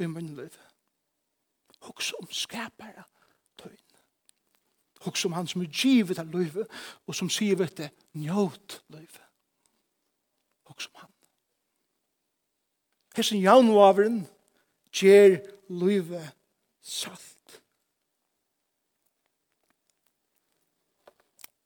i 0.00 0.06
min 0.06 0.34
liv. 0.36 0.54
Huks 1.84 2.12
om 2.18 2.26
skapere 2.30 3.04
tøyn. 3.60 3.78
Huks 5.04 5.24
om 5.24 5.36
han 5.36 5.46
som 5.46 5.62
er 5.62 5.70
givet 5.70 6.18
av 6.18 6.32
løyve 6.32 6.66
og 7.06 7.14
som 7.14 7.30
sier 7.30 7.58
vet 7.60 7.76
det, 7.78 7.90
njøt 8.18 8.80
løyve. 8.88 9.22
Huks 10.70 10.88
om 10.90 11.04
han. 11.04 11.10
Hessen 13.14 13.38
jaunvaveren 13.38 14.24
gjør 14.90 15.38
løyve 15.70 16.24
satt 16.82 17.33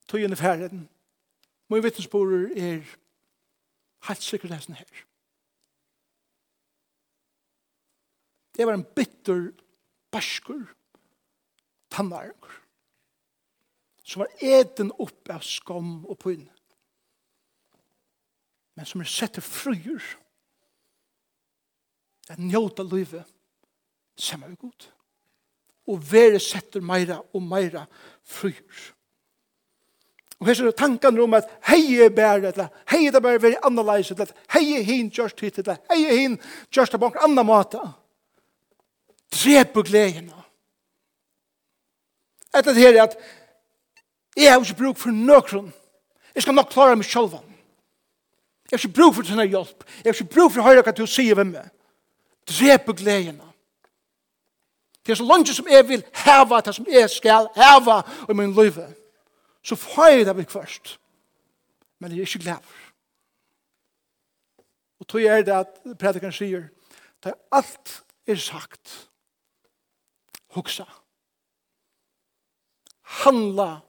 tøyen 0.08 0.32
i 0.32 0.38
ferden. 0.40 0.88
Møy 1.68 1.82
vittnesborer 1.84 2.48
er 2.56 2.80
helt 4.08 4.24
sikkert 4.24 4.54
det 4.56 4.78
her. 4.78 5.04
Det 8.56 8.66
var 8.66 8.74
en 8.74 8.88
bitter 8.96 9.50
baskur 10.10 10.64
tannarkur 11.90 12.54
som 14.08 14.24
var 14.24 14.44
eten 14.44 14.92
opp 14.96 15.28
av 15.32 15.44
skam 15.44 15.98
og 16.08 16.16
pyn 16.22 16.46
men 18.78 18.86
som 18.86 19.02
er 19.02 19.10
sett 19.10 19.36
til 19.36 19.44
fryer 19.44 20.04
at 22.32 22.40
njóta 22.40 22.84
livet 22.86 23.26
samme 24.18 24.48
er 24.48 24.60
god 24.60 24.88
og 25.88 26.04
være 26.12 26.40
setter 26.42 26.84
meira 26.84 27.20
og 27.32 27.44
meira 27.44 27.86
fryer 28.24 28.92
Og 30.38 30.46
her 30.46 30.66
er 30.66 30.70
tanken 30.70 31.18
om 31.20 31.34
at 31.34 31.48
hei 31.66 31.98
er 31.98 32.12
bære, 32.14 32.52
eller 32.52 32.68
hei 32.90 33.06
er 33.06 33.14
det 33.14 33.22
bære 33.22 33.42
veri 33.42 33.56
annerleis, 33.66 34.10
eller 34.10 34.30
hei 34.54 34.76
er 34.78 34.84
hin 34.86 35.08
just 35.10 35.40
hit, 35.40 35.58
eller 35.58 35.80
hei 35.90 36.04
er 36.04 36.14
hin 36.14 36.36
just 36.76 36.92
det 36.92 37.00
på 37.00 37.10
en 37.10 37.18
annan 37.26 37.46
måte. 37.46 37.80
Drep 39.34 39.76
og 39.76 39.84
gleden. 39.84 40.30
Etter 42.54 42.72
det 42.72 42.82
her 42.82 42.94
er 42.96 43.02
at 43.02 43.18
jeg 44.36 44.52
har 44.52 44.60
ikke 44.60 44.78
bruk 44.78 44.98
for 44.98 45.10
nøkron. 45.10 45.72
Jeg 46.34 46.42
skal 46.42 46.54
nok 46.54 46.70
klare 46.70 46.96
meg 46.96 47.04
selv. 47.04 47.34
Jeg 48.70 48.78
har 48.78 48.78
ikke 48.78 48.94
bruk 48.94 49.14
for 49.14 49.26
denne 49.26 49.44
hjelp. 49.44 49.84
Jeg 50.04 50.12
har 50.12 50.14
ikke 50.14 50.34
bruk 50.34 50.52
for 50.52 50.62
å 50.62 50.68
høre 50.68 50.84
hva 50.86 50.94
du 50.94 51.06
sier 51.06 51.34
ved 51.34 51.50
meg. 51.50 51.66
Drep 52.48 52.88
og 52.88 52.96
gleden. 53.02 53.40
Det 55.02 55.12
er 55.12 55.18
så 55.18 55.26
langt 55.26 55.50
som 55.50 55.68
jeg 55.70 55.88
vil 55.88 56.04
heva 56.24 56.60
det 56.60 56.74
som 56.76 56.86
jeg 56.92 57.10
skal 57.10 57.48
heva 57.56 58.02
i 58.28 58.36
min 58.36 58.54
livet 58.54 58.94
så 59.68 59.76
får 59.76 60.06
jeg 60.06 60.26
det 60.26 60.36
vi 60.36 60.44
først. 60.48 61.00
Men 61.98 62.12
jeg 62.12 62.18
er 62.18 62.26
ikke 62.26 62.38
glad. 62.38 62.68
Og 64.98 65.08
tog 65.08 65.22
er 65.22 65.42
det 65.42 65.54
at 65.54 65.80
predikeren 66.00 66.32
sier, 66.32 66.68
det 67.24 67.34
alt 67.52 67.92
er 68.26 68.40
sagt, 68.40 68.94
hoksa, 70.56 70.86
handla, 73.20 73.80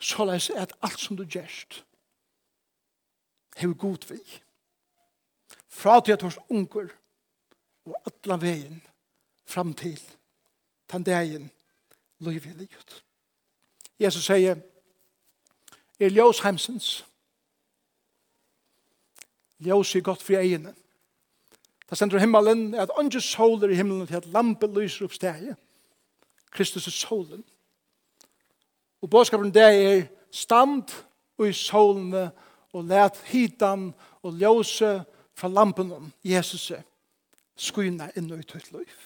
så 0.00 0.24
leis 0.24 0.48
at 0.50 0.72
alt 0.82 1.00
som 1.00 1.18
du 1.18 1.24
gjerst, 1.26 1.82
hever 3.56 3.74
god 3.74 4.06
vi. 4.08 4.20
Fra 5.68 6.00
til 6.00 6.12
at 6.12 6.22
hos 6.22 6.38
unger, 6.48 6.88
og 7.84 8.00
atla 8.06 8.38
veien, 8.40 8.80
fram 9.46 9.74
til, 9.74 10.00
den 10.92 11.02
dagen, 11.02 11.50
lov 12.18 12.34
i 12.34 12.38
livet. 12.38 13.02
Jesus 13.98 14.26
sier, 14.26 14.58
er 15.98 16.14
ljós 16.14 16.42
heimsens. 16.44 17.04
Ljós 19.58 19.94
er 19.96 20.04
godt 20.06 20.22
for 20.22 20.38
egene. 20.38 20.74
Da 21.90 21.96
sender 21.96 22.20
himmelen 22.20 22.74
at 22.74 22.92
andre 22.98 23.20
soler 23.20 23.72
i 23.72 23.78
himmelen 23.78 24.06
til 24.06 24.20
at 24.20 24.26
lampe 24.26 24.66
lyser 24.66 25.08
opp 25.08 25.16
stedet. 25.16 25.56
Kristus 26.50 26.86
er 26.86 26.94
solen. 26.94 27.44
Og 29.02 29.10
bådskapen 29.10 29.54
det 29.54 29.62
er 29.62 30.06
stand 30.30 30.92
og 31.38 31.48
i 31.48 31.52
solene 31.52 32.30
og 32.72 32.84
let 32.84 33.18
hitan 33.30 33.92
og 34.22 34.34
ljøse 34.34 35.04
fra 35.34 35.48
lampen 35.48 35.92
om 35.92 36.12
Jesus 36.24 36.72
skyna 37.58 38.10
inn 38.16 38.30
i 38.34 38.42
tøyt 38.42 38.72
liv. 38.72 38.98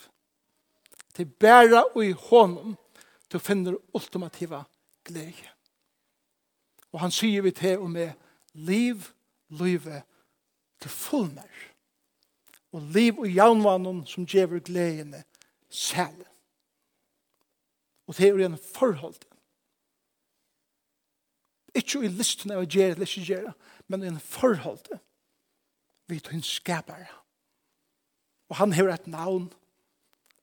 Til 1.15 1.27
bæra 1.27 1.85
og 1.95 2.05
i 2.05 2.13
hånden 2.13 2.77
til 3.29 3.39
å 3.39 3.45
finne 3.45 3.77
ultimativa 3.95 4.63
glede. 5.05 5.49
Og 6.93 7.01
han 7.01 7.11
sier 7.11 7.43
vi 7.43 7.51
til 7.51 7.79
og 7.79 7.91
med 7.91 8.13
liv, 8.53 9.01
livet 9.49 10.03
til 10.81 10.91
fullmer. 10.91 11.69
Og 12.73 12.83
liv 12.83 13.19
og 13.19 13.29
jaunvannen 13.29 14.07
som 14.07 14.27
gjever 14.27 14.61
gledene 14.65 15.25
selv. 15.69 16.25
Og 18.07 18.17
det 18.17 18.29
er 18.29 18.47
en 18.47 18.59
forhold 18.75 19.15
til. 19.15 19.29
Ikke 21.75 22.05
i 22.05 22.09
listen 22.13 22.53
av 22.53 22.61
å 22.61 22.69
gjøre 22.69 22.97
eller 22.97 23.09
ikke 23.09 23.25
gjøre, 23.25 23.53
men 23.89 24.03
en 24.05 24.21
forhold 24.21 24.83
til. 24.85 25.01
Vi 26.09 26.19
tar 26.21 26.37
en 26.37 26.45
skaper. 26.45 27.07
Og 28.53 28.59
han 28.59 28.73
har 28.77 28.91
et 28.93 29.07
navn, 29.07 29.49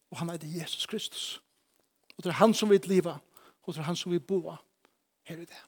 og 0.10 0.18
han 0.18 0.30
er 0.34 0.42
Jesus 0.42 0.86
Kristus. 0.90 1.42
Og 2.18 2.24
det 2.24 2.32
er 2.32 2.42
han 2.42 2.54
som 2.54 2.70
vil 2.70 2.82
livet 2.90 3.22
og 3.70 3.76
til 3.78 3.86
han 3.86 3.96
som 3.96 4.12
vi 4.12 4.20
boa 4.20 4.58
her 5.30 5.38
i 5.38 5.46
det. 5.46 5.60